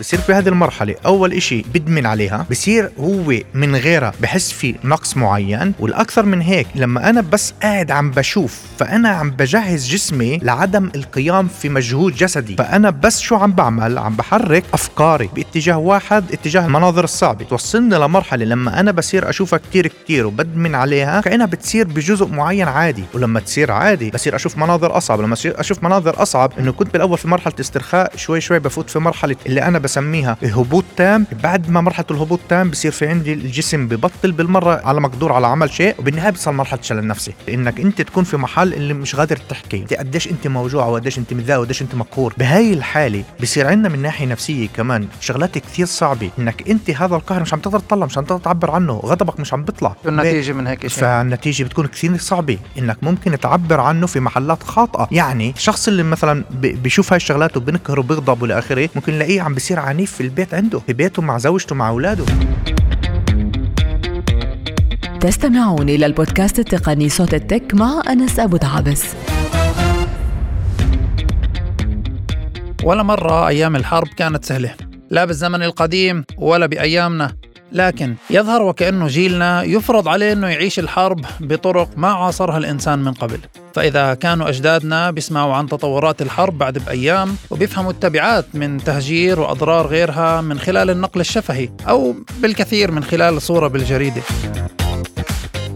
بصير 0.00 0.20
في 0.20 0.32
هذه 0.32 0.48
المرحلة 0.48 0.94
أول 1.06 1.32
إشي 1.32 1.62
بدمن 1.74 2.06
عليها 2.06 2.46
بصير 2.50 2.90
هو 2.98 3.34
من 3.54 3.76
غيرها 3.76 4.12
بحس 4.20 4.52
في 4.52 4.74
نقص 4.84 5.16
معين 5.16 5.72
والأكثر 5.80 6.26
من 6.26 6.40
هيك 6.40 6.66
لما 6.74 7.10
أنا 7.10 7.20
بس 7.20 7.54
قاعد 7.62 7.90
عم 7.90 8.10
بشوف 8.10 8.60
فأنا 8.78 9.08
عم 9.08 9.30
بجهز 9.30 9.88
جسمي 9.88 10.38
لعدم 10.38 10.90
القيام 10.94 11.48
في 11.48 11.68
مجهود 11.68 12.14
جسدي 12.14 12.56
فأنا 12.56 12.90
بس 12.90 13.20
شو 13.20 13.36
عم 13.36 13.52
بعمل؟ 13.52 13.98
عم 13.98 14.16
بحرك 14.16 14.64
أفكاري 14.74 15.30
باتجاه 15.34 15.78
واحد 15.78 16.32
اتجاه 16.32 16.66
المناظر 16.66 17.04
الصعبة. 17.04 17.44
توصلني 17.44 17.96
لمرحلة 17.96 18.44
لما 18.44 18.80
أنا 18.80 18.92
بصير 18.92 19.30
أشوفها 19.30 19.58
كتير 19.58 19.86
كتير 19.86 20.26
وبدمن 20.26 20.74
عليها 20.74 21.20
كأنها 21.20 21.46
بتصير 21.46 21.86
بجزء 21.86 22.26
معين 22.26 22.68
عادي. 22.68 23.04
ولما 23.14 23.40
تصير 23.40 23.72
عادي 23.72 24.10
بصير 24.10 24.36
أشوف 24.36 24.58
مناظر 24.58 24.96
أصعب 24.96 25.20
لما 25.20 25.36
أشوف 25.44 25.84
مناظر 25.84 26.22
أصعب 26.22 26.52
إنه 26.58 26.72
كنت 26.72 26.92
بالأول 26.92 27.18
في 27.18 27.28
مرحلة 27.28 27.54
استرخاء 27.60 28.16
شوي 28.16 28.40
شوي 28.40 28.58
بفوت 28.58 28.90
في 28.90 28.98
مرحلة 28.98 29.36
اللي 29.46 29.62
أنا 29.62 29.78
بسميها 29.90 30.36
هبوط 30.42 30.84
تام. 30.96 31.26
بعد 31.42 31.70
ما 31.70 31.80
مرحلة 31.80 32.06
الهبوط 32.10 32.40
تام 32.48 32.70
بصير 32.70 32.92
في 32.92 33.06
عندي 33.06 33.32
الجسم 33.32 33.88
ببطل 33.88 34.32
بالمرة 34.32 34.80
على 34.84 35.00
مقدور 35.00 35.32
على 35.32 35.46
عمل 35.46 35.70
شيء 35.70 35.94
وبالنهاية 35.98 36.30
بتصل 36.30 36.52
مرحلة 36.54 36.82
شلل 36.82 37.06
نفسي. 37.06 37.32
إنك 37.48 37.80
أنت 37.80 38.02
تكون 38.02 38.24
في 38.24 38.36
محل 38.36 38.74
اللي 38.74 38.94
مش 38.94 39.16
قادر 39.16 39.36
تحكي. 39.36 39.76
إنت 39.76 39.94
قديش 39.94 40.28
أنت 40.28 40.46
موجوع 40.46 40.86
وقديش 40.86 41.18
أنت 41.18 41.32
متضايق 41.32 41.60
وقديش 41.60 41.82
أنت 41.82 41.94
مقهور 41.94 42.34
بهاي 42.38 42.72
الحالة 42.72 43.24
بصير 43.42 43.66
عندنا 43.66 43.88
من 43.88 44.02
ناحية 44.02 44.26
نفسية 44.26 44.68
كمان 44.68 45.08
شغلات 45.20 45.58
كثير 45.58 45.86
صعبة. 45.86 46.30
إنك 46.38 46.68
أنت 46.70 46.90
هذا 46.90 47.16
القهر 47.16 47.40
مش 47.40 47.52
عم 47.54 47.60
تقدر 47.60 47.78
تطلع 47.78 48.06
مش 48.06 48.18
عم 48.18 48.24
تقدر 48.24 48.40
تعبر 48.40 48.70
عنه. 48.70 48.92
غضبك 48.92 49.40
مش 49.40 49.54
عم 49.54 49.64
بيطلع. 49.64 49.96
النتيجة 50.06 50.52
من 50.52 50.66
هيك 50.66 50.86
شيء 50.86 50.90
فالنتيجة 50.90 51.64
بتكون 51.64 51.86
كثير 51.86 52.16
صعبة. 52.18 52.58
إنك 52.78 52.96
ممكن 53.02 53.40
تعبر 53.40 53.80
عنه 53.80 54.06
في 54.06 54.20
محلات 54.20 54.62
خاطئة. 54.62 55.08
يعني 55.12 55.50
الشخص 55.56 55.88
اللي 55.88 56.02
مثلا 56.02 56.44
بيشوف 56.60 57.12
هاي 57.12 57.16
الشغلات 57.16 57.56
وبنكهر 57.56 58.00
وبيغضب 58.00 58.42
والى 58.42 58.58
آخره 58.58 58.88
ممكن 58.94 59.12
نلاقيه 59.12 59.42
عم 59.42 59.54
بيصير 59.54 59.79
عنيف 59.80 60.12
في 60.12 60.20
البيت 60.20 60.54
عنده 60.54 60.78
في 60.78 60.92
بيته 60.92 61.22
مع 61.22 61.38
زوجته 61.38 61.74
مع 61.74 61.88
أولاده. 61.88 62.24
تستمعون 65.20 65.88
إلى 65.88 66.06
البودكاست 66.06 66.58
التقني 66.58 67.08
صوت 67.08 67.34
التك 67.34 67.74
مع 67.74 68.02
أنس 68.08 68.38
أبو 68.38 68.56
دعابس 68.56 69.04
ولا 72.84 73.02
مرة 73.02 73.48
أيام 73.48 73.76
الحرب 73.76 74.08
كانت 74.16 74.44
سهلة. 74.44 74.74
لا 75.10 75.24
بالزمن 75.24 75.62
القديم 75.62 76.24
ولا 76.38 76.66
بأيامنا. 76.66 77.32
لكن 77.72 78.14
يظهر 78.30 78.62
وكأنه 78.62 79.06
جيلنا 79.06 79.62
يفرض 79.62 80.08
عليه 80.08 80.32
أنه 80.32 80.48
يعيش 80.48 80.78
الحرب 80.78 81.24
بطرق 81.40 81.88
ما 81.96 82.08
عاصرها 82.08 82.58
الإنسان 82.58 82.98
من 82.98 83.12
قبل. 83.12 83.38
فإذا 83.74 84.14
كانوا 84.14 84.48
أجدادنا 84.48 85.10
بيسمعوا 85.10 85.54
عن 85.54 85.66
تطورات 85.66 86.22
الحرب 86.22 86.58
بعد 86.58 86.78
بأيام 86.78 87.36
وبيفهموا 87.50 87.90
التبعات 87.90 88.46
من 88.54 88.84
تهجير 88.84 89.40
وأضرار 89.40 89.86
غيرها 89.86 90.40
من 90.40 90.58
خلال 90.58 90.90
النقل 90.90 91.20
الشفهي 91.20 91.68
أو 91.88 92.14
بالكثير 92.38 92.90
من 92.90 93.04
خلال 93.04 93.42
صورة 93.42 93.68
بالجريدة. 93.68 94.22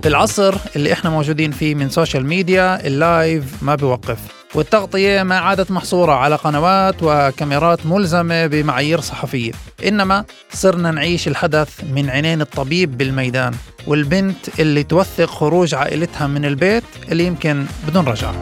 في 0.02 0.08
العصر 0.08 0.54
اللي 0.76 0.92
إحنا 0.92 1.10
موجودين 1.10 1.50
فيه 1.50 1.74
من 1.74 1.88
social 1.90 2.26
media 2.26 2.86
ال 2.86 3.01
live 3.01 3.62
ما 3.62 3.74
بيوقف. 3.74 4.43
والتغطية 4.54 5.22
ما 5.22 5.38
عادت 5.38 5.70
محصورة 5.70 6.12
على 6.12 6.36
قنوات 6.36 6.94
وكاميرات 7.02 7.86
ملزمة 7.86 8.46
بمعايير 8.46 9.00
صحفية. 9.00 9.52
إنما 9.86 10.24
صرنا 10.52 10.90
نعيش 10.90 11.28
الحدث 11.28 11.84
من 11.92 12.10
عينين 12.10 12.40
الطبيب 12.40 12.98
بالميدان 12.98 13.54
والبنت 13.86 14.60
اللي 14.60 14.82
توثق 14.82 15.30
خروج 15.30 15.74
عائلتها 15.74 16.26
من 16.26 16.44
البيت 16.44 16.84
اللي 17.12 17.26
يمكن 17.26 17.66
بدون 17.88 18.04
رجعة 18.04 18.34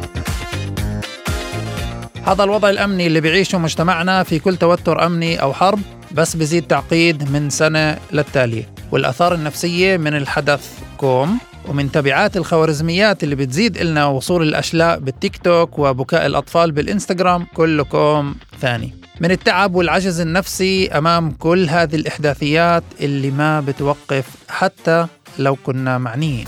هذا 2.27 2.45
الوضع 2.45 2.71
الأمني 2.71 3.07
اللي 3.07 3.21
بيعيشه 3.21 3.59
مجتمعنا 3.59 4.23
في 4.23 4.39
كل 4.39 4.57
توتر 4.57 5.07
أمني 5.07 5.43
أو 5.43 5.53
حرب 5.53 5.81
بس 6.13 6.37
بزيد 6.37 6.67
تعقيد 6.67 7.31
من 7.31 7.51
سنة 7.51 7.99
للتالية 8.13 8.69
والآثار 8.91 9.35
النفسية 9.35 9.97
من 9.97 10.17
الحدث 10.17 10.79
كوم. 10.97 11.39
ومن 11.69 11.93
تبعات 11.93 12.37
الخوارزميات 12.37 13.25
اللي 13.25 13.35
بتزيد 13.35 13.79
لنا 13.79 14.07
وصول 14.07 14.43
الأشلاء 14.43 14.99
بالتيك 14.99 15.37
توك 15.37 15.79
وبكاء 15.79 16.27
الأطفال 16.27 16.73
بالإنستغرام 16.73 17.47
كلكم 17.55 18.35
ثاني 18.61 18.95
من 19.21 19.31
التعب 19.31 19.75
والعجز 19.75 20.21
النفسي 20.21 20.89
أمام 20.89 21.31
كل 21.31 21.69
هذه 21.69 21.97
الإحداثيات 21.97 22.85
اللي 23.01 23.31
ما 23.31 23.61
بتوقف 23.61 24.27
حتى 24.49 25.07
لو 25.39 25.57
كنا 25.57 25.99
معنيين. 25.99 26.47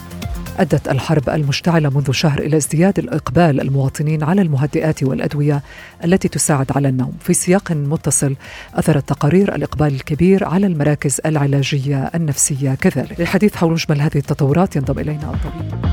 أدت 0.59 0.89
الحرب 0.89 1.29
المشتعلة 1.29 1.89
منذ 1.89 2.13
شهر 2.13 2.39
إلى 2.39 2.57
ازدياد 2.57 2.99
الإقبال 2.99 3.61
المواطنين 3.61 4.23
على 4.23 4.43
المهدئات 4.43 5.03
والأدوية 5.03 5.63
التي 6.05 6.29
تساعد 6.29 6.67
على 6.77 6.89
النوم. 6.89 7.13
في 7.21 7.35
سياق 7.35 7.73
متصل 7.73 8.37
أثرت 8.75 9.09
تقارير 9.09 9.55
الإقبال 9.55 9.95
الكبير 9.95 10.45
على 10.45 10.67
المراكز 10.67 11.21
العلاجية 11.27 12.11
النفسية 12.15 12.75
كذلك. 12.75 13.21
للحديث 13.21 13.57
حول 13.57 13.73
مجمل 13.73 14.01
هذه 14.01 14.17
التطورات 14.17 14.77
ينضم 14.77 14.99
إلينا 14.99 15.35
الطبيب. 15.35 15.85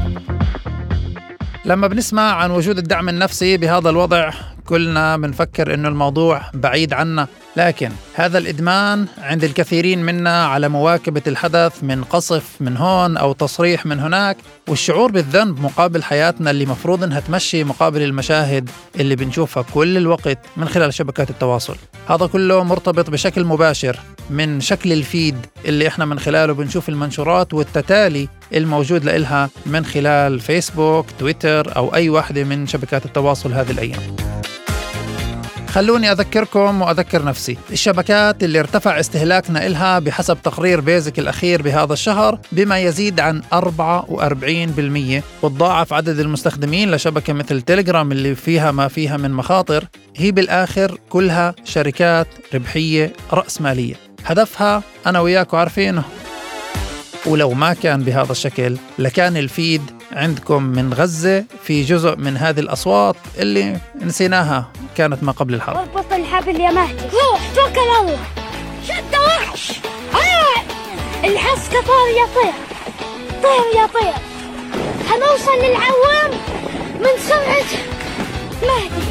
لما 1.65 1.87
بنسمع 1.87 2.35
عن 2.35 2.51
وجود 2.51 2.77
الدعم 2.77 3.09
النفسي 3.09 3.57
بهذا 3.57 3.89
الوضع 3.89 4.31
كلنا 4.65 5.17
بنفكر 5.17 5.73
إنه 5.73 5.87
الموضوع 5.87 6.41
بعيد 6.53 6.93
عنا. 6.93 7.27
لكن 7.55 7.91
هذا 8.13 8.37
الإدمان 8.37 9.07
عند 9.17 9.43
الكثيرين 9.43 10.03
منا 10.03 10.45
على 10.45 10.69
مواكبة 10.69 11.21
الحدث 11.27 11.83
من 11.83 12.03
قصف 12.03 12.43
من 12.59 12.77
هون 12.77 13.17
أو 13.17 13.33
تصريح 13.33 13.85
من 13.85 13.99
هناك 13.99 14.37
والشعور 14.67 15.11
بالذنب 15.11 15.61
مقابل 15.61 16.03
حياتنا 16.03 16.51
اللي 16.51 16.65
مفروض 16.65 17.03
إنها 17.03 17.19
تمشي 17.19 17.63
مقابل 17.63 18.01
المشاهد 18.01 18.69
اللي 18.99 19.15
بنشوفها 19.15 19.63
كل 19.73 19.97
الوقت 19.97 20.37
من 20.57 20.67
خلال 20.69 20.93
شبكات 20.93 21.29
التواصل. 21.29 21.75
هذا 22.09 22.25
كله 22.25 22.63
مرتبط 22.63 23.09
بشكل 23.09 23.45
مباشر 23.45 23.99
من 24.29 24.61
شكل 24.61 24.93
الفيد 24.93 25.35
اللي 25.65 25.87
إحنا 25.87 26.05
من 26.05 26.19
خلاله 26.19 26.53
بنشوف 26.53 26.89
المنشورات 26.89 27.53
والتتالي 27.53 28.27
الموجود 28.53 29.05
لإلها 29.05 29.49
من 29.65 29.85
خلال 29.85 30.39
فيسبوك 30.39 31.05
تويتر 31.19 31.75
أو 31.75 31.95
أي 31.95 32.09
واحدة 32.09 32.43
من 32.43 32.67
شبكات 32.67 33.05
التواصل 33.05 33.53
هذه 33.53 33.71
الأيام. 33.71 34.30
خلوني 35.71 36.11
أذكركم 36.11 36.81
وأذكر 36.81 37.25
نفسي. 37.25 37.57
الشبكات 37.71 38.43
اللي 38.43 38.59
ارتفع 38.59 38.99
استهلاكنا 38.99 39.65
إلها 39.65 39.99
بحسب 39.99 40.37
تقرير 40.43 40.81
بيزك 40.81 41.19
الأخير 41.19 41.61
بهذا 41.61 41.93
الشهر 41.93 42.39
بما 42.51 42.79
يزيد 42.79 43.19
عن 43.19 43.41
44% 43.53 45.23
وتضاعف 45.41 45.93
عدد 45.93 46.19
المستخدمين 46.19 46.91
لشبكة 46.91 47.33
مثل 47.33 47.61
تليجرام 47.61 48.11
اللي 48.11 48.35
فيها 48.35 48.71
ما 48.71 48.87
فيها 48.87 49.17
من 49.17 49.31
مخاطر. 49.31 49.85
هي 50.17 50.31
بالآخر 50.31 50.97
كلها 51.09 51.55
شركات 51.63 52.27
ربحية 52.53 53.13
رأسمالية 53.33 53.95
هدفها 54.25 54.83
أنا 55.07 55.19
وياكم 55.19 55.57
عارفينه. 55.57 56.03
ولو 57.25 57.51
ما 57.51 57.73
كان 57.73 58.03
بهذا 58.03 58.31
الشكل 58.31 58.77
لكان 58.99 59.37
الفيد 59.37 59.81
عندكم 60.13 60.63
من 60.63 60.93
غزة 60.93 61.45
في 61.63 61.83
جزء 61.83 62.15
من 62.15 62.37
هذه 62.37 62.59
الأصوات 62.59 63.15
اللي 63.37 63.77
نسيناها 64.01 64.71
كانت 64.97 65.23
ما 65.23 65.31
قبل 65.31 65.53
الحرب. 65.53 65.75
اربط 65.77 66.13
الحبل 66.13 66.59
يا 66.59 66.71
مهدي. 66.71 67.03
روح 67.03 67.41
توكل 67.55 67.79
الله. 67.99 68.19
شد 68.87 69.15
وحش. 69.27 69.71
آه! 70.13 70.61
الحسكة 71.27 71.81
طار 71.81 72.07
يا 72.17 72.25
طير. 72.35 72.53
طير 73.43 73.81
يا 73.81 73.87
طير. 73.87 74.13
هنوصل 75.09 75.57
للعوام 75.57 76.31
من 76.99 77.21
سرعة 77.27 77.81
مهدي. 78.63 79.10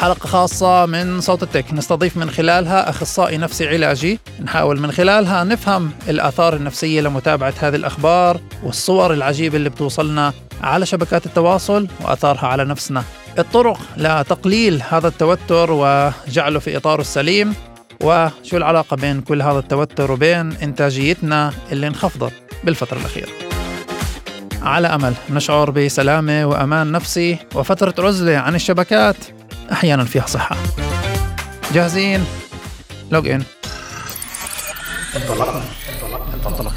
حلقة 0.00 0.26
خاصة 0.26 0.86
من 0.86 1.20
صوت 1.20 1.42
التك. 1.42 1.72
نستضيف 1.72 2.16
من 2.16 2.30
خلالها 2.30 2.90
أخصائي 2.90 3.36
نفسي 3.36 3.68
علاجي. 3.68 4.18
نحاول 4.44 4.80
من 4.80 4.92
خلالها 4.92 5.44
نفهم 5.44 5.90
الآثار 6.08 6.56
النفسية 6.56 7.00
لمتابعة 7.00 7.54
هذه 7.60 7.76
الأخبار 7.76 8.40
والصور 8.64 9.12
العجيبة 9.12 9.56
اللي 9.56 9.70
بتوصلنا 9.70 10.32
على 10.62 10.86
شبكات 10.86 11.26
التواصل 11.26 11.88
وآثارها 12.00 12.46
على 12.46 12.64
نفسنا. 12.64 13.04
الطرق 13.38 13.78
لتقليل 13.96 14.82
هذا 14.88 15.08
التوتر 15.08 15.72
وجعله 15.72 16.58
في 16.58 16.76
إطاره 16.76 17.00
السليم. 17.00 17.54
وشو 18.02 18.56
العلاقة 18.56 18.96
بين 18.96 19.20
كل 19.20 19.42
هذا 19.42 19.58
التوتر 19.58 20.12
وبين 20.12 20.52
إنتاجيتنا 20.52 21.52
اللي 21.72 21.86
انخفضت 21.86 22.32
بالفترة 22.64 22.98
الأخيرة؟ 22.98 23.28
على 24.62 24.88
أمل. 24.88 25.14
نشعر 25.30 25.70
بسلامة 25.70 26.44
وأمان 26.44 26.92
نفسي 26.92 27.38
وفترة 27.54 27.94
عزلة 28.06 28.36
عن 28.36 28.54
الشبكات. 28.54 29.16
أحيانا 29.72 30.04
فيها 30.04 30.26
صحة. 30.26 30.56
جاهزين؟ 31.74 32.24
log 33.10 33.28
in 33.28 33.42
انطلقنا. 35.16 35.62
انطلقنا. 36.46 36.70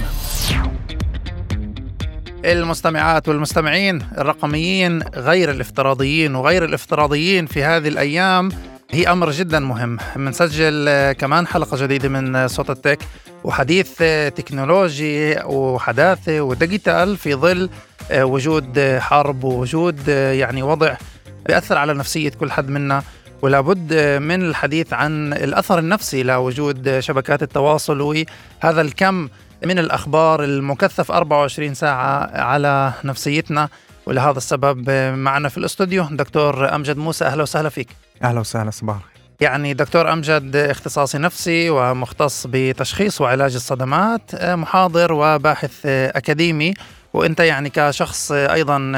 المستمعات 2.46 3.28
والمستمعين 3.30 4.02
الرقميين 4.18 5.04
غير 5.04 5.52
الافتراضيين 5.52 6.36
وغير 6.36 6.66
الافتراضيين 6.66 7.46
في 7.46 7.64
هذه 7.64 7.88
الأيام 7.88 8.50
هي 8.92 9.08
أمر 9.08 9.32
جدا 9.32 9.60
مهم. 9.60 9.98
بنسجل 10.16 11.12
كمان 11.12 11.48
حلقة 11.48 11.78
جديدة 11.84 12.10
من 12.10 12.48
صوت 12.48 12.70
ال 12.70 12.76
tech 12.76 13.00
وحديث 13.44 13.98
تكنولوجي 14.36 15.36
وحداثة 15.46 16.42
و 16.42 16.51
digital 16.51 17.18
في 17.18 17.36
ظل 17.36 17.70
وجود 18.14 18.98
حرب 19.00 19.44
ووجود 19.44 20.08
يعني 20.08 20.64
وضع 20.64 20.96
بيأثر 21.46 21.78
على 21.78 21.94
نفسية 21.94 22.30
كل 22.30 22.52
حد 22.52 22.70
منا 22.70 23.04
ولابد 23.42 23.94
من 24.22 24.42
الحديث 24.42 24.94
عن 24.94 25.34
الأثر 25.34 25.80
النفسي 25.80 26.24
لوجود 26.24 27.00
شبكات 27.00 27.44
التواصل 27.44 28.02
وهذا 28.02 28.82
الكم 28.82 29.30
من 29.66 29.80
الأخبار 29.80 30.44
المكثف 30.44 31.12
24 31.12 31.74
ساعة 31.74 32.42
على 32.42 32.94
نفسيتنا 33.04 33.70
ولهذا 34.06 34.38
السبب 34.38 34.90
معنا 35.16 35.50
في 35.50 35.58
الاستوديو 35.58 36.08
دكتور 36.12 36.76
أمجد 36.76 36.98
موسى. 36.98 37.26
أهلا 37.26 37.42
وسهلا 37.44 37.70
فيك. 37.70 37.88
أهلا 38.24 38.40
وسهلا 38.40 38.72
صباح. 38.72 38.98
يعني 39.42 39.74
دكتور 39.74 40.14
أمجد 40.14 40.56
اختصاصي 40.56 41.18
نفسي 41.18 41.70
ومختص 41.70 42.48
بتشخيص 42.50 43.22
وعلاج 43.22 43.56
الصدمات 43.56 44.44
محاضر 44.44 45.14
وباحث 45.14 45.86
أكاديمي. 45.86 46.74
وإنت 47.14 47.40
يعني 47.40 47.70
كشخص 47.70 48.32
أيضا 48.32 48.92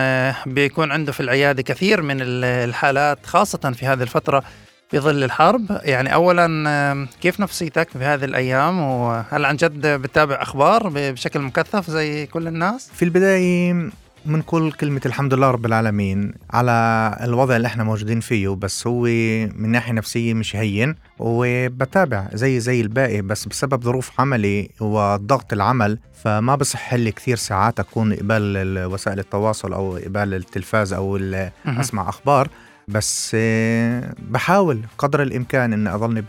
بيكون 0.46 0.92
عنده 0.92 1.12
في 1.12 1.20
العيادة 1.20 1.62
كثير 1.62 2.02
من 2.02 2.18
الحالات 2.22 3.26
خاصة 3.26 3.72
في 3.72 3.86
هذه 3.86 4.02
الفترة 4.02 4.44
في 4.90 5.00
ظل 5.00 5.24
الحرب. 5.24 5.80
يعني 5.84 6.14
اولا 6.14 7.08
كيف 7.22 7.40
نفسيتك 7.40 7.90
في 7.90 8.04
هذه 8.04 8.26
الأيام؟ 8.26 8.80
وهل 8.82 9.46
عن 9.46 9.56
جد 9.56 9.88
بتتابع 9.88 10.42
أخبار 10.42 10.90
بشكل 10.94 11.40
مكثف 11.40 11.90
زي 11.90 12.26
كل 12.26 12.48
الناس؟ 12.48 12.90
في 12.94 13.06
البداية 13.06 13.90
بنقول 14.26 14.72
كلمة 14.72 15.02
الحمد 15.06 15.34
لله 15.34 15.52
رب 15.52 15.66
العالمين 15.66 16.34
على 16.52 17.18
الوضع 17.22 17.56
اللي 17.56 17.68
إحنا 17.68 17.84
موجودين 17.84 18.20
فيه 18.20 18.50
بس 18.50 18.88
هو 18.88 19.02
من 19.56 19.70
ناحية 19.70 19.94
نفسية 19.94 20.34
مش 20.34 20.56
هين 20.56 20.96
وبتابع 21.20 22.28
زي 22.34 22.60
زي 22.60 22.82
الباقي 22.82 23.22
بس 23.22 23.46
بسبب 23.48 23.84
ظروف 23.84 24.22
عملي 24.22 24.70
وضغط 24.80 25.54
العمل 25.54 26.00
فما 26.24 26.56
بصح 26.56 26.94
لي 26.94 27.12
كثير 27.12 27.36
ساعات 27.38 27.80
أكون 27.80 28.14
قبال 28.14 28.86
وسائل 28.86 29.20
التواصل 29.20 29.74
أو 29.74 29.96
قبال 29.98 30.34
التلفاز 30.34 30.94
أو 30.94 31.18
أسمع 31.66 32.10
أخبار 32.10 32.50
بس 32.88 33.36
بحاول 34.30 34.80
قدر 34.98 35.22
الإمكان 35.22 35.74
إني 35.74 35.94
اضلني 35.94 36.24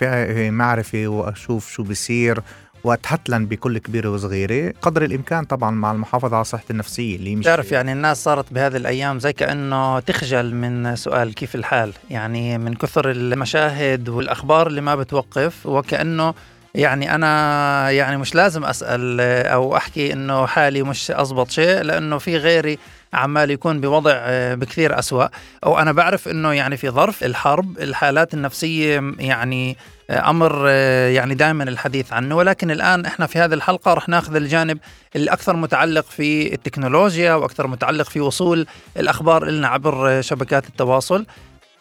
بمعرفة 0.00 1.06
وأشوف 1.08 1.70
شو 1.72 1.82
بيصير 1.82 2.40
واتحتلن 2.84 3.46
بكل 3.46 3.78
كبيرة 3.78 4.08
وصغيرة 4.08 4.74
قدر 4.82 5.04
الإمكان 5.04 5.44
طبعا 5.44 5.70
مع 5.70 5.92
المحافظة 5.92 6.36
على 6.36 6.44
صحتي 6.44 6.72
النفسية 6.72 7.16
اللي 7.16 7.36
مش 7.36 7.44
تعرف 7.44 7.72
يعني 7.72 7.92
الناس 7.92 8.24
صارت 8.24 8.52
بهذه 8.52 8.76
الأيام 8.76 9.18
زي 9.18 9.32
كأنه 9.32 10.00
تخجل 10.00 10.54
من 10.54 10.96
سؤال 10.96 11.34
كيف 11.34 11.54
الحال؟ 11.54 11.92
يعني 12.10 12.58
من 12.58 12.74
كثر 12.74 13.10
المشاهد 13.10 14.08
والأخبار 14.08 14.66
اللي 14.66 14.80
ما 14.80 14.94
بتوقف 14.94 15.66
وكأنه 15.66 16.34
يعني 16.74 17.14
أنا 17.14 17.90
يعني 17.90 18.16
مش 18.16 18.34
لازم 18.34 18.64
أسأل 18.64 19.20
أو 19.46 19.76
أحكي 19.76 20.12
إنه 20.12 20.46
حالي 20.46 20.82
مش 20.82 21.10
أزبط 21.10 21.50
شيء 21.50 21.82
لأنه 21.82 22.18
في 22.18 22.36
غيري 22.36 22.78
عمال 23.12 23.50
يكون 23.50 23.80
بوضع 23.80 24.14
بكثير 24.54 24.98
أسوأ. 24.98 25.26
أو 25.66 25.78
أنا 25.78 25.92
بعرف 25.92 26.28
إنه 26.28 26.52
يعني 26.52 26.76
في 26.76 26.90
ظرف 26.90 27.24
الحرب 27.24 27.78
الحالات 27.78 28.34
النفسية 28.34 29.14
يعني 29.18 29.76
أمر 30.10 30.68
يعني 31.08 31.34
دائما 31.34 31.64
الحديث 31.64 32.12
عنه. 32.12 32.36
ولكن 32.36 32.70
الآن 32.70 33.06
إحنا 33.06 33.26
في 33.26 33.38
هذه 33.38 33.54
الحلقة 33.54 33.94
رح 33.94 34.08
ناخذ 34.08 34.36
الجانب 34.36 34.78
اللي 35.16 35.32
أكثر 35.32 35.56
متعلق 35.56 36.04
في 36.04 36.54
التكنولوجيا 36.54 37.34
وأكثر 37.34 37.66
متعلق 37.66 38.08
في 38.08 38.20
وصول 38.20 38.66
الأخبار 38.96 39.44
لنا 39.44 39.68
عبر 39.68 40.22
شبكات 40.22 40.68
التواصل. 40.68 41.26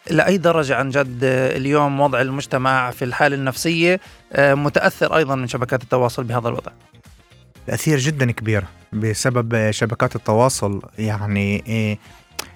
لأي 0.09 0.37
درجة 0.37 0.75
عن 0.75 0.89
جد 0.89 1.19
اليوم 1.23 1.99
وضع 1.99 2.21
المجتمع 2.21 2.91
في 2.91 3.05
الحالة 3.05 3.35
النفسية 3.35 3.99
متأثر 4.39 5.17
أيضا 5.17 5.35
من 5.35 5.47
شبكات 5.47 5.83
التواصل 5.83 6.23
بهذا 6.23 6.47
الوضع؟ 6.47 6.71
تأثير 7.67 7.97
جدا 7.97 8.31
كبير 8.31 8.63
بسبب 8.93 9.71
شبكات 9.71 10.15
التواصل. 10.15 10.81
يعني 10.99 11.63
إيه 11.67 11.97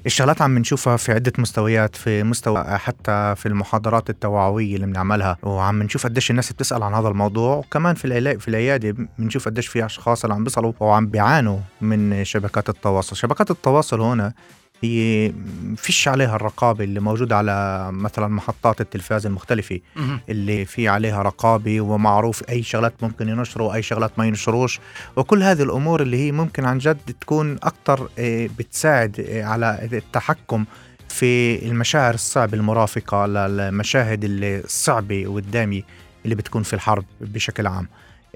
الشغلات 0.05 0.41
عم 0.41 0.57
نشوفها 0.57 0.97
في 0.97 1.11
عدة 1.11 1.33
مستويات 1.37 1.95
في 1.95 2.23
مستوى 2.23 2.63
حتى 2.63 3.33
في 3.37 3.45
المحاضرات 3.45 4.09
التوعوية 4.09 4.75
اللي 4.75 4.85
بنعملها 4.85 5.37
وعم 5.43 5.83
نشوف 5.83 6.03
قديش 6.07 6.31
الناس 6.31 6.53
بتسأل 6.53 6.83
عن 6.83 6.93
هذا 6.93 7.07
الموضوع 7.07 7.55
وكمان 7.55 7.95
في 7.95 8.39
في 8.39 8.47
العيادة 8.47 8.95
بنشوف 9.19 9.45
قديش 9.45 9.67
في 9.67 9.85
أشخاص 9.85 10.23
اللي 10.23 10.35
عم 10.35 10.43
بيصلوا 10.43 10.73
وعم 10.79 11.07
بيعانوا 11.07 11.59
من 11.81 12.25
شبكات 12.25 12.69
التواصل. 12.69 13.15
شبكات 13.15 13.51
التواصل 13.51 14.01
هنا 14.01 14.33
هي 14.83 15.31
فيش 15.77 16.07
عليها 16.07 16.35
الرقابة 16.35 16.83
اللي 16.83 16.99
موجودة 16.99 17.37
على 17.37 17.89
مثلا 17.91 18.27
محطات 18.27 18.81
التلفاز 18.81 19.25
المختلفة 19.25 19.79
اللي 20.29 20.65
في 20.65 20.87
عليها 20.87 21.21
رقابة 21.21 21.81
ومعروف 21.81 22.49
أي 22.49 22.63
شغلات 22.63 22.93
ممكن 23.03 23.29
ينشروا 23.29 23.73
أي 23.73 23.81
شغلات 23.81 24.19
ما 24.19 24.25
ينشروش. 24.25 24.79
وكل 25.15 25.43
هذه 25.43 25.63
الأمور 25.63 26.01
اللي 26.01 26.17
هي 26.17 26.31
ممكن 26.31 26.65
عن 26.65 26.77
جد 26.77 26.97
تكون 27.21 27.57
أكتر 27.63 28.09
بتساعد 28.57 29.25
على 29.29 29.89
التحكم 29.93 30.65
في 31.09 31.65
المشاعر 31.65 32.13
الصعبة 32.13 32.57
المرافقة 32.57 33.25
للمشاهد 33.25 34.19
الصعبة 34.23 35.27
والدامية 35.27 35.81
اللي 36.25 36.35
بتكون 36.35 36.63
في 36.63 36.73
الحرب 36.73 37.05
بشكل 37.21 37.67
عام. 37.67 37.87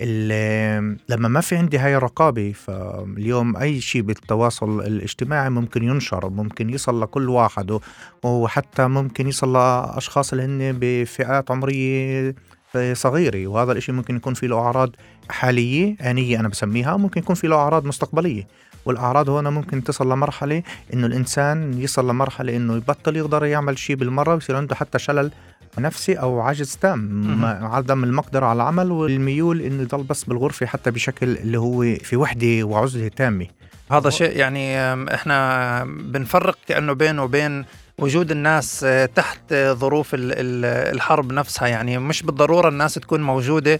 لما 0.02 1.28
ما 1.28 1.42
في 1.42 1.56
عندي 1.56 1.78
هاي 1.78 1.96
الرقابة 1.96 2.52
فاليوم 2.52 3.58
أي 3.58 3.82
شيء 3.82 4.02
بالتواصل 4.02 4.80
الاجتماعي 4.80 5.50
ممكن 5.50 5.84
ينشر 5.84 6.30
ممكن 6.30 6.70
يصل 6.70 7.02
لكل 7.02 7.30
واحد 7.30 7.80
وحتى 8.24 8.88
ممكن 8.88 9.28
يصل 9.28 9.54
لأشخاص 9.54 10.34
اللي 10.34 10.46
هن 10.46 10.78
بفئات 10.80 11.52
عمرية 11.52 12.36
صغيرة 12.94 13.48
وهذا 13.48 13.72
الإشي 13.72 13.92
ممكن 13.92 14.16
يكون 14.16 14.34
فيه 14.34 14.48
له 14.48 14.60
أعراض 14.60 14.90
حالية 15.30 15.96
آنية 16.02 16.40
أنا 16.40 16.48
بسميها 16.48 16.98
ممكن 16.98 17.22
يكون 17.22 17.36
فيه 17.36 17.48
له 17.48 17.56
أعراض 17.56 17.86
مستقبلية. 17.86 18.48
والأعراض 18.86 19.30
هنا 19.30 19.50
ممكن 19.50 19.84
تصل 19.84 20.12
لمرحلة 20.12 20.64
إنه 20.94 21.08
الإنسان 21.08 21.82
يصل 21.82 22.10
لمرحلة 22.10 22.56
إنه 22.56 22.76
يبطل 22.76 23.16
يقدر 23.16 23.46
يعمل 23.46 23.78
شيء 23.78 23.96
بالمرة 23.96 24.34
ويصير 24.34 24.56
عنده 24.56 24.76
حتى 24.76 25.00
شلل 25.00 25.32
نفسي 25.80 26.14
أو 26.14 26.42
عجز 26.42 26.76
تام. 26.82 27.46
عدم 27.46 28.04
المقدرة 28.04 28.46
على 28.46 28.56
العمل 28.56 28.92
والميول 28.92 29.62
انه 29.62 29.82
يضل 29.82 30.04
بس 30.04 30.24
بالغرفة 30.24 30.66
حتى 30.66 30.92
بشكل 30.92 31.38
اللي 31.38 31.60
هو 31.60 31.82
في 31.82 32.16
وحدة 32.16 32.64
وعزلة 32.64 33.08
تامة. 33.08 33.48
هذا 33.92 34.10
شيء 34.10 34.38
يعني 34.38 34.94
إحنا 35.14 35.84
بنفرق 35.84 36.58
كانه 36.68 36.94
بينه 36.94 37.24
وبين 37.24 37.66
وجود 38.00 38.32
الناس 38.32 38.86
تحت 39.16 39.54
ظروف 39.54 40.08
الحرب 40.14 41.32
نفسها. 41.32 41.68
يعني 41.68 41.98
مش 41.98 42.24
بالضرورة 42.24 42.70
الناس 42.70 42.94
تكون 42.94 43.24
موجودة 43.24 43.80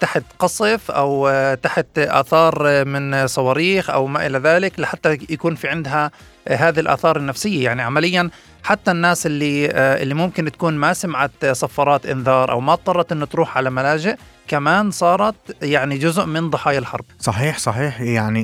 تحت 0.00 0.22
قصف 0.38 0.90
أو 0.90 1.30
تحت 1.62 1.98
آثار 1.98 2.84
من 2.84 3.26
صواريخ 3.26 3.90
أو 3.90 4.06
ما 4.06 4.26
إلى 4.26 4.38
ذلك 4.38 4.80
لحتى 4.80 5.18
يكون 5.30 5.54
في 5.54 5.68
عندها 5.68 6.10
هذه 6.48 6.80
الآثار 6.80 7.16
النفسية. 7.16 7.64
يعني 7.64 7.82
عمليا 7.82 8.30
حتى 8.64 8.90
الناس 8.90 9.26
اللي 9.26 9.66
اللي 10.02 10.14
ممكن 10.14 10.52
تكون 10.52 10.74
ما 10.74 10.92
سمعت 10.92 11.46
صفارات 11.46 12.06
إنذار 12.06 12.50
أو 12.50 12.60
ما 12.60 12.72
اضطرت 12.72 13.12
إنه 13.12 13.26
تروح 13.26 13.56
على 13.56 13.70
ملاجئ 13.70 14.16
كمان 14.48 14.90
صارت 14.90 15.34
يعني 15.62 15.98
جزء 15.98 16.24
من 16.24 16.50
ضحايا 16.50 16.78
الحرب. 16.78 17.04
صحيح 17.20 17.58
صحيح. 17.58 18.00
يعني 18.00 18.42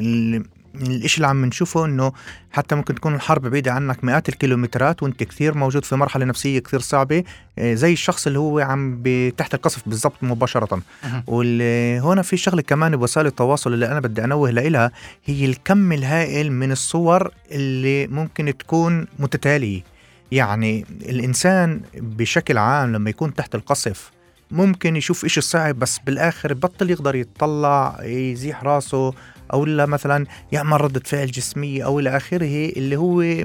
الإشي 0.74 1.16
اللي 1.16 1.26
عم 1.26 1.44
نشوفه 1.44 1.84
إنه 1.84 2.12
حتى 2.52 2.74
ممكن 2.74 2.94
تكون 2.94 3.14
الحرب 3.14 3.46
بعيدة 3.46 3.72
عنك 3.72 4.04
مئات 4.04 4.28
الكيلومترات 4.28 5.02
وإنت 5.02 5.22
كثير 5.22 5.54
موجود 5.54 5.84
في 5.84 5.96
مرحلة 5.96 6.24
نفسية 6.24 6.58
كثير 6.58 6.80
صعبة 6.80 7.24
زي 7.60 7.92
الشخص 7.92 8.26
اللي 8.26 8.38
هو 8.38 8.58
عم 8.58 9.02
تحت 9.36 9.54
القصف 9.54 9.88
بالضبط 9.88 10.14
مباشرة. 10.22 10.82
وهنا 11.26 12.22
في 12.22 12.36
شغلة 12.36 12.62
كمان 12.62 12.96
بوسائل 12.96 13.26
التواصل 13.26 13.72
اللي 13.72 13.86
أنا 13.86 14.00
بدي 14.00 14.24
أنوه 14.24 14.50
لها 14.50 14.90
هي 15.24 15.44
الكم 15.44 15.92
الهائل 15.92 16.52
من 16.52 16.72
الصور 16.72 17.30
اللي 17.50 18.06
ممكن 18.06 18.56
تكون 18.58 19.06
متتالية. 19.18 19.99
يعني 20.32 20.84
الإنسان 21.02 21.80
بشكل 21.94 22.58
عام 22.58 22.92
لما 22.92 23.10
يكون 23.10 23.34
تحت 23.34 23.54
القصف 23.54 24.10
ممكن 24.50 24.96
يشوف 24.96 25.24
إشي 25.24 25.40
صعب 25.40 25.78
بس 25.78 25.98
بالآخر 25.98 26.54
بطل 26.54 26.90
يقدر 26.90 27.14
يتطلع 27.14 27.98
يزيح 28.02 28.64
راسه 28.64 29.14
أو 29.52 29.64
لا 29.64 29.86
مثلا 29.86 30.26
يعمل 30.52 30.80
ردة 30.80 31.02
فعل 31.04 31.26
جسمية 31.26 31.84
أو 31.84 31.98
إلى 32.00 32.16
آخره 32.16 32.72
اللي 32.76 32.96
هو 32.96 33.44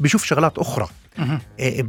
بيشوف 0.00 0.24
شغلات 0.24 0.58
أخرى. 0.58 0.88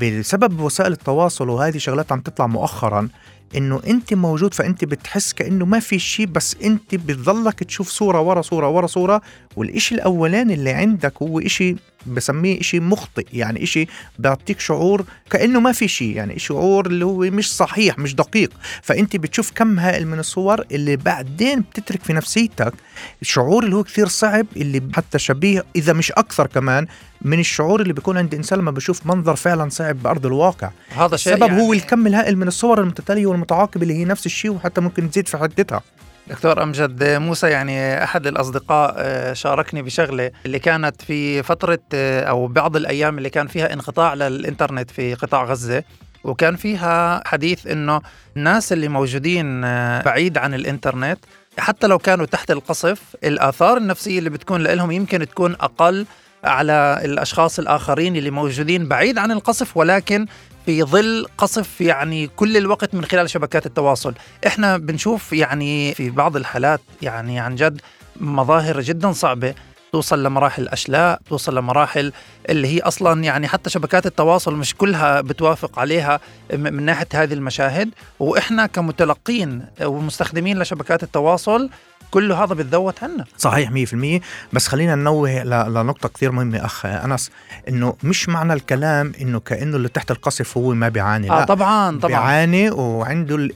بسبب 0.02 0.60
وسائل 0.60 0.92
التواصل 0.92 1.50
وهذه 1.50 1.78
شغلات 1.78 2.12
عم 2.12 2.20
تطلع 2.20 2.48
مؤخرا 2.48 3.10
إنه 3.56 3.82
أنت 3.88 4.14
موجود 4.14 4.54
فأنت 4.54 4.86
بتحس 4.86 5.34
كأنه 5.34 5.66
ما 5.66 5.80
في 5.80 6.00
شيء 6.00 6.26
بس 6.26 6.56
أنت 6.64 6.96
بتضلك 6.96 7.64
تشوف 7.64 7.90
صورة 7.90 8.20
ورا 8.22 8.42
صورة 8.42 8.70
ورا 8.70 8.88
صورة 8.88 9.22
والإشي 9.56 9.96
الأولاني 9.96 10.54
اللي 10.54 10.70
عندك 10.70 11.14
هو 11.22 11.40
إشي 11.40 11.76
بسميه 12.06 12.60
إشي 12.60 12.80
مخطئ 12.80 13.26
يعني 13.34 13.64
إشي 13.64 13.88
بيعطيك 14.20 14.60
شعور 14.60 15.06
كأنه 15.30 15.60
ما 15.60 15.72
في 15.72 15.88
شيء 15.88 16.16
يعني 16.16 16.40
شعور 16.40 16.86
اللي 16.86 17.06
هو 17.06 17.20
مش 17.20 17.56
صحيح 17.56 18.00
مش 18.00 18.16
دقيق. 18.16 18.50
فأنت 18.82 19.16
بتشوف 19.16 19.52
كم 19.56 19.80
هائل 19.80 20.08
من 20.08 20.20
الصور 20.20 20.66
اللي 20.72 20.96
بعدين 20.96 21.62
بتترك 21.62 22.04
في 22.04 22.14
نفسيتك 22.14 22.74
الشعور 23.22 23.64
اللي 23.64 23.76
هو 23.76 23.84
كثير 23.84 24.08
صعب 24.08 24.46
اللي 24.56 24.82
حتى 24.96 25.20
شبيه 25.20 25.66
إذا 25.76 25.94
مش 25.94 26.12
أكثر 26.12 26.48
كمان 26.48 26.88
من 27.22 27.40
الشعور 27.40 27.82
اللي 27.82 27.94
بيكون 27.94 28.18
عند 28.18 28.32
الإنسان 28.34 28.60
لما 28.60 28.72
بشوف 28.72 29.06
منظر 29.06 29.36
فعلا 29.36 29.70
صعب 29.70 30.04
بأرض 30.04 30.26
الواقع. 30.26 30.70
هذا 30.98 31.16
السبب 31.16 31.42
يعني 31.42 31.62
هو 31.62 31.74
الكم 31.74 32.08
الهائل 32.08 32.38
من 32.38 32.48
الصور 32.48 32.82
المتتالية 32.82 33.26
والمتعاقبة 33.26 33.84
اللي 33.84 33.94
هي 33.94 34.06
نفس 34.06 34.26
الشيء 34.26 34.52
وحتى 34.52 34.82
ممكن 34.82 35.12
تزيد 35.12 35.28
في 35.28 35.38
حدتها. 35.38 35.82
دكتور 36.28 36.64
أمجد 36.64 37.04
موسى 37.04 37.50
يعني 37.50 38.04
أحد 38.04 38.28
الأصدقاء 38.28 38.94
آه، 38.98 39.34
شاركني 39.34 39.82
بشغلة 39.82 40.32
اللي 40.46 40.60
كانت 40.60 41.02
في 41.02 41.44
فترة 41.44 41.80
آه، 41.94 42.24
أو 42.24 42.48
بعض 42.48 42.76
الأيام 42.76 43.18
اللي 43.18 43.30
كان 43.30 43.48
فيها 43.48 43.74
انقطاع 43.74 44.14
للإنترنت 44.14 44.92
في 44.92 45.14
قطاع 45.14 45.44
غزة 45.44 45.84
وكان 46.24 46.56
فيها 46.56 47.24
حديث 47.28 47.68
إنه 47.68 48.02
الناس 48.38 48.74
اللي 48.74 48.88
موجودين 48.88 49.64
آه، 49.64 50.02
بعيد 50.02 50.38
عن 50.38 50.54
الإنترنت 50.54 51.20
حتى 51.60 51.88
لو 51.88 51.98
كانوا 51.98 52.26
تحت 52.26 52.52
القصف 52.52 53.02
الآثار 53.24 53.78
النفسية 53.78 54.20
اللي 54.20 54.30
بتكون 54.30 54.62
لهم 54.64 54.92
يمكن 54.92 55.28
تكون 55.28 55.52
أقل 55.54 56.06
على 56.46 57.02
الأشخاص 57.06 57.60
الآخرين 57.60 58.16
اللي 58.16 58.32
موجودين 58.32 58.88
بعيد 58.88 59.18
عن 59.18 59.32
القصف 59.32 59.78
ولكن 59.78 60.26
في 60.66 60.84
ظل 60.84 61.26
قصف 61.38 61.82
يعني 61.82 62.28
كل 62.28 62.58
الوقت 62.58 62.96
من 62.96 63.06
خلال 63.06 63.30
شبكات 63.30 63.66
التواصل. 63.66 64.14
إحنا 64.48 64.78
بنشوف 64.78 65.34
يعني 65.34 65.94
في 65.94 66.10
بعض 66.10 66.36
الحالات 66.36 66.82
يعني 67.02 67.40
عن 67.40 67.56
جد 67.56 67.82
مظاهر 68.20 68.82
جدا 68.82 69.12
صعبة 69.12 69.54
توصل 69.92 70.24
لمراحل 70.24 70.68
أشلاء 70.68 71.20
توصل 71.30 71.58
لمراحل 71.58 72.14
اللي 72.50 72.68
هي 72.68 72.80
أصلا 72.80 73.24
يعني 73.24 73.48
حتى 73.48 73.70
شبكات 73.70 74.06
التواصل 74.06 74.56
مش 74.56 74.76
كلها 74.76 75.22
بتوافق 75.22 75.80
عليها 75.80 76.20
من 76.54 76.84
ناحية 76.84 77.08
هذه 77.14 77.34
المشاهد. 77.34 77.90
وإحنا 78.20 78.66
كمتلقين 78.66 79.66
ومستخدمين 79.82 80.60
لشبكات 80.60 81.04
التواصل 81.04 81.70
كل 82.12 82.32
هذا 82.32 82.54
بتذوت 82.54 83.04
عنا. 83.04 83.26
صحيح 83.38 83.72
100% 83.72 84.22
بس 84.54 84.68
خلينا 84.68 84.96
ننوه 84.96 85.44
لنقطة 85.44 86.10
كثير 86.10 86.32
مهمة 86.32 86.66
أخ 86.66 86.86
أنس 86.86 87.32
إنه 87.70 87.96
مش 88.04 88.30
معنى 88.30 88.54
الكلام 88.54 89.14
إنه 89.22 89.40
كأنه 89.40 89.78
اللي 89.78 89.90
تحت 89.90 90.12
القصف 90.12 90.58
هو 90.58 90.74
ما 90.74 90.90
بيعاني. 90.90 91.32
آه 91.32 91.40
لا 91.40 91.46
طبعا 91.46 92.00
طبعا. 92.00 92.08
بيعاني 92.08 92.70
وعنده 92.72 93.50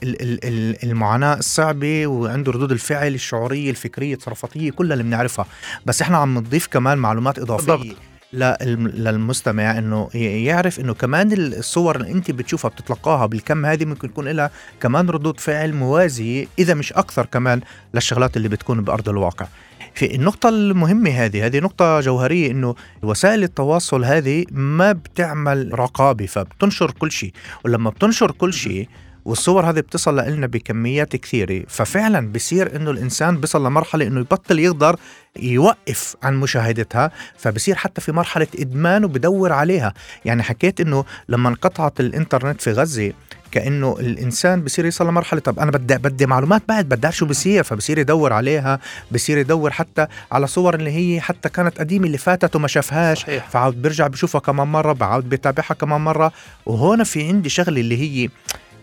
المعاناة 0.84 1.34
الصعبة 1.34 2.06
وعنده 2.06 2.52
ردود 2.52 2.72
الفعل 2.72 3.14
الشعورية 3.14 3.70
الفكرية 3.70 4.14
التصرفاتية 4.14 4.70
كلها 4.70 4.92
اللي 4.92 5.04
بنعرفها. 5.04 5.46
بس 5.86 6.02
إحنا 6.02 6.18
عم 6.18 6.38
نضيف 6.38 6.66
كمان 6.66 6.98
معلومات 6.98 7.38
إضافية. 7.38 7.72
بالضبط. 7.72 7.96
للمستمع 8.32 9.78
إنه 9.78 10.08
يعرف 10.14 10.80
إنه 10.80 10.94
كمان 10.94 11.32
الصور 11.32 11.96
اللي 11.96 12.12
أنت 12.12 12.30
بتشوفها 12.30 12.68
بتتلقاها 12.68 13.26
بالكم 13.26 13.66
هذه 13.66 13.84
ممكن 13.84 14.08
يكون 14.08 14.28
لها 14.28 14.50
كمان 14.80 15.10
ردود 15.10 15.40
فعل 15.40 15.72
موازية 15.74 16.46
إذا 16.58 16.74
مش 16.74 16.92
أكثر 16.92 17.26
كمان 17.26 17.60
للشغلات 17.94 18.36
اللي 18.36 18.48
بتكون 18.48 18.84
بأرض 18.84 19.08
الواقع. 19.08 19.46
في 19.94 20.14
النقطة 20.14 20.48
المهمة 20.48 21.10
هذه 21.10 21.46
هذه 21.46 21.58
نقطة 21.58 22.00
جوهرية 22.00 22.50
إنه 22.50 22.74
وسائل 23.02 23.42
التواصل 23.42 24.04
هذه 24.04 24.44
ما 24.50 24.92
بتعمل 24.92 25.78
رقابة 25.78 26.26
فبتنشر 26.26 26.90
كل 26.90 27.12
شيء. 27.12 27.32
ولما 27.64 27.90
بتنشر 27.90 28.30
كل 28.30 28.52
شيء 28.52 28.88
والصور 29.24 29.70
هذه 29.70 29.80
بتصل 29.80 30.16
لنا 30.16 30.46
بكميات 30.46 31.16
كثيرة. 31.16 31.64
ففعلا 31.68 32.32
بصير 32.32 32.76
إنه 32.76 32.90
الإنسان 32.90 33.36
بيصل 33.36 33.66
لمرحلة 33.66 34.06
إنه 34.06 34.20
يبطل 34.20 34.58
يقدر 34.58 34.96
يوقف 35.36 36.16
عن 36.22 36.36
مشاهدتها 36.36 37.10
فبصير 37.38 37.74
حتى 37.74 38.00
في 38.00 38.12
مرحلة 38.12 38.46
إدمان 38.58 39.04
وبدور 39.04 39.52
عليها. 39.52 39.94
يعني 40.24 40.42
حكيت 40.42 40.80
إنه 40.80 41.04
لما 41.28 41.48
انقطعت 41.48 42.00
الإنترنت 42.00 42.60
في 42.62 42.72
غزة 42.72 43.12
كإنه 43.50 43.96
الإنسان 44.00 44.62
بصير 44.62 44.86
يصل 44.86 45.08
لمرحلة 45.08 45.40
طب 45.40 45.58
أنا 45.58 45.70
بدي 45.70 45.98
بدي 45.98 46.26
معلومات 46.26 46.62
بعد 46.68 46.88
بدي 46.88 47.06
أعرف 47.06 47.16
شو 47.16 47.26
بصير. 47.26 47.62
فبصير 47.62 47.98
يدور 47.98 48.32
عليها 48.32 48.80
بصير 49.12 49.38
يدور 49.38 49.70
حتى 49.70 50.06
على 50.32 50.46
صور 50.46 50.74
اللي 50.74 50.90
هي 50.90 51.20
حتى 51.20 51.48
كانت 51.48 51.78
قديمة 51.78 52.06
اللي 52.06 52.18
فاتت 52.18 52.56
وما 52.56 52.68
شافهاش. 52.68 53.18
صحيح. 53.18 53.48
فعاود 53.50 53.82
بيرجع 53.82 54.06
بشوفها 54.06 54.40
كمان 54.40 54.68
مرة 54.68 54.92
بعود 54.92 55.28
بيتابعها 55.28 55.74
كمان 55.74 56.00
مرة. 56.00 56.32
وهون 56.66 57.04
في 57.04 57.28
عندي 57.28 57.48
شغلة 57.48 57.80
اللي 57.80 57.96
هي 57.96 58.28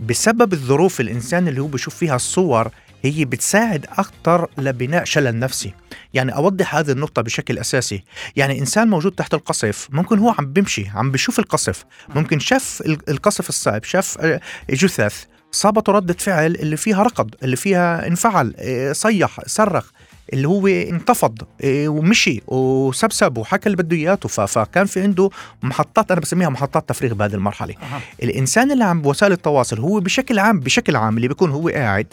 بسبب 0.01 0.54
الظروف 0.54 1.01
الإنسان 1.01 1.48
اللي 1.48 1.62
هو 1.62 1.68
بيشوف 1.68 1.96
فيها 1.96 2.16
الصور 2.16 2.72
هي 3.04 3.25
بتساعد 3.25 3.86
أكثر 3.98 4.50
لبناء 4.58 5.04
شلل 5.04 5.39
نفسي. 5.39 5.74
يعني 6.13 6.36
أوضح 6.36 6.75
هذه 6.75 6.92
النقطة 6.92 7.22
بشكل 7.22 7.58
أساسي. 7.58 8.04
يعني 8.36 8.60
إنسان 8.60 8.88
موجود 8.88 9.12
تحت 9.12 9.34
القصف 9.34 9.88
ممكن 9.92 10.20
هو 10.20 10.30
عم 10.30 10.46
بمشي 10.46 10.88
عم 10.96 11.12
بشوف 11.12 11.39
القصف. 11.39 11.86
ممكن 12.16 12.39
شاف 12.39 12.84
القصف 13.10 13.50
الصعب 13.50 13.84
شاف 13.84 14.18
آه، 14.20 14.42
جثث. 14.70 15.24
صابته 15.51 15.92
ردة 15.92 16.16
فعل 16.20 16.56
اللي 16.56 16.77
فيها 16.77 17.04
ركض 17.04 17.30
اللي 17.44 17.56
فيها 17.56 18.08
انفعل 18.08 18.54
آه، 18.58 18.92
صيح 18.92 19.39
صرخ. 19.46 19.92
اللي 20.34 20.48
هو 20.48 20.67
انتفض 20.67 21.41
إيه، 21.63 21.89
ومشي 21.89 22.41
وسبسب 22.48 23.38
وحكى 23.38 23.65
اللي 23.65 23.77
بده 23.84 23.96
اياته 23.96 24.29
فكان 24.29 24.86
في 24.86 25.01
عنده 25.01 25.29
محطات 25.63 26.12
أنا 26.12 26.22
بسميها 26.22 26.50
محطات 26.50 26.89
تفريغ 26.89 27.13
بهذه 27.13 27.34
المرحلة. 27.34 27.74
أه. 27.74 28.24
الإنسان 28.24 28.72
اللي 28.72 28.84
عم 28.84 29.01
بوسائل 29.01 29.31
التواصل 29.31 29.79
هو 29.79 30.00
بشكل 30.00 30.39
عام 30.39 30.60
بشكل 30.60 30.96
عام 30.96 31.17
اللي 31.17 31.27
بيكون 31.27 31.51
هو 31.51 31.69
قاعد 31.69 32.07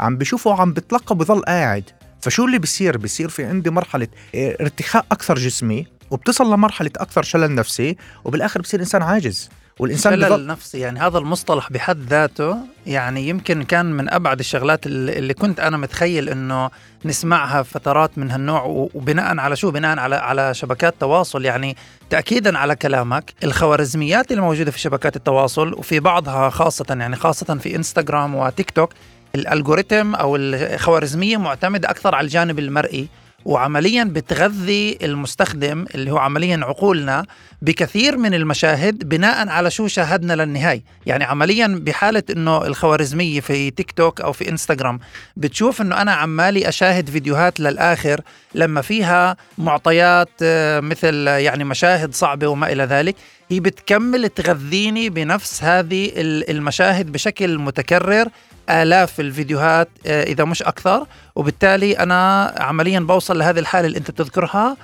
عم 0.00 0.16
بشوفه 0.16 0.60
عم 0.60 0.72
بتلقى 0.72 1.14
بضل 1.14 1.40
قاعد. 1.40 1.84
فشو 2.20 2.44
اللي 2.44 2.58
بيصير؟ 2.58 2.96
بيصير 2.96 3.28
في 3.28 3.44
عندي 3.44 3.70
مرحلة 3.70 4.08
إيه، 4.34 4.56
ارتخاء 4.60 5.06
أكثر 5.12 5.34
جسمي 5.34 5.86
وبتصل 6.10 6.52
لمرحلة 6.52 6.90
أكثر 6.96 7.22
شلل 7.22 7.54
نفسي 7.54 7.96
وبالآخر 8.24 8.60
بصير 8.60 8.80
إنسان 8.80 9.02
عاجز. 9.02 9.50
والإنسان 9.80 10.14
الشلل 10.14 10.28
بضل... 10.28 10.40
النفسي 10.40 10.78
يعني 10.78 11.00
هذا 11.00 11.18
المصطلح 11.18 11.72
بحد 11.72 11.98
ذاته 11.98 12.56
يعني 12.86 13.28
يمكن 13.28 13.62
كان 13.62 13.86
من 13.86 14.10
أبعد 14.10 14.38
الشغلات 14.38 14.86
اللي 14.86 15.34
كنت 15.34 15.60
أنا 15.60 15.76
متخيل 15.76 16.28
إنه 16.28 16.70
نسمعها 17.04 17.62
فترات 17.62 18.18
من 18.18 18.30
هالنوع 18.30 18.62
وبناء 18.94 19.38
على 19.38 19.56
شو؟ 19.56 19.70
بناء 19.70 19.98
على 19.98 20.16
على 20.16 20.54
شبكات 20.54 20.94
تواصل. 21.00 21.44
يعني 21.44 21.76
تاكيدا 22.10 22.58
على 22.58 22.76
كلامك 22.76 23.34
الخوارزميات 23.44 24.30
اللي 24.30 24.42
موجودة 24.42 24.70
في 24.70 24.78
شبكات 24.78 25.16
التواصل 25.16 25.74
وفي 25.74 26.00
بعضها 26.00 26.50
خاصة 26.50 26.86
يعني 26.90 27.16
خاصة 27.16 27.54
في 27.54 27.76
إنستغرام 27.76 28.34
وتيك 28.34 28.70
توك 28.70 28.92
الألغوريتم 29.34 30.14
أو 30.14 30.36
الخوارزمية 30.36 31.36
معتمدة 31.36 31.90
أكثر 31.90 32.14
على 32.14 32.24
الجانب 32.24 32.58
المرئي. 32.58 33.08
وعمليا 33.46 34.04
بتغذي 34.04 34.98
المستخدم 35.02 35.84
اللي 35.94 36.10
هو 36.10 36.18
عمليا 36.18 36.60
عقولنا 36.62 37.24
بكثير 37.62 38.16
من 38.16 38.34
المشاهد 38.34 39.08
بناء 39.08 39.48
على 39.48 39.70
شو 39.70 39.86
شاهدنا 39.86 40.32
للنهاية. 40.32 40.82
يعني 41.06 41.24
عمليا 41.24 41.80
بحالة 41.82 42.22
إنه 42.30 42.66
الخوارزمية 42.66 43.40
في 43.40 43.70
تيك 43.70 43.90
توك 43.90 44.20
أو 44.20 44.32
في 44.32 44.48
انستغرام 44.48 45.00
بتشوف 45.36 45.80
إنه 45.80 46.02
أنا 46.02 46.12
عمالي 46.12 46.68
أشاهد 46.68 47.10
فيديوهات 47.10 47.60
للآخر 47.60 48.20
لما 48.54 48.80
فيها 48.80 49.36
معطيات 49.58 50.28
آه، 50.42 50.80
مثل 50.80 51.26
يعني 51.26 51.64
مشاهد 51.64 52.14
صعبة 52.14 52.46
وما 52.46 52.72
إلى 52.72 52.84
ذلك. 52.84 53.16
هي 53.50 53.60
بتكمل 53.60 54.28
تغذيني 54.28 55.10
بنفس 55.10 55.64
هذه 55.64 56.12
المشاهد 56.16 57.12
بشكل 57.12 57.58
متكرر 57.58 58.28
آلاف 58.70 59.20
الفيديوهات 59.20 59.88
آه، 60.06 60.22
إذا 60.22 60.44
مش 60.44 60.62
أكثر. 60.62 61.06
وبالتالي 61.34 61.98
أنا 61.98 62.54
عمليا 62.58 63.00
بوصل 63.00 63.38
لهذه 63.38 63.58
الحالة 63.58 63.86
اللي 63.86 63.98
أنت 63.98 64.10
بتذكرها 64.10 64.76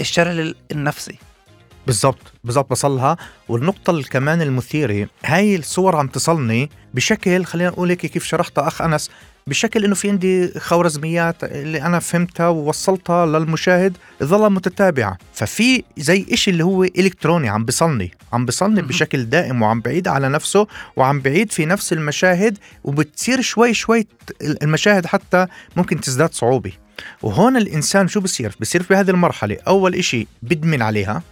الشلل 0.00 0.54
النفسي. 0.72 1.18
بالضبط 1.86 2.32
بالضبط 2.44 2.70
بصلها 2.70 3.16
والنقطة 3.48 4.02
كمان 4.02 4.42
المثيرة 4.42 5.08
هاي 5.24 5.56
الصور 5.56 5.96
عم 5.96 6.08
تصلني 6.08 6.70
بشكل 6.94 7.44
خلينا 7.44 7.70
نقول 7.70 7.88
هيك 7.88 8.06
كيف 8.06 8.24
شرحتها 8.24 8.68
أخ 8.68 8.82
أنس 8.82 9.10
بشكل 9.48 9.84
إنه 9.84 9.94
في 9.94 10.10
عندي 10.10 10.58
خوارزميات 10.58 11.44
اللي 11.44 11.82
أنا 11.82 11.98
فهمتها 11.98 12.48
ووصلتها 12.48 13.26
للمشاهد 13.26 13.96
ظل 14.22 14.50
متتابعة. 14.52 15.18
ففي 15.34 15.82
زي 15.96 16.26
إشي 16.32 16.50
اللي 16.50 16.64
هو 16.64 16.84
إلكتروني 16.84 17.48
عم 17.48 17.64
بصلني 17.64 18.10
عم 18.32 18.46
بصلني 18.46 18.82
بشكل 18.82 19.24
دائم 19.24 19.62
وعم 19.62 19.80
بعيد 19.80 20.08
على 20.08 20.28
نفسه 20.28 20.66
وعم 20.96 21.20
بعيد 21.20 21.52
في 21.52 21.66
نفس 21.66 21.92
المشاهد 21.92 22.58
وبتصير 22.84 23.40
شوي 23.40 23.74
شوي 23.74 24.06
المشاهد 24.62 25.06
حتى 25.06 25.46
ممكن 25.76 26.00
تزداد 26.00 26.34
صعوبة. 26.34 26.72
وهون 27.22 27.56
الإنسان 27.56 28.08
شو 28.08 28.20
بصير؟ 28.20 28.56
بصير 28.60 28.82
في 28.82 28.94
هذه 28.94 29.10
المرحلة 29.10 29.56
أول 29.68 29.94
إشي 29.94 30.26
بدمن 30.42 30.82
عليها 30.82 31.22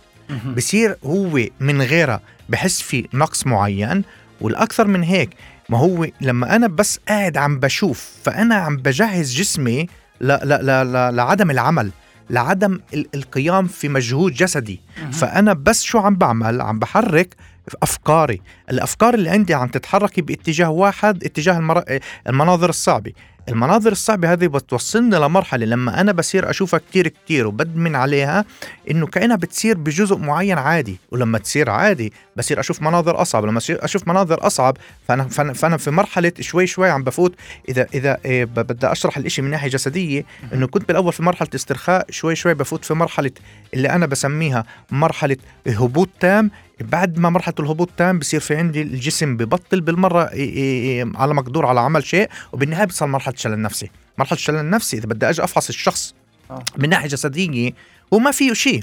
بصير 0.57 0.97
هو 1.05 1.41
من 1.61 1.83
غيرها 1.83 2.21
بحس 2.49 2.81
في 2.81 3.09
نقص 3.15 3.47
معين 3.47 4.03
والأكثر 4.41 4.87
من 4.87 5.03
هيك 5.03 5.31
ما 5.69 5.79
هو 5.79 6.07
لما 6.21 6.57
أنا 6.57 6.67
بس 6.67 7.01
قاعد 7.09 7.37
عم 7.37 7.59
بشوف 7.59 8.11
فأنا 8.23 8.55
عم 8.55 8.77
بجهز 8.77 9.35
جسمي 9.35 9.87
لا 10.21 10.41
لا 10.45 10.63
لا 10.63 10.85
لا 10.85 11.11
لعدم 11.11 11.51
العمل 11.51 11.91
لعدم 12.31 12.81
القيام 13.15 13.67
في 13.67 13.89
مجهود 13.89 14.33
جسدي. 14.33 14.81
فأنا 15.13 15.53
بس 15.53 15.83
شو 15.83 15.99
عم 15.99 16.17
بعمل؟ 16.17 16.61
عم 16.61 16.79
بحرك 16.79 17.35
أفكاري. 17.83 18.41
الأفكار 18.71 19.15
اللي 19.15 19.31
عندي 19.31 19.55
عم 19.55 19.69
تتحرك 19.69 20.21
باتجاه 20.21 20.71
واحد 20.71 21.25
اتجاه 21.25 21.59
المر... 21.59 21.85
المناظر 22.29 22.69
الصعبة. 22.69 23.13
المناظر 23.49 23.93
الصعبة 23.93 24.33
هذه 24.33 24.47
بتوصلني 24.47 25.17
لمرحلة 25.17 25.67
لما 25.67 26.01
أنا 26.01 26.13
بصير 26.13 26.51
أشوفها 26.51 26.81
كتير 26.91 27.09
كتير 27.09 27.47
وبدمن 27.47 27.97
عليها 27.97 28.45
إنه 28.91 29.07
كأنها 29.07 29.37
بتصير 29.37 29.77
بجزء 29.77 30.17
معين 30.17 30.59
عادي. 30.59 30.99
ولما 31.11 31.39
تصير 31.39 31.71
عادي 31.71 32.13
بصير 32.37 32.61
أشوف 32.61 32.83
مناظر 32.83 33.23
أصعب. 33.23 33.45
لما 33.45 33.61
أشوف 33.71 34.09
مناظر 34.09 34.47
أصعب 34.47 34.77
فأنا, 35.09 35.29
فأنا, 35.29 35.53
فأنا 35.53 35.77
في 35.77 35.91
مرحلة 35.91 36.33
شوي 36.41 36.67
شوي 36.67 36.91
عم 36.91 37.03
بفوت. 37.03 37.35
إذا 37.69 37.87
إذا 37.95 38.19
إيه 38.25 38.45
بدي 38.45 38.87
أشرح 38.87 39.17
الإشي 39.17 39.43
من 39.43 39.51
ناحية 39.51 39.69
جسدية 39.69 40.25
إنه 40.53 40.67
كنت 40.67 40.89
بالأول 40.89 41.13
في 41.13 41.23
مرحلة 41.23 41.49
استرخاء 41.55 42.07
شوي 42.11 42.37
شوي 42.37 42.55
بفوت 42.55 42.85
في 42.85 42.95
مرحلة 42.95 43.31
اللي 43.75 43.91
أنا 43.91 44.07
بسميها 44.07 44.65
مرحلة 44.91 45.37
هبوط 45.67 46.09
تام. 46.21 46.51
بعد 46.81 47.19
ما 47.19 47.31
مرحلة 47.31 47.55
الهبوط 47.61 47.91
تام 47.97 48.19
بصير 48.19 48.41
في 48.41 48.57
عندي 48.57 48.83
الجسم 48.83 49.37
ببطل 49.37 49.81
بالمرة 49.81 50.31
على 51.17 51.35
مقدور 51.35 51.67
على 51.67 51.81
عمل 51.81 52.05
شيء 52.05 52.29
وبالنهاية 52.53 52.85
بصل 52.87 53.09
مرحلة 53.09 53.35
الشلل 53.35 53.53
النفسي 53.53 53.91
مرحلة 54.19 54.37
الشلل 54.37 54.59
النفسي 54.61 54.97
إذا 54.97 55.07
بدي 55.07 55.31
أجي 55.31 55.45
أفحص 55.45 55.69
الشخص 55.69 56.15
آه. 56.51 56.65
من 56.79 56.89
ناحية 56.89 57.09
جسدية 57.09 57.73
هو 58.15 58.19
ما 58.19 58.31
فيه 58.31 58.53
شيء. 58.53 58.83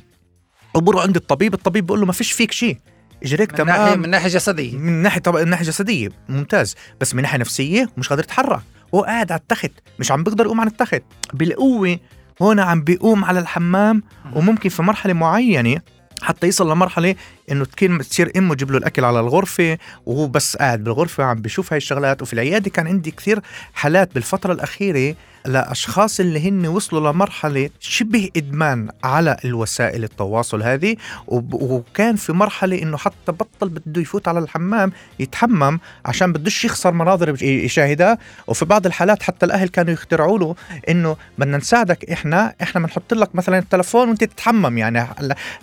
وبروح 0.75 1.03
عند 1.03 1.15
الطبيب 1.15 1.53
الطبيب 1.53 1.85
بيقول 1.85 1.99
له 1.99 2.05
ما 2.05 2.13
فيش 2.13 2.31
فيك 2.31 2.51
شيء. 2.51 2.77
إجريك 3.23 3.51
تمام. 3.51 3.99
من 3.99 4.09
ناحية 4.09 4.29
جسدية. 4.29 4.77
من 4.77 4.91
ناحيه 4.91 5.19
طبعا 5.21 5.43
من 5.43 5.49
ناحية 5.49 5.65
جسدية 5.65 6.09
ممتاز. 6.29 6.75
بس 7.01 7.15
من 7.15 7.21
ناحية 7.21 7.37
نفسية 7.37 7.89
مش 7.97 8.09
قادر 8.09 8.23
يتحرك 8.23 8.61
هو 8.95 9.01
قاعد 9.01 9.31
على 9.31 9.41
التخت 9.41 9.71
مش 9.99 10.11
عم 10.11 10.23
بيقدر 10.23 10.45
يقوم 10.45 10.61
عن 10.61 10.67
التخت. 10.67 11.03
بالقوة 11.33 11.99
هون 12.41 12.59
عم 12.59 12.83
بيقوم 12.83 13.25
على 13.25 13.39
الحمام 13.39 14.03
وممكن 14.35 14.69
في 14.69 14.81
مرحلة 14.83 15.13
معينة 15.13 15.81
حتى 16.21 16.47
يصل 16.47 16.71
لمرحلة 16.71 17.15
إنه 17.51 17.65
تصير 18.09 18.31
أمه 18.37 18.55
تجيب 18.55 18.71
له 18.71 18.77
الأكل 18.77 19.05
على 19.05 19.19
الغرفة 19.19 19.77
وهو 20.05 20.27
بس 20.27 20.55
قاعد 20.55 20.83
بالغرفة 20.83 21.23
عم 21.23 21.41
بيشوف 21.41 21.73
هاي 21.73 21.77
الشغلات. 21.77 22.21
وفي 22.21 22.33
العيادة 22.33 22.69
كان 22.69 22.87
عندي 22.87 23.11
كثير 23.11 23.39
حالات 23.73 24.13
بالفترة 24.13 24.53
الأخيرة 24.53 25.15
لأشخاص 25.45 26.19
اللي 26.19 26.49
هن 26.49 26.67
وصلوا 26.67 27.11
لمرحلة 27.11 27.69
شبه 27.79 28.29
إدمان 28.37 28.89
على 29.03 29.37
الوسائل 29.45 30.03
التواصل 30.03 30.63
هذه 30.63 30.95
وكان 31.27 32.15
في 32.15 32.33
مرحلة 32.33 32.81
إنه 32.81 32.97
حتى 32.97 33.31
بطل 33.31 33.69
بده 33.69 34.01
يفوت 34.01 34.27
على 34.27 34.39
الحمام 34.39 34.91
يتحمم 35.19 35.79
عشان 36.05 36.33
بدوش 36.33 36.65
يخسر 36.65 36.91
مناظر 36.91 37.43
يشاهدها. 37.43 38.17
وفي 38.47 38.65
بعض 38.65 38.85
الحالات 38.85 39.23
حتى 39.23 39.45
الأهل 39.45 39.67
كانوا 39.67 39.93
يخترعوا 39.93 40.39
له 40.39 40.55
إنه 40.89 41.17
بدنا 41.37 41.57
نساعدك 41.57 42.11
إحنا 42.11 42.53
إحنا 42.61 42.81
بنحط 42.81 43.13
لك 43.13 43.35
مثلا 43.35 43.57
التلفون 43.59 44.09
وأنت 44.09 44.23
تتحمم. 44.23 44.77
يعني 44.77 45.07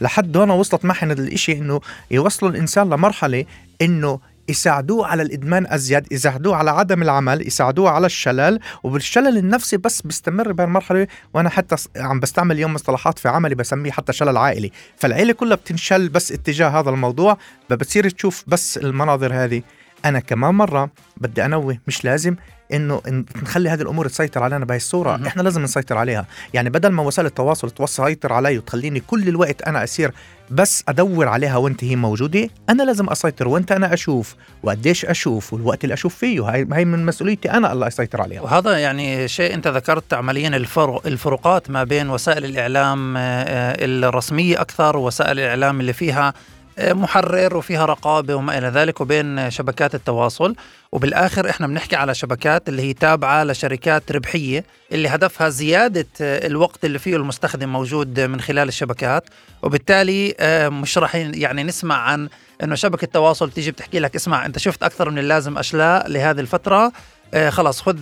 لحد 0.01 0.37
هون 0.37 0.51
وصلت 0.51 0.85
معهم 0.85 1.11
الإشي 1.11 1.53
إنه 1.53 1.81
يوصلوا 2.11 2.51
الإنسان 2.51 2.91
لمرحلة 2.91 3.45
إنه 3.83 4.21
يساعدوه 4.49 5.07
على 5.07 5.23
الإدمان 5.23 5.67
ازيد 5.67 6.12
يساعدوه 6.12 6.57
على 6.57 6.71
عدم 6.71 7.02
العمل 7.02 7.47
يساعدوه 7.47 7.90
على 7.90 8.07
الشلل 8.07 8.61
وبالشلل 8.83 9.38
النفسي 9.38 9.76
بس 9.76 10.02
بيستمر 10.02 10.52
بهالمرحله 10.52 11.07
وأنا 11.35 11.49
حتى 11.50 11.76
عم 11.97 12.21
بستعمل 12.21 12.57
اليوم 12.57 12.75
مصطلحات 12.75 13.19
في 13.19 13.28
عملي 13.28 13.55
بسميه 13.55 13.90
حتى 13.90 14.12
شلل 14.12 14.37
عائلي. 14.37 14.71
فالعيلة 14.97 15.33
كلها 15.33 15.57
بتنشل 15.57 16.09
بس 16.09 16.33
اتجاه 16.33 16.69
هذا 16.69 16.90
الموضوع 16.90 17.38
فبتصير 17.69 18.11
تشوف 18.11 18.45
بس 18.47 18.78
المناظر 18.78 19.35
هذه 19.35 19.62
أنا 20.05 20.21
كمان 20.21 20.55
مرة 20.55 20.90
بدي 21.17 21.45
أنوه 21.45 21.78
مش 21.87 22.05
لازم 22.05 22.37
إنه 22.73 23.02
نخلي 23.43 23.69
هذه 23.69 23.83
الأمور 23.83 24.09
تسيطر 24.09 24.43
علينا 24.43 24.64
بهي 24.64 24.76
الصورة 24.76 25.17
مهم. 25.17 25.26
إحنا 25.26 25.43
لازم 25.43 25.62
نسيطر 25.62 25.99
عليها 25.99 26.26
يعني 26.55 26.71
بدل 26.71 26.88
ما 26.88 27.02
وسائل 27.02 27.26
التواصل 27.26 27.71
تسيطر 27.71 28.33
علي 28.33 28.59
وتخليني 28.59 29.00
كل 29.00 29.28
الوقت 29.28 29.62
أنا 29.62 29.85
أسير 29.85 30.12
بس 30.50 30.85
أدور 30.88 31.28
عليها 31.28 31.57
وإنت 31.57 31.85
هي 31.85 31.97
موجودة 31.97 32.49
أنا 32.71 32.83
لازم 32.83 33.11
أسيطر 33.11 33.49
وإنت 33.49 33.73
أنا 33.73 33.95
أشوف 33.95 34.35
وقديش 34.62 35.05
أشوف 35.05 35.52
والوقت 35.52 35.85
اللي 35.85 35.95
أشوف 35.95 36.14
فيه 36.14 36.40
هاي 36.40 36.67
هاي 36.73 36.85
من 36.85 37.07
مسؤوليتي 37.07 37.50
أنا 37.50 37.73
الله 37.73 37.87
اسيطر 37.87 38.23
عليها 38.23 38.40
وهذا 38.40 38.78
يعني 38.78 39.28
شيء 39.28 39.55
أنت 39.55 39.69
ذكرت 39.69 40.14
عمليا 40.14 40.49
الفرق 40.49 41.07
الفروقات 41.07 41.71
ما 41.71 41.85
بين 41.85 42.11
وسائل 42.11 42.45
الإعلام 42.45 43.17
آه، 43.17 43.21
آه، 43.21 43.76
الرسمية 43.85 44.61
أكثر 44.61 44.97
ووسائل 44.97 45.38
الإعلام 45.38 45.81
اللي 45.81 45.93
فيها 45.93 46.35
محرر 46.81 47.57
وفيها 47.57 47.87
رقابة 47.87 48.35
وما 48.35 48.59
إلى 48.59 48.67
ذلك 48.69 49.01
وبين 49.01 49.51
شبكات 49.51 49.95
التواصل. 49.95 50.55
وبالآخر 50.93 51.51
إحنا 51.51 51.67
بنحكي 51.67 51.97
على 51.97 52.15
شبكات 52.15 52.69
اللي 52.69 52.83
هي 52.83 52.93
تابعة 52.93 53.45
لشركات 53.45 54.13
ربحية 54.13 54.65
اللي 54.93 55.09
هدفها 55.09 55.49
زيادة 55.49 56.07
آه، 56.21 56.47
الوقت 56.47 56.85
اللي 56.85 56.99
فيه 56.99 57.17
المستخدم 57.17 57.69
موجود 57.69 58.21
من 58.21 58.41
خلال 58.41 58.69
الشبكات. 58.69 59.25
وبالتالي 59.63 60.35
آه، 60.41 60.69
مش 60.69 60.99
راح 60.99 61.15
يعني 61.17 61.63
نسمع 61.63 61.97
عن 61.97 62.29
إنه 62.63 62.75
شبكة 62.75 63.07
تواصل 63.07 63.51
تيجي 63.51 63.71
بتحكي 63.71 63.99
لك 63.99 64.15
اسمع 64.15 64.47
أنت 64.47 64.59
شفت 64.59 64.83
أكثر 64.83 65.11
من 65.11 65.19
اللازم 65.19 65.59
أشلاء 65.59 66.09
لهذه 66.09 66.41
الفترة. 66.41 66.93
آه 67.35 67.51
خلاص 67.51 67.81
خذ 67.83 67.99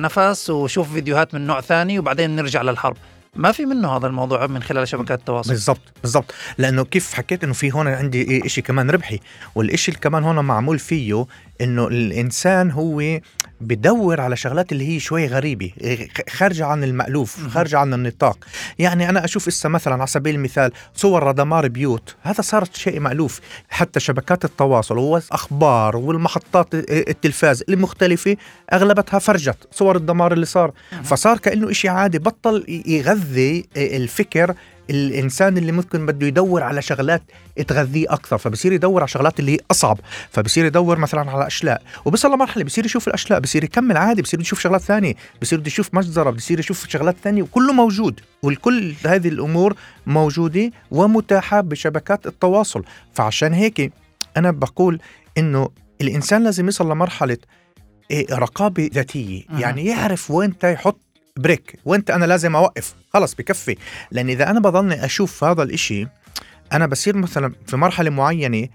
نفس 0.00 0.50
وشوف 0.50 0.92
فيديوهات 0.92 1.34
من 1.34 1.46
نوع 1.46 1.60
ثاني 1.60 1.98
وبعدين 1.98 2.36
نرجع 2.36 2.62
للحرب. 2.62 2.96
ما 3.36 3.52
في 3.52 3.66
منه 3.66 3.96
هذا 3.96 4.06
الموضوع 4.06 4.46
من 4.46 4.62
خلال 4.62 4.88
شبكات 4.88 5.18
التواصل. 5.18 5.50
بالضبط 5.50 5.80
بالضبط. 6.02 6.34
لأنه 6.58 6.84
كيف 6.84 7.14
حكيت 7.14 7.44
إنه 7.44 7.52
في 7.52 7.72
هون 7.72 7.88
عندي 7.88 8.22
إيه 8.22 8.46
إشي 8.46 8.62
كمان 8.62 8.90
ربحي 8.90 9.20
والإشي 9.54 9.90
اللي 9.90 10.00
كمان 10.00 10.24
هون 10.24 10.44
معمول 10.44 10.78
فيه 10.78 11.26
إنه 11.60 11.86
الإنسان 11.86 12.70
هو 12.70 13.20
بدور 13.60 14.20
على 14.20 14.36
شغلات 14.36 14.72
اللي 14.72 14.88
هي 14.88 15.00
شوي 15.00 15.26
غريبة 15.26 15.72
إيه، 15.80 16.08
خ- 16.08 16.30
خارجة 16.30 16.66
عن 16.66 16.84
المألوف 16.84 17.38
مهم. 17.40 17.48
خارجة 17.48 17.78
عن 17.78 17.94
النطاق. 17.94 18.38
يعني 18.78 19.08
أنا 19.08 19.24
أشوف 19.24 19.48
إسا 19.48 19.68
مثلا 19.68 19.94
على 19.94 20.06
سبيل 20.06 20.34
المثال 20.34 20.72
صور 20.94 21.30
دمار 21.32 21.68
بيوت 21.68 22.14
هذا 22.22 22.40
صارت 22.42 22.76
شيء 22.76 23.00
مألوف. 23.00 23.40
حتى 23.68 24.00
شبكات 24.00 24.44
التواصل 24.44 24.98
والأخبار 24.98 25.96
والمحطات 25.96 26.74
التلفاز 26.74 27.64
المختلفه 27.68 28.36
أغلبتها 28.72 29.18
فرجت 29.18 29.56
صور 29.72 29.96
الدمار 29.96 30.32
اللي 30.32 30.46
صار. 30.46 30.72
فصار 31.04 31.38
كأنه 31.38 31.70
إشي 31.70 31.88
عادي 31.88 32.18
بطل 32.18 32.82
يغذي 32.86 33.64
الفكر 33.76 34.54
الإنسان 34.90 35.58
اللي 35.58 35.72
ممكن 35.72 36.06
بده 36.06 36.26
يدور 36.26 36.62
على 36.62 36.82
شغلات 36.82 37.22
تغذيه 37.68 38.12
أكثر 38.12 38.38
فبصير 38.38 38.72
يدور 38.72 39.00
على 39.00 39.08
شغلات 39.08 39.40
اللي 39.40 39.52
هي 39.52 39.58
أصعب 39.70 39.98
فبصير 40.30 40.64
يدور 40.64 40.98
مثلا 40.98 41.30
على 41.30 41.46
أشلاء 41.46 41.82
وبصل 42.04 42.32
لمرحله 42.32 42.64
بصير 42.64 42.84
يشوف 42.84 43.08
الأشلاء 43.08 43.40
بصير 43.40 43.64
يكمل 43.64 43.96
عادي 43.96 44.22
بصير 44.22 44.40
يشوف 44.40 44.60
شغلات 44.60 44.80
ثانية 44.80 45.14
بصير 45.42 45.58
بده 45.58 45.66
يشوف 45.66 45.94
مجزره 45.94 46.30
بصير 46.30 46.58
يشوف 46.58 46.88
شغلات 46.88 47.16
ثانية 47.24 47.42
وكله 47.42 47.72
موجود 47.72 48.20
والكل 48.42 48.94
هذه 49.06 49.28
الأمور 49.28 49.74
موجودة 50.06 50.70
ومتاحة 50.90 51.60
بشبكات 51.60 52.26
التواصل 52.26 52.84
فعشان 53.14 53.52
هيك 53.52 53.92
أنا 54.36 54.50
بقول 54.50 55.00
إنه 55.38 55.70
الإنسان 56.00 56.44
لازم 56.44 56.68
يصل 56.68 56.90
لمرحلة 56.90 57.38
إيه، 58.10 58.26
رقابة 58.34 58.90
ذاتية. 58.94 59.42
يعني 59.58 59.86
يعرف 59.86 60.30
وين 60.30 60.54
يحط 60.64 61.05
بريك 61.36 61.78
وانت 61.84 62.10
أنا 62.10 62.24
لازم 62.24 62.56
أوقف. 62.56 62.94
خلص 63.14 63.34
بكفي. 63.34 63.76
لأن 64.10 64.28
إذا 64.28 64.50
أنا 64.50 64.60
بضلني 64.60 65.04
أشوف 65.04 65.44
هذا 65.44 65.62
الإشي 65.62 66.06
أنا 66.72 66.86
بصير 66.86 67.16
مثلا 67.16 67.52
في 67.66 67.76
مرحلة 67.76 68.10
معينة 68.10 68.68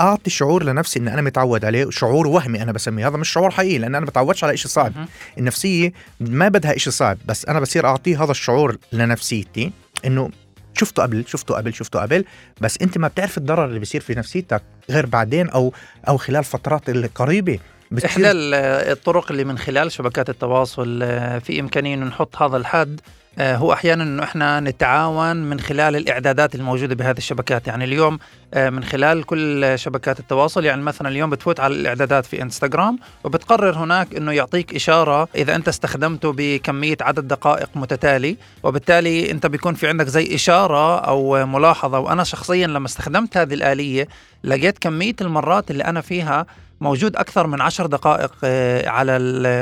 أعطي 0.00 0.30
شعور 0.30 0.64
لنفسي 0.64 0.98
ان 0.98 1.08
أنا 1.08 1.22
متعود 1.22 1.64
عليه 1.64 1.90
شعور 1.90 2.26
وهمي 2.26 2.62
أنا 2.62 2.72
بسميه. 2.72 3.08
هذا 3.08 3.16
مش 3.16 3.28
شعور 3.28 3.50
حقيقي 3.50 3.78
لأن 3.78 3.94
أنا 3.94 4.06
بتعودش 4.06 4.44
على 4.44 4.54
إشي 4.54 4.68
صعب. 4.68 4.92
النفسية 5.38 5.92
ما 6.20 6.48
بدها 6.48 6.76
إشي 6.76 6.90
صعب 6.90 7.18
بس 7.26 7.44
أنا 7.44 7.60
بصير 7.60 7.86
أعطيه 7.86 8.24
هذا 8.24 8.30
الشعور 8.30 8.76
لنفسيتي 8.92 9.72
إنه 10.06 10.30
شفته 10.74 11.02
قبل 11.02 11.24
شفته 11.26 11.54
قبل 11.54 11.74
شفته 11.74 12.00
قبل 12.00 12.24
بس 12.60 12.78
أنت 12.82 12.98
ما 12.98 13.08
بتعرف 13.08 13.38
الضرر 13.38 13.64
اللي 13.64 13.78
بيصير 13.78 14.00
في 14.00 14.14
نفسيتك 14.14 14.62
غير 14.90 15.06
بعدين 15.06 15.48
أو 15.48 15.72
أو 16.08 16.16
خلال 16.16 16.44
فترات 16.44 16.88
القريبة. 16.88 17.58
إحدى 18.04 18.30
ال- 18.30 18.54
الطرق 18.92 19.30
اللي 19.30 19.44
من 19.44 19.58
خلال 19.58 19.92
شبكات 19.92 20.30
التواصل 20.30 21.00
آه، 21.02 21.38
في 21.38 21.60
إمكانية 21.60 21.94
إنه 21.94 22.06
نحط 22.06 22.36
هذا 22.42 22.56
الحد 22.56 23.00
آه، 23.38 23.56
هو 23.56 23.72
أحيانا 23.72 24.02
إنه 24.02 24.22
إحنا 24.22 24.60
نتعاون 24.60 25.36
من 25.36 25.60
خلال 25.60 25.96
الإعدادات 25.96 26.54
الموجودة 26.54 26.94
بهذه 26.94 27.18
الشبكات. 27.18 27.66
يعني 27.66 27.84
اليوم 27.84 28.18
آه، 28.54 28.70
من 28.70 28.84
خلال 28.84 29.24
كل 29.24 29.72
شبكات 29.78 30.20
التواصل 30.20 30.64
يعني 30.64 30.82
مثلا 30.82 31.08
اليوم 31.08 31.30
بتفوت 31.30 31.60
على 31.60 31.74
الإعدادات 31.74 32.26
في 32.26 32.42
إنستغرام 32.42 32.98
وبتقرر 33.24 33.76
هناك 33.78 34.14
إنه 34.14 34.32
يعطيك 34.32 34.74
إشارة 34.74 35.28
إذا 35.34 35.56
أنت 35.56 35.68
استخدمته 35.68 36.32
بكمية 36.36 36.96
عدد 37.00 37.28
دقائق 37.28 37.68
متتالي 37.74 38.36
وبالتالي 38.62 39.30
أنت 39.30 39.46
بيكون 39.46 39.74
في 39.74 39.88
عندك 39.88 40.06
زي 40.06 40.34
إشارة 40.34 40.98
أو 40.98 41.46
ملاحظة. 41.46 41.98
وأنا 41.98 42.24
شخصيا 42.24 42.66
لما 42.66 42.86
استخدمت 42.86 43.36
هذه 43.36 43.54
الآلية 43.54 44.08
لقيت 44.44 44.78
كمية 44.78 45.16
المرات 45.20 45.70
اللي 45.70 45.84
أنا 45.84 46.00
فيها 46.00 46.46
موجود 46.80 47.16
أكثر 47.16 47.46
من 47.46 47.60
عشر 47.60 47.86
دقائق 47.86 48.32
آه، 48.44 48.88
على 48.88 49.18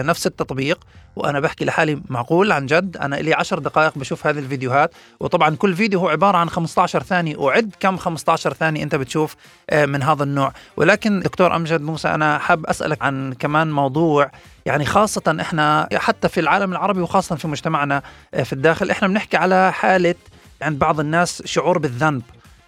نفس 0.06 0.26
التطبيق 0.26 0.78
وأنا 1.16 1.40
بحكي 1.40 1.64
لحالي 1.64 2.00
معقول 2.08 2.52
عن 2.52 2.66
جد. 2.66 2.96
أنا 2.96 3.16
لي 3.16 3.34
عشر 3.34 3.58
دقائق 3.58 3.98
بشوف 3.98 4.26
هذه 4.26 4.38
الفيديوهات 4.38 4.94
وطبعا 5.20 5.56
كل 5.56 5.74
فيديو 5.74 6.00
هو 6.00 6.08
عبارة 6.08 6.38
عن 6.38 6.50
15 6.50 7.02
ثانية. 7.02 7.36
وعد 7.36 7.74
كم 7.80 7.96
15 7.96 8.52
ثانية 8.52 8.82
أنت 8.82 8.94
بتشوف 8.94 9.36
آه، 9.70 9.86
من 9.86 10.02
هذا 10.02 10.22
النوع. 10.22 10.52
ولكن 10.76 11.20
دكتور 11.20 11.56
أمجد 11.56 11.80
موسى 11.80 12.08
أنا 12.08 12.38
حاب 12.38 12.66
أسألك 12.66 13.02
عن 13.02 13.32
كمان 13.32 13.72
موضوع 13.72 14.30
يعني 14.66 14.84
خاصة 14.84 15.36
إحنا 15.40 15.88
حتى 15.94 16.28
في 16.28 16.40
العالم 16.40 16.72
العربي 16.72 17.00
وخاصة 17.00 17.36
في 17.36 17.48
مجتمعنا 17.48 18.02
آه، 18.34 18.42
في 18.42 18.52
الداخل 18.52 18.90
إحنا 18.90 19.08
بنحكي 19.08 19.36
على 19.36 19.72
حالة 19.72 20.14
عند 20.62 20.78
بعض 20.78 21.00
الناس 21.00 21.42
شعور 21.44 21.78
بالذنب. 21.78 22.22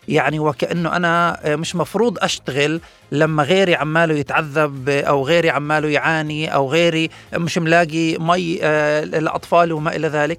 يعني 0.08 0.38
وكأنه 0.38 0.96
أنا 0.96 1.40
آه، 1.44 1.56
مش 1.56 1.76
مفروض 1.76 2.18
أشتغل 2.18 2.80
لما 3.12 3.42
غيري 3.42 3.74
عماله 3.74 4.14
يتعذب 4.14 4.88
آه، 4.88 5.02
أو 5.02 5.24
غيري 5.24 5.50
عماله 5.50 5.88
يعاني 5.88 6.54
أو 6.54 6.70
غيري 6.70 7.10
مش 7.34 7.58
ملاقي 7.58 8.16
مي 8.18 8.58
آه، 8.62 9.04
لأطفاله 9.04 9.74
وما 9.74 9.96
إلى 9.96 10.08
ذلك. 10.08 10.38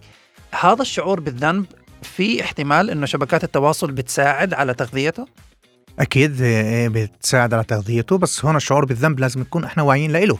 هذا 0.59 0.81
الشعور 0.81 1.19
بالذنب 1.19 1.65
في 2.01 2.43
احتمال 2.43 2.89
أنه 2.89 3.05
شبكات 3.05 3.43
التواصل 3.43 3.91
بتساعد 3.91 4.53
على 4.53 4.73
تغذيته؟ 4.73 5.27
أكيد 5.99 6.41
آه، 6.41 6.87
بتساعد 6.87 7.53
على 7.53 7.63
تغذيته 7.63 8.17
بس 8.17 8.45
هون 8.45 8.55
الشعور 8.55 8.85
بالذنب 8.85 9.19
لازم 9.19 9.41
نكون 9.41 9.63
إحنا 9.63 9.83
واعيين 9.83 10.11
له 10.11 10.37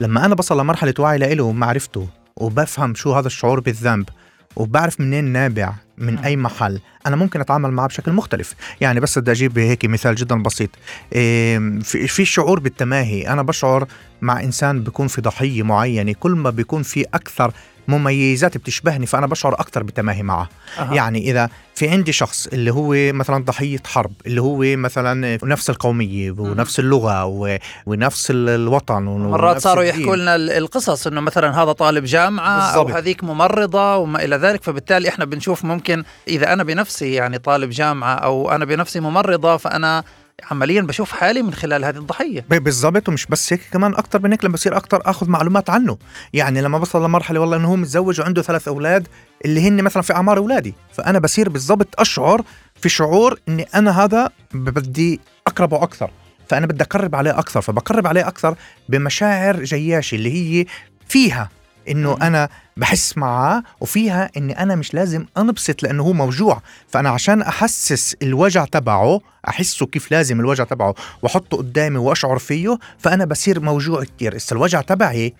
لما 0.00 0.24
أنا 0.24 0.34
بصل 0.34 0.60
لمرحلة 0.60 0.94
وعي 0.98 1.18
له 1.18 1.44
ومعرفته 1.44 2.08
وبفهم 2.36 2.94
شو 2.94 3.12
هذا 3.12 3.26
الشعور 3.26 3.60
بالذنب 3.60 4.08
وبعرف 4.56 5.00
منين 5.00 5.24
نابع 5.24 5.74
من 6.00 6.12
مم. 6.12 6.24
أي 6.24 6.36
محل. 6.36 6.80
أنا 7.06 7.16
ممكن 7.16 7.40
أتعامل 7.40 7.70
معه 7.70 7.86
بشكل 7.86 8.12
مختلف. 8.12 8.54
يعني 8.80 9.00
بس 9.00 9.18
بدي 9.18 9.30
أجيب 9.30 9.58
هيك 9.58 9.84
مثال 9.84 10.14
جدا 10.14 10.42
بسيط. 10.42 10.70
إيه، 11.12 11.58
في 11.80 12.06
في 12.06 12.24
شعور 12.24 12.60
بالتماهي. 12.60 13.28
أنا 13.28 13.42
بشعر 13.42 13.86
مع 14.22 14.40
إنسان 14.42 14.82
بيكون 14.82 15.06
في 15.08 15.20
ضحية 15.20 15.62
معينة. 15.62 16.12
كل 16.12 16.30
ما 16.32 16.50
بيكون 16.50 16.82
في 16.82 17.04
أكثر 17.14 17.52
مميزات 17.88 18.56
بتشبهني 18.56 19.06
فأنا 19.06 19.26
بشعر 19.26 19.54
أكثر 19.54 19.82
بتماهي 19.82 20.22
معه 20.22 20.48
أها. 20.78 20.94
يعني 20.94 21.30
إذا 21.30 21.48
في 21.74 21.88
عندي 21.88 22.12
شخص 22.12 22.46
اللي 22.46 22.70
هو 22.72 23.12
مثلا 23.12 23.44
ضحية 23.44 23.78
حرب 23.86 24.12
اللي 24.26 24.40
هو 24.40 24.58
مثلا 24.76 25.38
نفس 25.44 25.70
القومية 25.70 26.30
ونفس 26.30 26.80
اللغة 26.80 27.24
و... 27.24 27.58
ونفس 27.86 28.30
ال- 28.30 28.48
الوطن 28.48 29.02
مرات 29.02 29.50
ونفس 29.54 29.62
صاروا 29.64 29.84
الدين. 29.84 30.00
يحكوا 30.00 30.16
لنا 30.16 30.34
ال- 30.36 30.50
القصص 30.50 31.06
إنه 31.06 31.20
مثلا 31.20 31.62
هذا 31.62 31.72
طالب 31.72 32.04
جامعة 32.04 32.60
أو 32.60 32.84
بالضبط. 32.84 32.96
هذيك 32.96 33.24
ممرضة 33.24 33.96
وما 33.96 34.24
إلى 34.24 34.36
ذلك 34.36 34.62
فبالتالي 34.62 35.08
إحنا 35.08 35.24
بنشوف 35.24 35.64
ممكن 35.64 36.04
إذا 36.28 36.52
أنا 36.52 36.62
بنفسي 36.64 37.12
يعني 37.12 37.38
طالب 37.38 37.70
جامعة 37.70 38.14
أو 38.14 38.50
أنا 38.50 38.64
بنفسي 38.64 39.00
ممرضة 39.00 39.56
فأنا 39.56 40.04
عمليا 40.50 40.82
بشوف 40.82 41.12
حالي 41.12 41.42
من 41.42 41.54
خلال 41.54 41.84
هذه 41.84 41.96
الضحية. 41.96 42.44
بالضبط 42.48 43.08
ومش 43.08 43.26
بس 43.26 43.52
هيك 43.52 43.60
كمان 43.72 43.94
أكثر 43.94 44.22
من 44.22 44.30
هيك 44.30 44.44
لما 44.44 44.52
بصير 44.52 44.76
أكثر 44.76 45.02
آخذ 45.04 45.28
معلومات 45.28 45.70
عنه. 45.70 45.98
يعني 46.32 46.60
لما 46.60 46.78
بصل 46.78 47.04
لمرحلة 47.04 47.40
والله 47.40 47.56
إنه 47.56 47.68
هو 47.68 47.76
متزوج 47.76 48.20
وعنده 48.20 48.42
ثلاث 48.42 48.68
أولاد 48.68 49.08
اللي 49.44 49.68
هن 49.68 49.82
مثلا 49.82 50.02
في 50.02 50.12
أعمار 50.12 50.38
أولادي. 50.38 50.74
فأنا 50.92 51.18
بصير 51.18 51.48
بالضبط 51.48 52.00
أشعر 52.00 52.42
في 52.80 52.88
شعور 52.88 53.38
إني 53.48 53.62
أنا 53.74 54.04
هذا 54.04 54.30
بدي 54.54 55.20
أقربه 55.46 55.82
أكثر. 55.82 56.10
فأنا 56.48 56.66
بدي 56.66 56.84
أقرب 56.84 57.14
عليه 57.14 57.38
أكثر. 57.38 57.60
فبقرب 57.60 58.06
عليه 58.06 58.28
أكثر 58.28 58.54
بمشاعر 58.88 59.64
جياشي 59.64 60.16
اللي 60.16 60.32
هي 60.32 60.66
فيها. 61.08 61.48
إنه. 61.88 62.16
أنا 62.22 62.48
بحس 62.76 63.18
معاه 63.18 63.62
وفيها 63.80 64.30
إني 64.36 64.62
أنا 64.62 64.74
مش 64.74 64.94
لازم 64.94 65.26
أنبسط 65.38 65.82
لأنه 65.82 66.02
هو 66.02 66.12
موجوع 66.12 66.62
فأنا 66.88 67.10
عشان 67.10 67.42
أحسس 67.42 68.16
الوجع 68.22 68.64
تبعه 68.64 69.20
أحسه 69.48 69.86
كيف 69.86 70.10
لازم 70.10 70.40
الوجع 70.40 70.64
تبعه 70.64 70.94
وأحطه 71.22 71.56
قدامي 71.56 71.98
وأشعر 71.98 72.38
فيه 72.38 72.78
فأنا 72.98 73.24
بصير 73.24 73.60
موجوع 73.60 74.04
كتير 74.04 74.36
اسا 74.36 74.56
الوجع 74.56 74.80
تبعي 74.80 75.34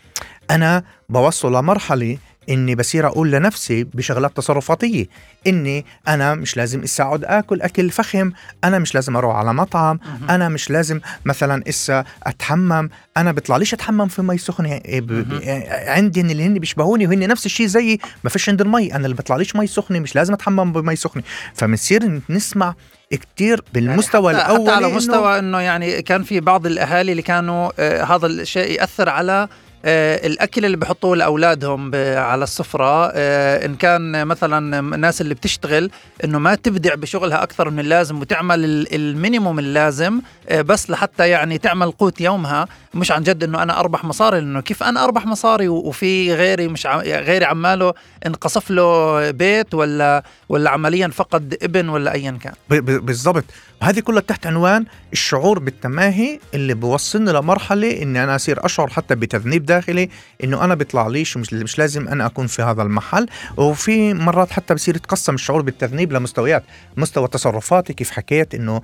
أنا 0.50 0.84
بوصل 1.08 1.52
لمرحلة 1.56 2.18
إني 2.48 2.74
بصير 2.74 3.06
أقول 3.06 3.30
لنفسي 3.30 3.84
بشغلات 3.84 4.36
تصرفاتية 4.36 5.06
إني 5.46 5.84
أنا 6.08 6.34
مش 6.34 6.56
لازم 6.56 6.82
اسا 6.82 7.04
اقعد 7.04 7.24
آكل 7.24 7.62
أكل 7.62 7.90
فخم 7.90 8.32
أنا 8.64 8.78
مش 8.78 8.94
لازم 8.94 9.16
أروح 9.16 9.36
على 9.36 9.54
مطعم 9.54 10.00
أنا 10.30 10.48
مش 10.48 10.70
لازم 10.70 11.00
مثلا 11.24 11.62
إسا 11.68 12.04
أتحمم 12.22 12.88
أنا 13.16 13.32
بيطلع 13.32 13.56
ليش 13.56 13.74
أتحمم 13.74 14.08
في 14.08 14.22
مي 14.22 14.38
سخنه 14.38 14.72
إيه 14.72 15.00
ب- 15.00 15.06
ب- 15.06 15.32
مهم. 15.32 15.62
عندي 15.68 16.20
اللي 16.20 16.44
هن 16.46 16.58
بيشبهوني 16.58 17.06
وهن 17.06 17.28
نفس 17.28 17.46
الشيء 17.46 17.66
زيي 17.66 17.98
ما 18.24 18.30
فيش 18.30 18.48
عند 18.48 18.60
المي 18.60 18.94
أنا 18.94 19.04
اللي 19.04 19.16
بيطلع 19.16 19.36
ليش 19.36 19.56
مي 19.56 19.66
سخنة 19.66 19.98
مش 19.98 20.14
لازم 20.16 20.34
أتحمم 20.34 20.72
بمي 20.72 20.96
سخنة 20.96 21.22
فبنصير 21.54 22.20
نسمع 22.30 22.74
كتير 23.10 23.64
بالمستوى 23.74 24.34
حتى, 24.34 24.42
الأول 24.44 24.60
حتى 24.68 24.76
على 24.76 24.90
إنه- 24.92 24.96
مستوى 24.96 25.38
إنه 25.38 25.60
يعني 25.60 26.02
كان 26.02 26.22
في 26.22 26.40
بعض 26.40 26.66
الأهالي 26.66 27.10
اللي 27.12 27.22
كانوا 27.22 27.70
آه 27.78 28.04
هذا 28.04 28.26
الشيء 28.26 28.70
يأثر 28.80 29.08
على 29.08 29.48
الأكل 29.84 30.64
اللي 30.64 30.76
بحطوه 30.76 31.16
لأولادهم 31.16 31.90
على 32.16 32.44
السفرة 32.44 33.10
آه 33.14 33.66
إن 33.66 33.74
كان 33.76 34.26
مثلا 34.26 34.78
الناس 34.94 35.20
اللي 35.20 35.34
بتشتغل 35.34 35.90
إنه 36.24 36.38
ما 36.38 36.54
تبدع 36.54 36.94
بشغلها 36.94 37.42
أكثر 37.42 37.70
من 37.70 37.80
اللازم 37.80 38.20
وتعمل 38.20 38.64
ال- 38.64 38.94
المينيموم 38.94 39.58
اللازم 39.58 40.20
آه 40.48 40.62
بس 40.62 40.90
لحتى 40.90 41.28
يعني 41.28 41.58
تعمل 41.58 41.90
قوت 41.90 42.20
يومها. 42.20 42.66
مش 42.94 43.12
عن 43.12 43.22
جد 43.22 43.44
إنه 43.44 43.62
أنا 43.62 43.80
أربح 43.80 44.04
مصاري 44.04 44.40
لأنه 44.40 44.60
كيف 44.60 44.82
أنا 44.82 45.04
أربح 45.04 45.26
مصاري؟ 45.26 45.68
وفي 45.68 46.34
غيري 46.34 46.68
مش 46.68 46.86
غيري 47.06 47.44
عماله 47.44 47.94
انقصف 48.26 48.70
له 48.70 49.30
بيت 49.30 49.74
ولا 49.74 50.22
ولا 50.48 50.70
عمليا 50.70 51.08
فقد 51.08 51.56
ابن 51.62 51.88
ولا 51.88 52.12
ايا 52.14 52.38
كان. 52.42 52.52
بالضبط. 52.98 53.44
وهذه 53.82 54.00
كلها 54.00 54.20
تحت 54.20 54.46
عنوان 54.46 54.84
الشعور 55.12 55.58
بالتماهي 55.58 56.38
اللي 56.54 56.74
بوصلني 56.74 57.32
لمرحلة 57.32 58.02
إني 58.02 58.24
أنا 58.24 58.36
أصير 58.36 58.64
أشعر 58.66 58.88
حتى 58.88 59.14
بتذنيب 59.14 59.64
داخلي 59.74 60.08
إنه 60.44 60.64
أنا 60.64 60.74
بيطلع 60.74 61.06
ليش 61.08 61.36
مش 61.36 61.52
مش 61.52 61.78
لازم 61.78 62.08
أنا 62.08 62.26
أكون 62.26 62.46
في 62.46 62.62
هذا 62.62 62.82
المحل. 62.82 63.26
وفي 63.56 64.14
مرات 64.14 64.50
حتى 64.50 64.74
بصير 64.74 64.96
يتقسم 64.96 65.34
الشعور 65.34 65.62
بالتذنيب 65.62 66.12
لمستويات 66.12 66.62
مستوى 66.96 67.28
تصرفاتي 67.28 67.92
كيف 67.92 68.10
حكيت 68.10 68.54
إنه 68.54 68.82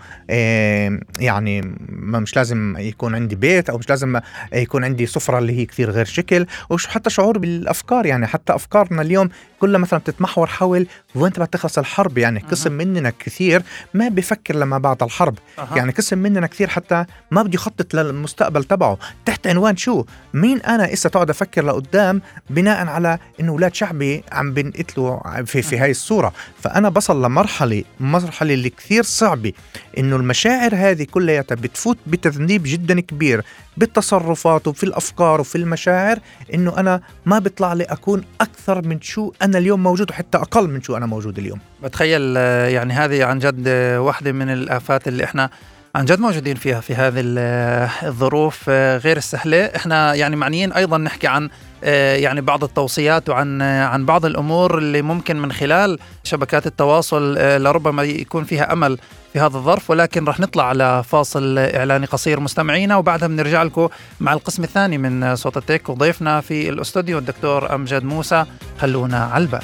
يعني 1.20 1.60
ما 1.88 2.18
مش 2.18 2.36
لازم 2.36 2.76
يكون 2.78 3.14
عندي 3.14 3.36
بيت 3.36 3.70
أو 3.70 3.78
مش 3.78 3.88
لازم 3.88 4.20
يكون 4.52 4.84
عندي 4.84 5.06
سفرة 5.06 5.38
اللي 5.38 5.58
هي 5.58 5.66
كثير 5.66 5.90
غير 5.90 6.04
شكل. 6.04 6.46
وش 6.70 6.86
حتى 6.86 7.10
شعور 7.10 7.38
بالأفكار 7.38 8.06
يعني 8.06 8.26
حتى 8.26 8.54
أفكارنا 8.54 9.02
اليوم 9.02 9.28
كلها 9.60 9.80
مثلا 9.80 9.98
بتتمحور 9.98 10.46
حول 10.46 10.86
وين 11.14 11.32
تبغى 11.32 11.46
تخلص 11.46 11.78
الحرب 11.78 12.18
يعني 12.18 12.40
قسم 12.40 12.72
مننا 12.72 13.12
كثير 13.18 13.62
ما 13.94 14.08
بفكر 14.08 14.56
لما 14.56 14.78
بعد 14.78 15.02
الحرب. 15.02 15.38
أها. 15.58 15.76
يعني 15.76 15.92
قسم 15.92 16.18
مننا 16.18 16.46
كثير 16.46 16.68
حتى 16.68 17.04
ما 17.30 17.42
بده 17.42 17.54
يخطط 17.54 17.94
للمستقبل 17.94 18.64
تبعه. 18.64 18.98
تحت 19.24 19.46
عنوان 19.46 19.76
شو؟ 19.76 20.04
مين 20.34 20.60
أنا 20.60 20.92
إسا 20.92 21.08
تقعد 21.08 21.30
أفكر 21.30 21.64
لقدام 21.64 22.22
بناء 22.50 22.86
على 22.86 23.18
إنه 23.40 23.52
أولاد 23.52 23.74
شعبي 23.74 24.24
عم 24.32 24.54
بنقتلوا 24.54 25.42
في 25.42 25.62
في 25.62 25.78
هاي 25.78 25.90
الصورة. 25.90 26.32
فأنا 26.62 26.88
بصل 26.88 27.24
لمرحلة 27.24 27.84
مرحلة 28.00 28.54
اللي 28.54 28.70
كثير 28.70 29.02
صعبة 29.02 29.52
إنه 29.98 30.16
المشاعر 30.16 30.74
هذه 30.74 31.04
كلياتها 31.04 31.54
بتفوت 31.54 31.98
بتذنيب 32.06 32.62
جدا 32.64 33.00
كبير. 33.00 33.44
بالتصرفات 33.76 34.68
وفي 34.68 34.84
الأفكار 34.84 35.40
وفي 35.40 35.58
المشاعر 35.58 36.18
إنه 36.54 36.78
أنا 36.78 37.00
ما 37.26 37.38
بيطلع 37.38 37.72
لي 37.72 37.84
أكون 37.84 38.24
أكثر 38.40 38.88
من 38.88 39.00
شو 39.00 39.32
أنا 39.46 39.58
اليوم 39.58 39.82
موجود 39.82 40.10
وحتى 40.10 40.38
أقل 40.38 40.68
من 40.68 40.82
شو 40.82 40.96
أنا 40.96 41.06
موجود 41.06 41.38
اليوم. 41.38 41.58
بتخيل 41.82 42.34
آه، 42.36 42.68
يعني 42.68 42.92
هذه 42.92 43.24
عن 43.24 43.38
جد 43.38 43.64
آه، 43.66 44.00
واحدة 44.00 44.32
من 44.32 44.48
الآفات 44.48 45.08
اللي 45.08 45.24
إحنا 45.24 45.50
عن 45.94 46.04
جد 46.04 46.20
موجودين 46.20 46.56
فيها 46.56 46.80
في 46.80 46.94
هذه 46.94 47.34
آه، 47.38 47.90
الظروف 48.02 48.68
غير 48.68 49.16
السهلة 49.16 49.64
إحنا 49.64 50.14
يعني 50.14 50.36
معنيين 50.36 50.72
أيضا 50.72 50.98
نحكي 50.98 51.26
عن 51.26 51.48
يعني 51.92 52.40
بعض 52.40 52.64
التوصيات 52.64 53.28
وعن 53.28 53.62
آه، 53.62 53.86
عن 53.86 54.06
بعض 54.06 54.24
الأمور 54.24 54.78
اللي 54.78 55.02
ممكن 55.02 55.36
من 55.36 55.52
خلال 55.52 55.98
شبكات 56.24 56.66
التواصل 56.66 57.34
آه، 57.38 57.58
لربما 57.58 58.02
يكون 58.02 58.44
فيها 58.44 58.72
أمل 58.72 58.98
في 59.32 59.40
هذا 59.40 59.56
الظرف 59.56 59.90
ولكن 59.90 60.24
رح 60.24 60.40
نطلع 60.40 60.64
على 60.64 61.02
فاصل 61.08 61.58
إعلاني 61.58 62.06
قصير 62.06 62.40
مستمعينا 62.40 62.96
وبعدها 62.96 63.28
بنرجع 63.28 63.62
لكم 63.62 63.88
مع 64.20 64.32
القسم 64.32 64.64
الثاني 64.64 64.98
من 64.98 65.22
آه، 65.22 65.34
صوت 65.34 65.56
التك 65.56 65.88
وضيفنا 65.88 66.40
في 66.40 66.68
الأستوديو 66.68 67.18
الدكتور 67.18 67.74
أمجد 67.74 68.04
موسى. 68.04 68.44
خلونا 68.78 69.24
على 69.24 69.44
البال. 69.44 69.62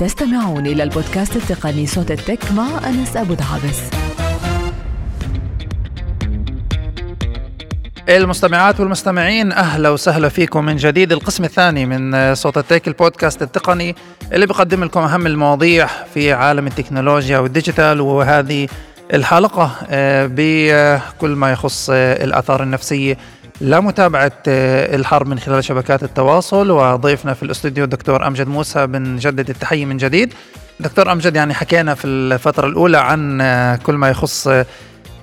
تستمعون 0.00 0.66
إلى 0.66 0.82
البودكاست 0.82 1.36
التقني 1.36 1.86
صوت 1.86 2.10
ال 2.10 2.18
tech 2.18 2.52
مع 2.52 2.88
أنس 2.88 3.16
أبو 3.16 3.34
دعابس 3.34 4.09
المستمعات 8.08 8.80
والمستمعين 8.80 9.52
أهلا 9.52 9.88
وسهلا 9.88 10.28
فيكم 10.28 10.64
من 10.64 10.76
جديد. 10.76 11.12
القسم 11.12 11.44
الثاني 11.44 11.86
من 11.86 12.34
صوت 12.34 12.58
ال 12.58 12.64
tech 12.64 12.88
البودكاست 12.88 13.42
التقني 13.42 13.96
اللي 14.32 14.46
بيقدم 14.46 14.84
لكم 14.84 15.00
أهم 15.00 15.26
المواضيع 15.26 15.86
في 16.14 16.32
عالم 16.32 16.66
التكنولوجيا 16.66 17.38
وال 17.38 17.52
digital 17.52 18.00
وهذه 18.00 18.68
الحلقة 19.14 19.72
آه، 19.90 20.30
بكل 20.32 21.30
ما 21.30 21.52
يخص 21.52 21.90
آه، 21.92 22.24
الآثار 22.24 22.62
النفسية 22.62 23.18
لمتابعة 23.60 24.32
آه، 24.48 24.96
الحرب 24.96 25.26
من 25.26 25.38
خلال 25.38 25.64
شبكات 25.64 26.02
التواصل. 26.02 26.70
وضيفنا 26.70 27.34
في 27.34 27.42
الاستوديو 27.42 27.84
الدكتور 27.84 28.26
أمجد 28.26 28.48
موسى 28.48 28.86
بنجدد 28.86 29.50
التحية 29.50 29.84
من 29.84 29.96
جديد. 29.96 30.34
دكتور 30.80 31.12
أمجد 31.12 31.36
يعني 31.36 31.54
حكينا 31.54 31.94
في 31.94 32.06
الفترة 32.06 32.66
الأولى 32.66 32.98
عن 32.98 33.38
كل 33.82 33.94
ما 33.94 34.08
يخص 34.08 34.48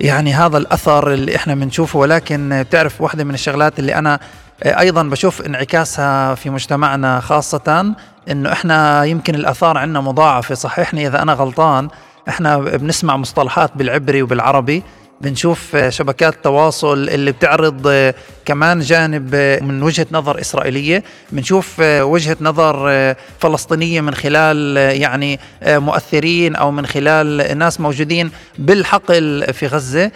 يعني 0.00 0.34
هذا 0.34 0.58
الأثر 0.58 1.12
اللي 1.12 1.36
إحنا 1.36 1.54
بنشوفه. 1.54 1.98
ولكن 1.98 2.62
بتعرف 2.68 3.00
واحدة 3.00 3.24
من 3.24 3.34
الشغلات 3.34 3.78
اللي 3.78 3.94
أنا 3.94 4.18
أيضا 4.64 5.02
بشوف 5.02 5.42
انعكاسها 5.42 6.34
في 6.34 6.50
مجتمعنا 6.50 7.20
خاصة 7.20 7.94
إنه 8.30 8.52
إحنا 8.52 9.04
يمكن 9.04 9.34
الأثار 9.34 9.78
عندنا 9.78 10.00
مضاعفة. 10.00 10.54
صححني 10.54 11.06
إذا 11.06 11.22
أنا 11.22 11.32
غلطان 11.32 11.88
إحنا 12.28 12.58
بنسمع 12.58 13.16
مصطلحات 13.16 13.70
بالعبري 13.74 14.22
وبالعربي. 14.22 14.82
بنشوف 15.20 15.76
شبكات 15.88 16.44
تواصل 16.44 17.08
اللي 17.08 17.32
بتعرض 17.32 18.12
كمان 18.44 18.80
جانب 18.80 19.34
من 19.62 19.82
وجهة 19.82 20.06
نظر 20.12 20.40
إسرائيلية. 20.40 21.04
بنشوف 21.32 21.80
وجهة 21.80 22.36
نظر 22.40 23.14
فلسطينية 23.38 24.00
من 24.00 24.14
خلال 24.14 24.76
يعني 24.76 25.40
مؤثرين 25.62 26.56
أو 26.56 26.70
من 26.70 26.86
خلال 26.86 27.58
ناس 27.58 27.80
موجودين 27.80 28.30
بالحقل 28.58 29.46
في 29.52 29.66
غزة. 29.66 30.10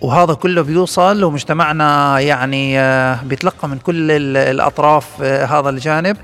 وهذا 0.00 0.34
كله 0.34 0.62
بيوصل 0.62 1.24
ومجتمعنا 1.24 2.20
يعني 2.20 2.78
بيتلقى 3.22 3.68
من 3.68 3.78
كل 3.78 4.10
الأطراف 4.36 5.22
هذا 5.22 5.68
الجانب. 5.68 6.16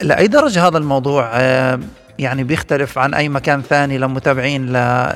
لأي 0.00 0.26
درجة 0.26 0.68
هذا 0.68 0.78
الموضوع؟ 0.78 1.30
يعني 2.22 2.44
بيختلف 2.44 2.98
عن 2.98 3.14
أي 3.14 3.28
مكان 3.28 3.62
ثاني 3.62 3.98
لمتابعين 3.98 4.66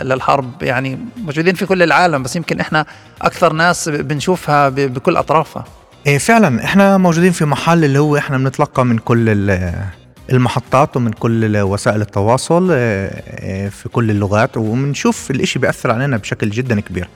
للحرب. 0.03 0.63
يعني 0.63 0.99
موجودين 1.17 1.55
في 1.55 1.67
كل 1.67 1.83
العالم 1.83 2.23
بس 2.23 2.37
يمكن 2.37 2.61
إحنا 2.61 2.87
أكثر 3.23 3.53
ناس 3.53 3.89
بنشوفها 3.89 4.69
بكل 4.69 5.17
أطرافها. 5.17 5.65
إيه 6.07 6.19
فعلا. 6.19 6.65
إحنا 6.65 6.99
موجودين 6.99 7.33
في 7.33 7.45
محل 7.45 7.85
اللي 7.85 7.99
هو 7.99 8.17
إحنا 8.17 8.39
بنتلقى 8.39 8.85
من 8.85 8.99
كل 8.99 9.59
المحطات 10.33 10.97
ومن 10.97 11.13
كل 11.13 11.57
وسائل 11.57 12.01
التواصل 12.01 12.69
في 13.71 13.89
كل 13.93 14.11
اللغات 14.11 14.57
وبنشوف 14.57 15.31
الإشي 15.31 15.59
بيأثر 15.59 15.91
علينا 15.91 16.17
بشكل 16.17 16.51
جدا 16.51 16.81
كبير. 16.81 17.09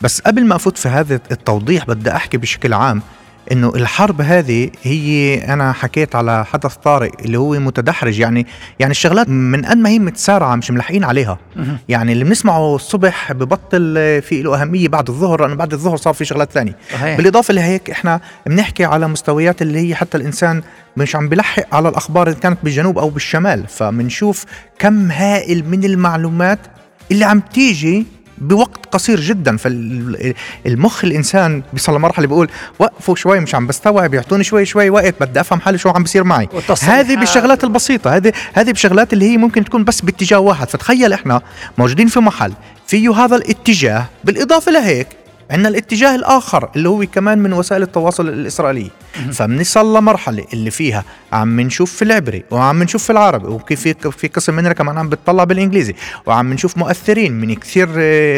بس 0.00 0.20
قبل 0.20 0.44
ما 0.44 0.56
أفوت 0.56 0.78
في 0.78 0.88
هذا 0.88 1.14
التوضيح 1.14 1.86
بدي 1.86 2.10
أحكي 2.10 2.36
بشكل 2.36 2.72
عام. 2.72 3.02
إنه 3.52 3.72
الحرب 3.74 4.20
هذه 4.20 4.70
هي 4.82 5.34
أنا 5.44 5.72
حكيت 5.72 6.16
على 6.16 6.44
حدث 6.44 6.74
طارئ 6.74 7.10
اللي 7.24 7.38
هو 7.38 7.52
متدحرج. 7.52 8.18
يعني 8.18 8.46
يعني 8.78 8.90
الشغلات 8.90 9.28
من 9.28 9.64
قد 9.64 9.76
ما 9.76 9.88
هي 9.88 9.98
متسارعة 9.98 10.56
مش 10.56 10.70
ملحقين 10.70 11.04
عليها. 11.04 11.38
يعني 11.88 12.12
اللي 12.12 12.24
بنسمعه 12.24 12.74
الصبح 12.74 13.32
ببطل 13.32 13.94
في 14.22 14.42
له 14.42 14.62
أهمية 14.62 14.88
بعد 14.88 15.08
الظهر 15.08 15.40
لأنه 15.40 15.54
بعد 15.54 15.72
الظهر 15.72 15.96
صار 15.96 16.14
في 16.14 16.24
شغلات 16.24 16.52
ثانية. 16.52 16.76
بالإضافة 17.16 17.54
لهيك 17.54 17.90
إحنا 17.90 18.20
بنحكي 18.46 18.84
على 18.84 19.08
مستويات 19.08 19.62
اللي 19.62 19.88
هي 19.88 19.94
حتى 19.94 20.16
الإنسان 20.16 20.62
مش 20.96 21.16
عم 21.16 21.28
بلحق 21.28 21.74
على 21.74 21.88
الأخبار 21.88 22.28
اللي 22.28 22.40
كانت 22.40 22.58
بالجنوب 22.62 22.98
أو 22.98 23.10
بالشمال. 23.10 23.66
فبنشوف 23.68 24.44
كم 24.78 25.10
هائل 25.10 25.68
من 25.68 25.84
المعلومات 25.84 26.58
اللي 27.12 27.24
عم 27.24 27.40
تيجي 27.40 28.06
بوقت 28.40 28.86
قصير 28.86 29.20
جدا. 29.20 29.56
فالمخ 29.56 31.04
الإنسان 31.04 31.62
بيصل 31.72 31.96
لمرحلة 31.96 32.26
بيقول 32.26 32.48
وقفوا 32.78 33.14
شوي 33.14 33.40
مش 33.40 33.54
عم 33.54 33.66
بستوعب 33.66 34.14
يعطوني 34.14 34.44
شوي 34.44 34.64
شوي 34.64 34.90
وقت 34.90 35.14
بدي 35.20 35.40
أفهم 35.40 35.60
حالي 35.60 35.78
شو 35.78 35.88
عم 35.88 36.02
بصير 36.02 36.24
معي. 36.24 36.48
هذه 36.82 37.16
بالشغلات 37.16 37.64
البسيطة 37.64 38.16
هذه 38.16 38.32
هذه 38.52 38.70
بشغلات 38.70 39.12
اللي 39.12 39.32
هي 39.32 39.36
ممكن 39.36 39.64
تكون 39.64 39.84
بس 39.84 40.00
باتجاه 40.00 40.38
واحد. 40.38 40.68
فتخيل 40.68 41.12
إحنا 41.12 41.40
موجودين 41.78 42.06
في 42.06 42.20
محل 42.20 42.52
فيه 42.86 43.12
هذا 43.24 43.36
الاتجاه 43.36 44.04
بالإضافة 44.24 44.72
لهيك 44.72 45.08
عندنا 45.50 45.68
الاتجاه 45.68 46.14
الآخر 46.14 46.70
اللي 46.76 46.88
هو 46.88 47.06
كمان 47.06 47.38
من 47.38 47.52
وسائل 47.52 47.82
التواصل 47.82 48.28
الإسرائيلية. 48.28 48.90
فبنصل 49.32 49.96
لمرحله 49.96 50.44
اللي 50.52 50.70
فيها 50.70 51.04
عم 51.32 51.60
نشوف 51.60 51.92
في 51.92 52.02
العبري 52.02 52.44
وعم 52.50 52.82
نشوف 52.82 53.04
في 53.04 53.10
العربي 53.10 53.46
وكيف 53.46 53.80
في 53.80 53.94
في 54.10 54.28
قسم 54.28 54.54
مننا 54.54 54.72
كمان 54.72 54.98
عم 54.98 55.08
بتطلع 55.08 55.44
بالإنجليزي 55.44 55.94
وعم 56.26 56.52
نشوف 56.52 56.78
مؤثرين 56.78 57.32
من 57.32 57.54
كثير 57.54 57.88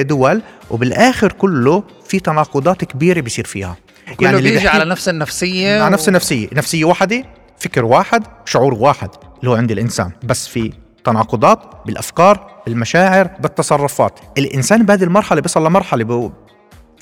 دول 0.03 0.42
وبالآخر 0.70 1.33
كله 1.33 1.85
في 2.09 2.20
تناقضات 2.20 2.85
كبيرة 2.85 3.20
بيصير 3.20 3.44
فيها. 3.44 3.77
كله 4.16 4.29
يعني 4.29 4.42
بيجي 4.42 4.68
على 4.68 4.85
نفس 4.85 5.09
النفسية 5.09 5.83
على 5.83 5.92
نفس 5.92 6.09
النفسية 6.09 6.48
نفسية 6.53 6.85
واحدة 6.85 7.25
فكر 7.59 7.85
واحد 7.85 8.22
شعور 8.44 8.75
واحد 8.75 9.11
اللي 9.40 9.51
هو 9.51 9.55
عند 9.55 9.70
الإنسان. 9.70 10.11
بس 10.22 10.48
في 10.48 10.72
تناقضات 11.05 11.59
بالأفكار 11.87 12.62
بالمشاعر 12.66 13.31
بالتصرفات. 13.40 14.20
الإنسان 14.38 14.87
بهذه 14.87 15.05
المرحلة 15.05 15.40
بيصل 15.40 15.66
لمرحله 15.66 16.33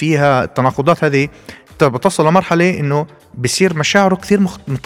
فيها 0.00 0.44
التناقضات 0.44 1.04
هذه 1.04 1.28
بتصل 1.82 2.26
لمرحلة 2.26 2.80
إنه 2.80 3.06
بصير 3.38 3.76
مشاعره 3.76 4.14
كثير 4.14 4.40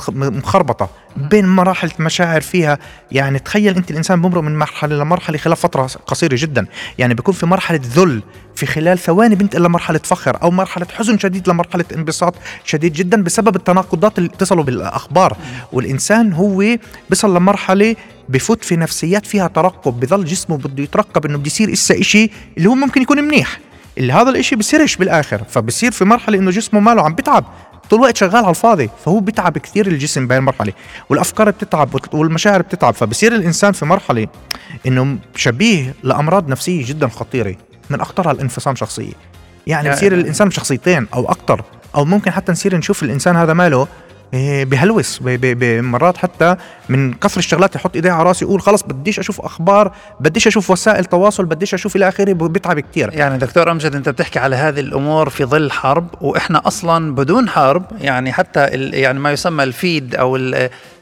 مخربطة 0.09 0.91
بين 1.17 1.47
مراحل 1.47 1.91
مشاعر 1.99 2.41
فيها. 2.41 2.79
يعني 3.13 3.39
تخيل 3.39 3.77
أنت 3.77 3.91
الإنسان 3.91 4.23
بمرق 4.23 4.43
من 4.43 4.59
مرحلة 4.59 4.97
لمرحلة 4.97 5.39
خلال 5.39 5.57
فترة 5.57 5.87
قصيرة 6.07 6.37
جدا. 6.39 6.67
يعني 6.99 7.15
بيكون 7.15 7.35
في 7.35 7.47
مرحلة 7.47 7.81
ذل 7.95 8.23
في 8.55 8.67
خلال 8.67 8.99
ثواني 8.99 9.35
بنتقل 9.35 9.63
لمرحله 9.63 10.01
فخر 10.05 10.43
أو 10.43 10.51
مرحلة 10.51 10.87
حزن 10.97 11.19
شديد 11.19 11.49
لمرحلة 11.49 11.85
انبساط 11.95 12.35
شديد 12.65 12.93
جدا 12.93 13.23
بسبب 13.23 13.57
التناقضات 13.57 14.19
اللي 14.19 14.31
اتصلوا 14.35 14.65
بالأخبار. 14.65 15.37
والإنسان 15.73 16.33
هو 16.33 16.65
بيصل 17.11 17.37
لمرحلة 17.37 17.97
بفوت 18.29 18.65
في 18.65 18.77
نفسيات 18.77 19.27
فيها 19.27 19.49
ترقب 19.49 20.01
بضل 20.01 20.25
جسمه 20.25 20.57
بده 20.57 20.83
يترقب 20.83 21.27
إنه 21.27 21.39
بده 21.39 21.47
يصير 21.47 21.73
اسا 21.73 22.03
شيء 22.03 22.31
اللي 22.57 22.69
هو 22.69 22.75
ممكن 22.75 23.03
يكون 23.03 23.25
منيح. 23.25 23.59
هذا 23.99 24.31
الإشي 24.31 24.57
بصيرش 24.57 24.97
بالآخر 24.97 25.45
فبصير 25.49 25.91
في 25.91 26.05
مرحلة 26.05 26.39
إنه 26.39 26.51
جسمه 26.51 26.81
ماله 26.81 27.03
عم 27.03 27.15
بتعب 27.15 27.45
طول 27.91 27.99
الوقت 27.99 28.17
شغال 28.17 28.37
على 28.37 28.51
الفاضي 28.51 28.91
فهو 29.05 29.21
بيتعب 29.21 29.59
كثير 29.59 29.87
الجسم 29.87 30.27
بهي 30.27 30.39
المرحلة 30.39 30.73
والأفكار 31.09 31.51
بتتعب 31.51 31.89
والمشاعر 32.13 32.63
بتتعب 32.63 32.95
فبصير 32.95 33.35
الإنسان 33.35 33.73
في 33.73 33.85
مرحلة 33.85 34.27
إنه 34.87 35.17
شبيه 35.37 35.95
لأمراض 36.03 36.49
نفسية 36.49 36.87
جدا 36.87 37.09
خطيرة 37.09 37.57
من 37.91 38.01
اخطرها 38.01 38.33
الانفصام 38.33 38.75
شخصية 38.75 39.13
يعني 39.67 39.91
بصير 39.91 40.15
الإنسان 40.15 40.49
بشخصيتين 40.49 41.07
أو 41.15 41.31
أكثر 41.31 41.63
أو 41.95 42.05
ممكن 42.05 42.31
حتى 42.31 42.53
نصير 42.53 42.77
نشوف 42.77 43.03
الإنسان 43.03 43.37
هذا 43.37 43.53
ماله 43.53 43.89
بهلوس 44.33 45.21
بمرات 45.23 46.17
حتى 46.17 46.57
من 46.89 47.15
كثر 47.15 47.39
الشغلات 47.39 47.77
يحط 47.77 47.95
ايديه 47.95 48.11
على 48.11 48.23
راسي 48.23 48.45
يقول 48.45 48.61
خلص 48.61 48.83
بديش 48.83 49.19
أشوف 49.19 49.41
أخبار 49.41 49.93
بديش 50.21 50.47
أشوف 50.47 50.71
وسائل 50.71 51.05
تواصل 51.05 51.45
بديش 51.45 51.75
أشوف 51.75 51.97
إلى 51.97 52.09
آخره 52.09 52.33
بيتعب 52.33 52.81
كثير 52.81 53.11
يعني 53.13 53.39
دكتور 53.39 53.71
أمجد 53.71 53.95
أنت 53.95 54.09
بتحكي 54.09 54.39
على 54.39 54.57
هذه 54.57 54.81
الأمور 54.81 55.29
في 55.29 55.45
ظل 55.45 55.71
حرب 55.71 56.07
وإحنا 56.21 56.67
أصلا 56.67 57.15
بدون 57.15 57.49
حرب 57.49 57.85
يعني 58.01 58.33
حتى 58.33 58.67
يعني 58.75 59.19
ما 59.19 59.33
يسمى 59.33 59.65
الفيد 59.65 60.15
أو 60.15 60.37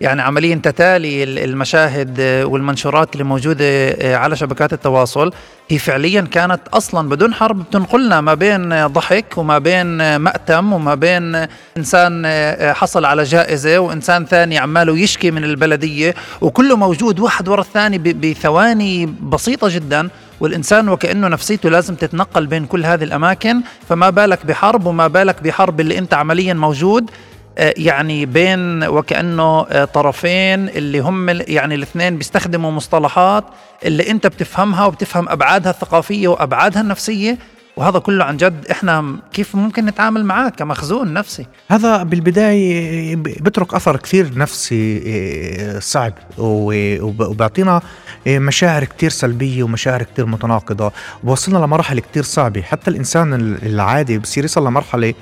يعني 0.02 0.22
عمليا 0.22 0.54
تتالي 0.54 1.24
المشاهد 1.44 2.20
والمنشورات 2.44 3.12
اللي 3.12 3.24
موجودة 3.24 3.96
على 4.02 4.36
شبكات 4.36 4.72
التواصل 4.72 5.32
هي 5.68 5.78
فعليا 5.78 6.20
كانت 6.20 6.60
أصلا 6.72 7.08
بدون 7.08 7.34
حرب 7.34 7.64
بتنقلنا 7.64 8.20
ما 8.20 8.34
بين 8.34 8.86
ضحك 8.86 9.24
وما 9.36 9.58
بين 9.58 10.16
مأتم 10.16 10.72
وما 10.72 10.94
بين 10.94 11.46
إنسان 11.76 12.26
حصل 12.74 13.04
على 13.04 13.22
جائزة 13.22 13.78
وإنسان 13.78 14.26
ثاني 14.26 14.58
عماله 14.58 14.98
يشكي 14.98 15.30
من 15.30 15.44
البلدية 15.44 16.14
وكله 16.40 16.76
موجود 16.76 17.20
واحد 17.20 17.48
ورا 17.48 17.60
الثاني 17.60 17.98
بثواني 17.98 19.06
بسيطة 19.22 19.68
جدا 19.68 20.08
والإنسان 20.40 20.88
وكأنه 20.88 21.28
نفسيته 21.28 21.68
لازم 21.70 21.94
تتنقل 21.94 22.46
بين 22.46 22.66
كل 22.66 22.84
هذه 22.86 23.04
الأماكن 23.04 23.60
فما 23.88 24.10
بالك 24.10 24.46
بحرب 24.46 24.86
وما 24.86 25.08
بالك 25.08 25.42
بحرب 25.42 25.80
اللي 25.80 25.98
أنت 25.98 26.14
عمليا 26.14 26.54
موجود. 26.54 27.10
آه، 27.10 27.31
يعني 27.58 28.26
بين 28.26 28.84
وكأنه 28.84 29.66
آه، 29.70 29.84
طرفين 29.84 30.68
اللي 30.68 30.98
هم 30.98 31.28
يعني 31.30 31.74
الاثنين 31.74 32.18
بيستخدموا 32.18 32.70
مصطلحات 32.70 33.44
اللي 33.84 34.10
انت 34.10 34.26
بتفهمها 34.26 34.86
وبتفهم 34.86 35.28
أبعادها 35.28 35.70
الثقافية 35.70 36.28
وأبعادها 36.28 36.82
النفسية. 36.82 37.38
وهذا 37.76 37.98
كله 37.98 38.24
عن 38.24 38.36
جد 38.36 38.66
إحنا 38.70 39.16
كيف 39.32 39.54
ممكن 39.54 39.84
نتعامل 39.86 40.24
معاه 40.24 40.48
كمخزون 40.48 41.12
نفسي. 41.12 41.46
هذا 41.68 42.02
بالبداية 42.02 43.16
بترك 43.16 43.74
أثر 43.74 43.96
كثير 43.96 44.38
نفسي 44.38 45.02
آه، 45.06 45.78
صعب 45.78 46.12
وبيعطينا 46.38 47.80
مشاعر 48.26 48.84
كثير 48.84 49.10
سلبية 49.10 49.62
ومشاعر 49.62 50.02
كثير 50.02 50.26
متناقضة. 50.26 50.92
ووصلنا 51.24 51.58
لمراحل 51.58 52.00
كثير 52.00 52.22
صعبة. 52.22 52.62
حتى 52.62 52.90
الإنسان 52.90 53.58
العادي 53.62 54.18
بصير 54.18 54.44
يصل 54.44 54.66
لمرحلة 54.66 55.14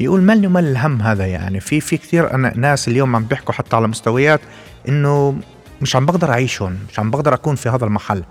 يقول 0.00 0.22
مالني 0.22 0.46
ومال 0.46 0.64
الهم 0.64 1.02
هذا 1.02 1.26
يعني. 1.26 1.60
في 1.60 1.80
في 1.80 1.96
كثير 1.96 2.34
أنا 2.34 2.52
ناس 2.56 2.88
اليوم 2.88 3.16
عم 3.16 3.24
بيحكوا 3.24 3.54
حتى 3.54 3.76
على 3.76 3.88
مستويات 3.88 4.40
إنه 4.88 5.34
مش 5.82 5.96
عم 5.96 6.06
بقدر 6.06 6.30
أعيشهم 6.30 6.78
مش 6.92 6.98
عم 6.98 7.10
بقدر 7.10 7.34
أكون 7.34 7.54
في 7.54 7.68
هذا 7.68 7.84
المحل. 7.84 8.22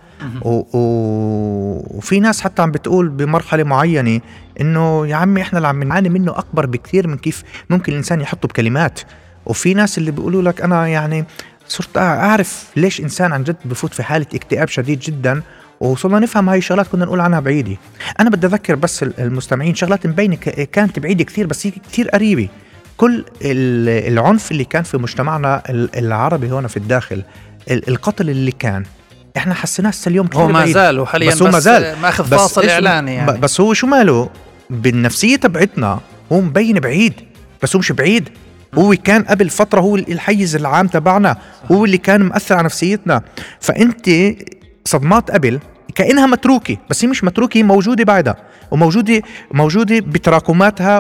و... 0.42 0.50
و... 0.50 1.98
وفي 1.98 2.20
ناس 2.20 2.42
حتى 2.42 2.62
عم 2.62 2.72
بتقول 2.72 3.10
بمرحلة 3.10 3.64
معينة 3.64 4.22
إنه 4.62 5.08
يا 5.08 5.16
عمي 5.16 5.42
إحنا 5.42 5.58
اللي 5.58 5.68
عم 5.68 5.84
نعاني 5.84 6.10
منه 6.10 6.32
أكبر 6.38 6.66
بكثير 6.66 7.08
من 7.08 7.18
كيف 7.18 7.44
ممكن 7.70 7.92
الإنسان 7.92 8.22
يحطه 8.22 8.48
بكلمات. 8.48 9.00
وفي 9.46 9.74
ناس 9.74 9.98
اللي 9.98 10.12
بيقولوا 10.12 10.42
لك 10.42 10.62
أنا 10.62 10.88
يعني 10.88 11.26
صرت 11.68 11.98
أعرف 11.98 12.68
ليش 12.76 13.02
إنسان 13.02 13.34
عن 13.34 13.44
جد 13.44 13.56
بفوت 13.66 13.94
في 13.94 14.04
حالة 14.04 14.26
اكتئاب 14.34 14.68
شديد 14.68 15.00
جدا 15.00 15.42
وصلنا 15.80 16.20
نفهم 16.20 16.50
هاي 16.50 16.58
الشغلات 16.58 16.88
كنا 16.88 17.06
نقول 17.06 17.20
عنها 17.20 17.40
بعيدة. 17.40 17.78
أنا 18.20 18.30
بدي 18.30 18.48
أذكر 18.48 18.76
بس 18.76 19.04
المستمعين 19.04 19.76
شغلات 19.76 20.08
مبينة 20.08 20.36
كانت 20.72 21.00
بعيدة 21.00 21.24
كثير 21.24 21.48
بس 21.48 21.68
هي 21.68 21.72
كثير 21.72 22.10
قريبة. 22.10 22.50
كل 22.98 23.26
العنف 23.42 24.52
اللي 24.52 24.64
كان 24.64 24.84
في 24.84 24.98
مجتمعنا 24.98 25.64
العربي 25.70 26.52
هون 26.52 26.68
في 26.68 26.78
الداخل 26.78 27.24
القتل 27.72 28.30
اللي 28.30 28.52
كان 28.52 28.84
إحنا 29.38 29.54
حسيناه 29.54 29.90
هسه 29.90 30.10
اليوم 30.10 30.30
هو 30.34 30.48
ما 30.48 30.66
زال 30.66 31.00
وحاليا 31.00 31.30
بس 31.30 31.42
هو 31.42 31.52
ما 31.52 31.60
زال. 31.60 32.00
مأخذ 32.02 32.26
فاصل 32.26 32.70
إعلاني 32.70 33.16
يعني. 33.16 33.38
بس 33.40 33.62
هو 33.62 33.74
شو 33.74 33.88
ماله؟ 33.88 34.30
بالنفسية 34.70 35.36
تبعتنا 35.36 36.00
هو 36.32 36.42
مبين 36.42 36.80
بعيد 36.80 37.14
بس 37.64 37.76
هو 37.76 37.80
مش 37.80 37.92
بعيد. 37.92 38.30
هو 38.76 38.96
كان 39.04 39.24
قبل 39.24 39.50
فترة 39.50 39.82
هو 39.82 39.96
الحيز 39.96 40.56
العام 40.56 40.88
تبعنا 40.88 41.38
هو 41.72 41.86
اللي 41.86 41.98
كان 41.98 42.22
مأثر 42.22 42.56
على 42.56 42.66
نفسيتنا. 42.66 43.22
فأنت 43.60 44.10
صدمات 44.86 45.32
قبل 45.32 45.60
كأنها 45.96 46.26
متروكة 46.26 46.78
بس 46.90 47.04
هي 47.06 47.10
مش 47.10 47.24
متروكة 47.24 47.58
هي 47.58 47.64
موجودة 47.64 48.04
بعدها 48.04 48.36
وموجودة 48.72 49.22
موجودة 49.52 50.00
بتراكماتها 50.00 51.00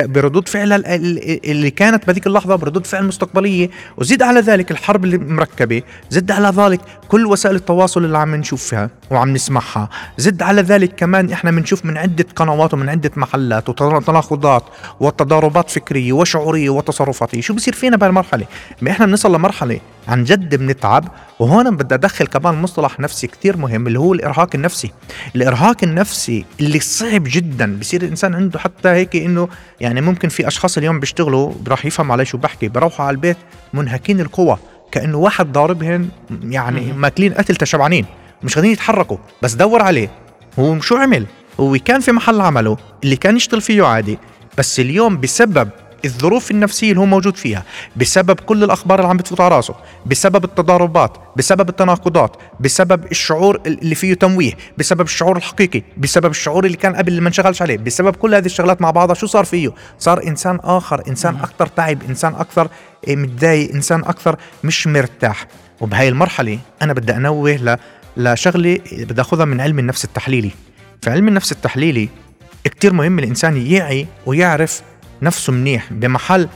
بردود 0.00 0.48
فعلها 0.48 0.76
اللي 0.96 1.70
كانت 1.70 2.06
بهذيك 2.06 2.26
اللحظة 2.26 2.56
بردود 2.56 2.86
فعل 2.86 3.04
مستقبلية 3.06 3.70
وزيد 3.96 4.22
على 4.22 4.40
ذلك 4.40 4.70
الحرب 4.70 5.04
اللي 5.04 5.18
مركبة 5.18 5.82
زد 6.10 6.30
على 6.30 6.48
ذلك 6.56 6.80
كل 7.08 7.26
وسائل 7.26 7.56
التواصل 7.56 8.04
اللي 8.04 8.18
عم 8.18 8.34
نشوفها 8.34 8.90
وعم 9.10 9.32
نسمعها 9.32 9.88
زد 10.18 10.42
على 10.42 10.62
ذلك 10.62 10.94
كمان 10.94 11.30
إحنا 11.32 11.50
بنشوف 11.50 11.84
من 11.84 11.98
عدة 11.98 12.26
قنوات 12.36 12.74
ومن 12.74 12.88
عدة 12.88 13.10
محلات 13.16 13.68
وتناقضات 13.68 14.64
وتضاربات 15.00 15.70
فكرية 15.70 16.12
وشعورية 16.12 16.70
وتصرفاتية 16.70 17.40
شو 17.40 17.54
بصير 17.54 17.74
فينا 17.74 17.96
بهالمرحلة؟ 17.96 18.46
إحنا 18.88 19.06
بنصل 19.06 19.34
لمرحلة 19.34 19.80
عن 20.08 20.24
جد 20.24 20.54
بنتعب 20.54 21.08
وهون 21.38 21.76
بدي 21.76 21.94
أدخل 21.94 22.26
كمان 22.26 22.54
مصطلح 22.54 23.00
نفسي 23.00 23.26
كتير 23.26 23.56
مهم 23.56 23.86
اللي 23.86 23.98
هو 23.98 24.12
الإرهاق 24.12 24.48
النفسي. 24.54 24.90
الإرهاق 25.36 25.76
النفسي 25.82 26.44
اللي 26.60 26.80
صعب 26.80 27.22
جدا 27.26 27.78
بصير 27.78 28.02
الإنسان 28.02 28.34
عنده 28.34 28.58
حتى 28.58 28.88
هيك 28.88 29.16
إنه 29.16 29.48
يعني 29.80 30.00
ممكن 30.00 30.28
في 30.28 30.46
أشخاص 30.48 30.78
اليوم 30.78 31.00
بيشتغلوا 31.00 31.52
راح 31.68 31.86
يفهم 31.86 32.12
علي 32.12 32.24
شو 32.24 32.38
بحكي 32.38 32.68
بروحوا 32.68 33.06
على 33.06 33.14
البيت 33.14 33.36
منهكين 33.74 34.20
القوى 34.20 34.58
كأنه 34.92 35.18
واحد 35.18 35.52
ضاربهم 35.52 36.08
يعني 36.42 36.92
ماكلين 36.92 37.34
قتل 37.34 37.56
تشبعانين 37.56 38.06
مش 38.42 38.54
قادرين 38.54 38.72
يتحركوا 38.72 39.16
بس 39.42 39.54
دور 39.54 39.82
عليه. 39.82 40.10
هو 40.58 40.80
شو 40.80 40.96
عمل؟ 40.96 41.26
هو 41.60 41.78
كان 41.84 42.00
في 42.00 42.12
محل 42.12 42.40
عمله 42.40 42.76
اللي 43.04 43.16
كان 43.16 43.36
يشتغل 43.36 43.60
فيه 43.60 43.82
عادي 43.82 44.18
بس 44.58 44.80
اليوم 44.80 45.20
بسبب 45.20 45.68
الظروف 46.04 46.50
النفسية 46.50 46.90
اللي 46.90 47.00
هو 47.00 47.06
موجود 47.06 47.36
فيها 47.36 47.62
بسبب 47.96 48.40
كل 48.40 48.64
الأخبار 48.64 48.98
اللي 48.98 49.10
عم 49.10 49.16
بتفوت 49.16 49.40
على 49.40 49.56
راسه 49.56 49.74
بسبب 50.06 50.44
التضاربات 50.44 51.16
بسبب 51.36 51.68
التناقضات 51.68 52.36
بسبب 52.60 53.04
الشعور 53.10 53.60
اللي 53.66 53.94
فيه 53.94 54.14
تمويه 54.14 54.52
بسبب 54.78 55.00
الشعور 55.00 55.36
الحقيقي 55.36 55.82
بسبب 55.96 56.30
الشعور 56.30 56.64
اللي 56.64 56.76
كان 56.76 56.96
قبل 56.96 57.08
اللي 57.08 57.20
ما 57.20 57.28
انشغلش 57.28 57.62
عليه 57.62 57.76
بسبب 57.76 58.16
كل 58.16 58.34
هذه 58.34 58.46
الشغلات 58.46 58.82
مع 58.82 58.90
بعضها 58.90 59.14
شو 59.14 59.26
صار 59.26 59.44
فيه؟ 59.44 59.72
صار 59.98 60.26
إنسان 60.26 60.58
آخر 60.64 61.02
إنسان 61.08 61.36
أكثر 61.36 61.66
تعب 61.66 61.98
إنسان 62.08 62.34
أكثر 62.34 62.68
إيه، 63.08 63.16
متضايق 63.16 63.72
إنسان 63.74 64.00
أكثر 64.00 64.36
مش 64.64 64.86
مرتاح. 64.86 65.46
وبهاي 65.80 66.08
المرحلة 66.08 66.58
أنا 66.82 66.92
بدي 66.92 67.16
أنوه 67.16 67.50
ل 67.50 67.76
لشغلة 68.16 68.80
بدي 68.92 69.20
آخذها 69.20 69.44
من 69.44 69.60
علم 69.60 69.78
النفس 69.78 70.04
التحليلي. 70.04 70.50
في 71.02 71.10
علم 71.10 71.28
النفس 71.28 71.52
التحليلي 71.52 72.08
كتير 72.64 72.92
مهم 72.92 73.18
الإنسان 73.18 73.56
يعي 73.56 74.06
ويعرف 74.26 74.82
نفسه 75.22 75.52
منيح. 75.52 75.92
بمحل 75.92 76.48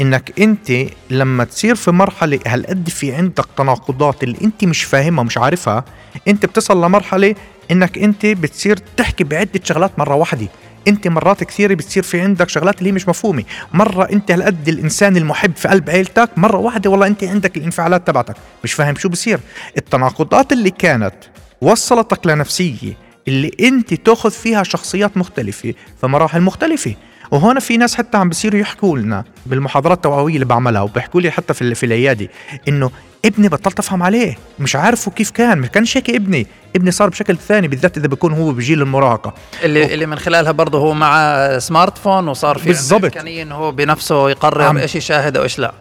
إنك 0.00 0.40
أنت 0.40 0.72
لما 1.10 1.44
تصير 1.44 1.74
في 1.74 1.90
مرحلة 1.90 2.40
هالقد 2.46 2.88
في 2.88 3.14
عندك 3.14 3.46
تناقضات 3.56 4.22
اللي 4.22 4.38
أنت 4.44 4.64
مش 4.64 4.82
فاهمها 4.82 5.24
مش 5.24 5.38
عارفها 5.38 5.84
أنت 6.28 6.46
بتصل 6.46 6.84
لمرحلة 6.84 7.34
إنك 7.70 7.98
أنت 7.98 8.26
بتصير 8.26 8.76
تحكي 8.96 9.24
بعدة 9.24 9.60
شغلات 9.64 9.98
مرة 9.98 10.14
واحدة. 10.14 10.46
أنت 10.88 11.08
مرات 11.08 11.44
كثيرة 11.44 11.74
بتصير 11.74 12.02
في 12.02 12.20
عندك 12.20 12.48
شغلات 12.48 12.78
اللي 12.78 12.90
هي 12.90 12.92
مش 12.92 13.08
مفهومة. 13.08 13.44
مرة 13.74 14.04
أنت 14.12 14.30
هالقد 14.30 14.68
الإنسان 14.68 15.16
المحب 15.16 15.56
في 15.56 15.68
قلب 15.68 15.90
عيلتك 15.90 16.30
مرة 16.36 16.56
واحدة 16.58 16.90
والله 16.90 17.06
أنت 17.06 17.24
عندك 17.24 17.56
الانفعالات 17.56 18.06
تبعتك. 18.06 18.36
مش 18.64 18.72
فاهم 18.72 18.94
شو 18.96 19.08
بصير. 19.08 19.40
التناقضات 19.76 20.52
اللي 20.52 20.70
كانت 20.70 21.14
وصلتك 21.60 22.26
لنفسية 22.26 22.92
اللي 23.28 23.50
أنت 23.60 23.94
تأخذ 23.94 24.30
فيها 24.30 24.62
شخصيات 24.62 25.16
مختلفة 25.16 25.74
في 26.00 26.06
مراحل 26.06 26.40
مختلفة. 26.40 26.94
وهون 27.30 27.58
في 27.58 27.76
ناس 27.76 27.94
حتى 27.94 28.16
عم 28.16 28.28
بيصيروا 28.28 28.60
يحكوا 28.60 28.98
لنا 28.98 29.24
بالمحاضرات 29.46 29.96
التوعوية 29.96 30.34
اللي 30.34 30.44
بعملها 30.44 30.82
وبيحكوا 30.82 31.20
لي 31.20 31.30
حتى 31.30 31.54
في 31.54 31.74
في 31.74 31.86
العيادة 31.86 32.28
إنه 32.68 32.90
ابني 33.24 33.48
بطلت 33.48 33.78
افهم 33.78 34.02
عليه 34.02 34.38
مش 34.58 34.76
عارفه 34.76 35.10
كيف 35.10 35.30
كان 35.30 35.58
ما 35.58 35.66
كانش 35.66 35.96
هيك 35.96 36.10
ابني 36.10 36.46
ابني 36.76 36.90
صار 36.90 37.08
بشكل 37.08 37.36
ثاني 37.36 37.68
بالذات 37.68 37.98
إذا 37.98 38.06
بيكون 38.08 38.32
هو 38.32 38.52
بجيل 38.52 38.82
المراهقة. 38.82 39.34
اللي 39.62 39.82
و... 39.82 39.84
اللي 39.84 40.06
من 40.06 40.18
خلالها 40.18 40.52
برضه 40.52 40.78
هو 40.78 40.94
مع 40.94 41.58
سمارت 41.58 41.98
فون 41.98 42.28
وصار 42.28 42.58
في 42.58 42.66
بالضبط. 42.66 43.04
امكانيه 43.04 43.42
انه 43.42 43.54
هو 43.54 43.72
بنفسه 43.72 44.30
يقرر 44.30 44.62
عم... 44.62 44.78
إيش 44.78 44.94
يشاهد 44.94 45.38
وايش 45.38 45.58
لا. 45.58 45.72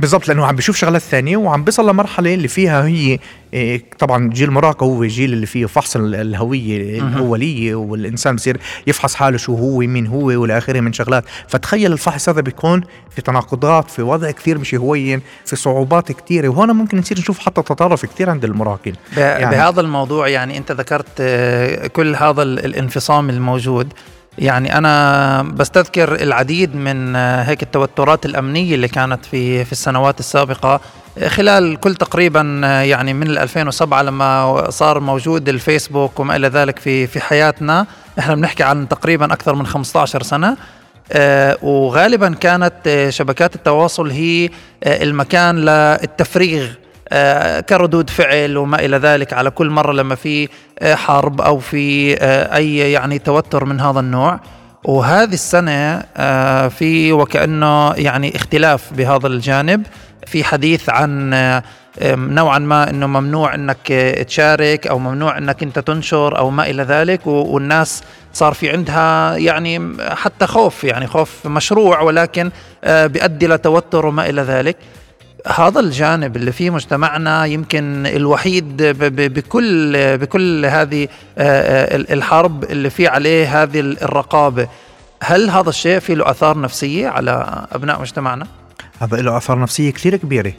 بالضبط 0.00 0.28
لأنه 0.28 0.46
عم 0.46 0.56
بيشوف 0.56 0.76
شغلات 0.76 1.02
ثانية 1.02 1.36
وعم 1.36 1.64
بيصل 1.64 1.90
لمرحلة 1.90 2.34
اللي 2.34 2.48
فيها 2.48 2.86
هي 2.86 3.18
إيه 3.54 3.84
طبعا 3.98 4.30
جيل 4.30 4.48
المراهقه 4.48 4.84
هو 4.84 5.04
جيل 5.04 5.32
اللي 5.32 5.46
فيه 5.46 5.66
فحص 5.66 5.96
الهوية 5.96 6.98
الأولية 6.98 7.74
والإنسان 7.74 8.36
بصير 8.36 8.60
يفحص 8.86 9.14
حاله 9.14 9.36
شو 9.36 9.54
هو 9.54 9.78
مين 9.78 10.06
هو 10.06 10.26
والى 10.26 10.58
آخره 10.58 10.80
من 10.80 10.92
شغلات. 10.92 11.24
فتخيل 11.48 11.92
الفحص 11.92 12.28
هذا 12.28 12.40
بيكون 12.40 12.80
في 13.10 13.22
تناقضات 13.22 13.90
في 13.90 14.02
وضع 14.02 14.30
كثير 14.30 14.58
مش 14.58 14.74
هوين 14.74 15.20
في 15.44 15.56
صعوبات 15.56 16.12
كثيره 16.12 16.48
وهون 16.48 16.70
ممكن 16.70 16.98
نصير 16.98 17.18
نشوف 17.18 17.38
حتى 17.38 17.62
تطرف 17.62 18.06
كثير 18.06 18.30
عند 18.30 18.44
المراهقين. 18.44 18.94
يعني 19.16 19.56
بهذا 19.56 19.80
الموضوع 19.80 20.28
يعني 20.28 20.58
أنت 20.58 20.72
ذكرت 20.72 21.06
آه، 21.20 21.86
كل 21.86 22.16
هذا 22.16 22.42
الانفصام 22.42 23.30
الموجود. 23.30 23.92
يعني 24.38 24.78
أنا 24.78 25.42
بستذكر 25.42 26.14
العديد 26.22 26.74
من 26.76 27.16
آه، 27.16 27.42
هيك 27.42 27.62
التوترات 27.62 28.26
الأمنية 28.26 28.74
اللي 28.74 28.88
كانت 28.88 29.24
في 29.24 29.64
في 29.64 29.72
السنوات 29.72 30.20
السابقة. 30.20 30.80
آه، 31.18 31.28
خلال 31.28 31.80
كل 31.80 31.94
تقريبا 31.94 32.60
آه، 32.64 32.82
يعني 32.82 33.14
من 33.14 33.38
2007 33.38 34.02
لما 34.02 34.70
صار 34.70 35.00
موجود 35.00 35.48
الفيسبوك 35.48 36.20
وما 36.20 36.36
إلى 36.36 36.48
ذلك 36.48 36.78
في 36.78 37.06
في 37.06 37.20
حياتنا. 37.20 37.86
إحنا 38.18 38.34
بنحكي 38.34 38.62
عن 38.62 38.88
تقريبا 38.88 39.32
أكثر 39.32 39.54
من 39.54 39.66
15 39.66 40.22
سنة. 40.22 40.56
وغالبا 41.62 42.34
كانت 42.34 43.06
شبكات 43.08 43.54
التواصل 43.54 44.10
هي 44.10 44.50
المكان 44.86 45.56
للتفريغ 45.58 46.64
آه، 46.64 46.89
كردود 47.68 48.10
فعل 48.10 48.56
وما 48.56 48.78
إلى 48.78 48.96
ذلك 48.96 49.32
على 49.32 49.50
كل 49.50 49.70
مرة 49.70 49.92
لما 49.92 50.14
في 50.14 50.48
آه، 50.78 50.94
حرب 50.94 51.40
أو 51.40 51.58
في 51.58 52.16
آه، 52.20 52.56
أي 52.56 52.92
يعني 52.92 53.18
توتر 53.18 53.64
من 53.64 53.80
هذا 53.80 54.00
النوع. 54.00 54.40
وهذه 54.84 55.32
السنة 55.32 55.98
في 56.68 57.12
وكأنه 57.12 57.92
يعني 57.92 58.36
اختلاف 58.36 58.92
بهذا 58.92 59.26
الجانب. 59.26 59.86
في 60.26 60.44
حديث 60.44 60.90
عن 60.90 61.30
نوعا 62.02 62.58
ما 62.58 62.90
إنه 62.90 63.06
ممنوع 63.06 63.54
إنك 63.54 63.92
تشارك 64.28 64.86
أو 64.86 64.98
ممنوع 64.98 65.38
إنك 65.38 65.62
أنت 65.62 65.78
تنشر 65.78 66.38
أو 66.38 66.50
ما 66.50 66.70
إلى 66.70 66.82
ذلك. 66.82 67.26
والناس 67.26 68.02
صار 68.32 68.54
في 68.54 68.70
عندها 68.70 69.36
يعني 69.36 69.96
حتى 70.00 70.46
خوف 70.46 70.84
يعني 70.84 71.06
خوف 71.06 71.46
مشروع 71.46 72.00
ولكن 72.00 72.50
بيؤدي 72.86 73.46
لتوتر 73.46 74.06
وما 74.06 74.28
إلى 74.28 74.42
ذلك. 74.42 74.76
هذا 75.46 75.80
الجانب 75.80 76.36
اللي 76.36 76.52
في 76.52 76.70
مجتمعنا 76.70 77.44
يمكن 77.44 78.06
الوحيد 78.06 78.82
بكل 79.02 80.18
بكل 80.18 80.66
هذه 80.66 81.08
آه، 81.38 81.38
آه، 81.38 81.96
الحرب 81.96 82.64
اللي 82.64 82.90
في 82.90 83.06
عليه 83.06 83.62
هذه 83.62 83.80
الرقابة. 83.80 84.68
هل 85.22 85.50
هذا 85.50 85.68
الشيء 85.68 85.98
في 85.98 86.14
له 86.14 86.30
آثار 86.30 86.60
نفسية 86.60 87.08
على 87.08 87.66
أبناء 87.72 88.00
مجتمعنا؟ 88.00 88.46
هذا 89.00 89.16
له 89.16 89.36
آثار 89.36 89.58
نفسية 89.58 89.90
كثير 89.90 90.16
كبيرة. 90.16 90.52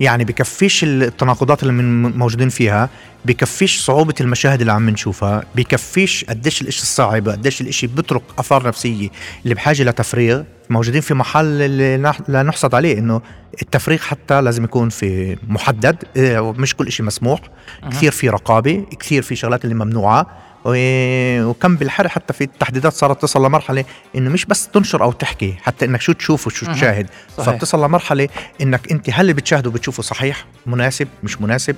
يعني 0.00 0.24
بكفيش 0.24 0.84
التناقضات 0.84 1.62
اللي 1.62 1.72
من 1.72 2.02
موجودين 2.18 2.48
فيها 2.48 2.88
بكفيش 3.24 3.80
صعوبة 3.80 4.14
المشاهد 4.20 4.60
اللي 4.60 4.72
عم 4.72 4.90
نشوفها 4.90 5.44
بكفيش 5.54 6.24
قديش 6.24 6.62
الإشي 6.62 6.82
الصعب 6.82 7.28
قديش 7.28 7.60
الإشي 7.60 7.86
بترك 7.86 8.22
آثار 8.38 8.68
نفسية 8.68 9.08
اللي 9.44 9.54
بحاجة 9.54 9.82
لتفريغ. 9.82 10.42
موجودين 10.70 11.00
في 11.00 11.14
محل 11.14 11.62
اللي 11.62 12.12
لا 12.28 12.42
نحصد 12.42 12.74
عليه 12.74 12.98
إنه 12.98 13.20
التفريغ 13.62 13.98
حتى 13.98 14.40
لازم 14.40 14.64
يكون 14.64 14.88
في 14.88 15.36
محدد 15.48 15.96
آه، 16.16 16.54
مش 16.58 16.74
كل 16.76 16.92
شيء 16.92 17.06
مسموح. 17.06 17.40
أه. 17.84 17.88
كثير 17.88 18.12
في 18.12 18.28
رقابة 18.28 18.86
كثير 19.00 19.22
في 19.22 19.36
شغلات 19.36 19.64
اللي 19.64 19.74
ممنوعة. 19.74 20.26
وكم 20.64 21.76
بالحر 21.76 22.08
حتى 22.08 22.32
في 22.32 22.44
التحديدات 22.44 22.92
صارت 22.92 23.22
تصل 23.22 23.46
لمرحلة 23.46 23.84
إنه 24.16 24.30
مش 24.30 24.44
بس 24.44 24.68
تنشر 24.68 25.02
أو 25.02 25.12
تحكي 25.12 25.54
حتى 25.62 25.84
إنك 25.84 26.00
شو 26.00 26.12
تشوف 26.12 26.46
وشو 26.46 26.66
تشاهد. 26.66 27.06
فبتصل 27.36 27.84
لمرحلة 27.84 28.28
إنك 28.60 28.92
أنت 28.92 29.10
هل 29.10 29.20
اللي 29.20 29.32
بتشاهده 29.32 29.70
بتشوفه 29.70 30.02
صحيح 30.02 30.46
مناسب 30.66 31.08
مش 31.22 31.40
مناسب؟ 31.40 31.76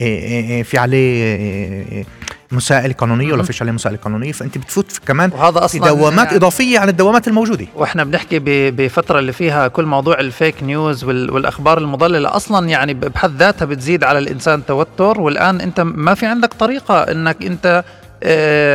إيه، 0.00 0.18
إيه، 0.22 0.50
إيه، 0.50 0.62
في 0.62 0.78
عليه 0.78 2.04
مسائل 2.52 2.92
قانونية 2.92 3.32
ولا 3.32 3.42
فيش 3.42 3.62
عليه 3.62 3.72
مسائل 3.72 3.96
قانونية؟ 3.96 4.32
فأنت 4.32 4.58
بتفوت 4.58 4.92
في 4.92 5.00
كمان 5.06 5.30
وهذا 5.34 5.64
أصلا 5.64 5.82
في 5.82 5.88
دوامات 5.88 6.26
يعني 6.26 6.36
إضافية 6.36 6.78
عن 6.78 6.88
الدوامات 6.88 7.28
الموجودة. 7.28 7.66
وإحنا 7.74 8.04
بنحكي 8.04 8.38
بفترة 8.70 9.18
اللي 9.18 9.32
فيها 9.32 9.68
كل 9.68 9.84
موضوع 9.84 10.20
الفيك 10.20 10.62
نيوز 10.62 11.04
والأخبار 11.04 11.78
المضللة 11.78 12.36
أصلا 12.36 12.68
يعني 12.68 12.94
بحد 12.94 13.36
ذاتها 13.36 13.66
بتزيد 13.66 14.04
على 14.04 14.18
الإنسان 14.18 14.66
توتر. 14.66 15.20
والآن 15.20 15.60
أنت 15.60 15.80
ما 15.80 16.14
في 16.14 16.26
عندك 16.26 16.54
طريقة 16.54 17.02
إنك 17.02 17.44
أنت 17.44 17.84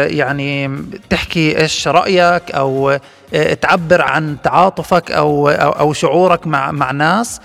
يعني 0.08 0.78
تحكي 1.10 1.62
إيش 1.62 1.88
رأيك 1.88 2.52
أو 2.52 3.00
آه، 3.34 3.54
تعبر 3.54 4.02
عن 4.02 4.38
تعاطفك 4.44 5.12
أو 5.12 5.50
أو 5.50 5.94
شعورك 5.94 6.48
مع 6.48 6.72
مع 6.72 6.92
ناس. 6.92 7.42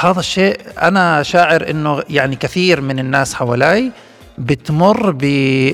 هذا 0.00 0.20
الشيء 0.20 0.60
أنا 0.82 1.22
شاعر 1.22 1.70
إنه 1.70 2.02
يعني 2.10 2.36
كثير 2.36 2.80
من 2.80 2.98
الناس 2.98 3.34
حوالي 3.34 3.92
بتمر 4.38 5.10
ب 5.10 5.22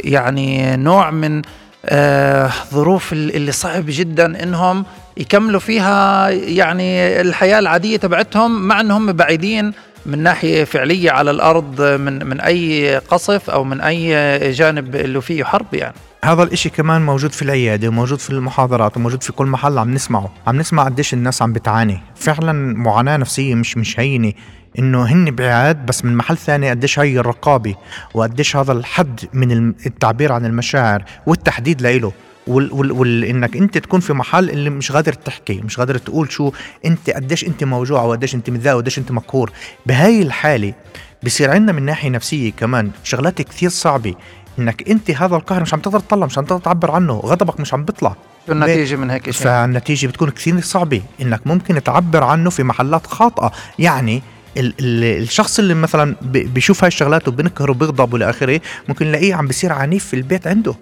يعني 0.05 0.77
نوع 0.77 1.11
من 1.11 1.43
آه 1.87 2.51
ظروف 2.73 3.13
اللي 3.13 3.53
صعب 3.53 3.85
جدا 3.89 4.43
إنهم 4.43 4.85
يكملوا 5.17 5.61
فيها 5.61 6.29
يعني 6.31 7.21
الحياة 7.21 7.59
العادية 7.59 7.97
تبعتهم 7.97 8.63
مع 8.69 8.81
إنهم 8.81 9.13
بعيدين 9.13 9.73
من 10.07 10.19
ناحية 10.19 10.65
فعلية 10.65 11.11
على 11.11 11.31
الأرض 11.31 11.83
من 11.83 12.27
من 12.27 12.41
أي 12.41 12.97
قصف 12.99 13.51
أو 13.51 13.65
من 13.65 13.81
أي 13.81 14.53
جانب 14.53 14.97
اللي 14.97 15.21
فيه 15.21 15.45
حرب 15.45 15.75
يعني. 15.75 15.95
هذا 16.25 16.43
الإشي 16.43 16.69
كمان 16.69 17.03
موجود 17.03 17.33
في 17.33 17.43
العيادة 17.43 17.89
وموجود 17.89 18.19
في 18.19 18.31
المحاضرات 18.31 18.97
وموجود 18.97 19.23
في 19.23 19.33
كل 19.33 19.47
محل 19.47 19.79
عم 19.79 19.95
نسمعه. 19.95 20.33
عم 20.47 20.57
نسمع 20.57 20.85
قديش 20.85 21.15
الناس 21.15 21.43
عم 21.43 21.53
بتعاني. 21.53 22.01
فعلا 22.17 22.53
معاناة 22.77 23.17
نفسية 23.17 23.55
مش 23.55 23.77
مش 23.77 24.01
هينة 24.01 24.33
إنه 24.79 25.05
هن 25.05 25.31
بعاد 25.31 25.87
بس 25.87 26.05
من 26.05 26.17
محل 26.17 26.37
ثاني 26.37 26.71
قديش 26.71 26.99
هي 26.99 27.19
الرقابة 27.19 27.75
وقديش 28.15 28.57
هذا 28.57 28.73
الحد 28.73 29.21
من 29.33 29.69
التعبير 29.87 30.33
عن 30.33 30.47
المشاعر 30.47 31.05
والتحديد 31.27 31.83
لإله. 31.83 32.13
وال 32.47 32.73
وال 32.73 32.93
وال 32.93 33.25
إنك 33.25 33.57
أنت 33.57 33.79
تكون 33.79 34.01
في 34.01 34.13
محل 34.13 34.51
اللي 34.51 34.71
مش 34.71 34.93
قادر 34.93 35.13
تحكي 35.13 35.61
مش 35.65 35.77
قادر 35.77 35.99
تقول 35.99 36.33
شو 36.33 36.53
أنت 36.85 37.11
قديش 37.11 37.45
أنت 37.45 37.65
موجوع 37.65 38.03
وقديش 38.03 38.35
أنت 38.35 38.51
متضايق 38.51 38.77
وقديش 38.77 38.99
أنت 38.99 39.13
مقهور. 39.13 39.53
بهاي 39.87 40.23
الحالة 40.23 40.75
بصير 41.23 41.51
عندنا 41.51 41.73
من 41.73 41.83
ناحية 41.83 42.09
نفسية 42.09 42.53
كمان 42.53 42.91
شغلات 43.05 43.43
كثير 43.43 43.71
صعبة. 43.71 44.15
إنك 44.59 44.89
أنت 44.89 45.11
هذا 45.11 45.37
القهر 45.37 45.63
مش 45.63 45.75
عم 45.75 45.81
تقدر 45.81 46.01
تطلع 46.01 46.27
مش 46.27 46.39
عم 46.39 46.45
تقدر 46.45 46.63
تعبر 46.63 46.91
عنه 46.91 47.13
غضبك 47.13 47.61
مش 47.61 47.75
عم 47.75 47.85
بيطلع. 47.85 48.17
النتيجة 48.49 48.97
من 48.97 49.11
هيك 49.11 49.31
شيء؟ 49.31 49.45
فالنتيجة 49.45 50.07
بتكون 50.07 50.31
كثير 50.31 50.61
صعبة. 50.61 51.03
إنك 51.23 51.47
ممكن 51.47 51.83
تعبر 51.83 52.25
عنه 52.25 52.51
في 52.51 52.63
محلات 52.63 53.07
خاطئة. 53.07 53.53
يعني 53.79 54.23
ال 54.57 54.75
ال 54.81 55.23
الشخص 55.23 55.59
اللي 55.59 55.75
مثلا 55.75 56.17
بيشوف 56.23 56.85
هاي 56.85 56.89
الشغلات 56.89 57.29
وبنكهر 57.29 57.71
وبيغضب 57.71 58.13
والى 58.13 58.31
آخره 58.31 58.61
ممكن 58.89 59.07
نلاقيه 59.07 59.35
عم 59.35 59.47
بيصير 59.47 59.73
عنيف 59.73 60.05
في 60.05 60.15
البيت 60.17 60.47
عنده. 60.47 60.75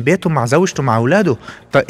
بيته 0.00 0.30
مع 0.30 0.46
زوجته 0.46 0.82
مع 0.82 0.96
أولاده. 0.96 1.36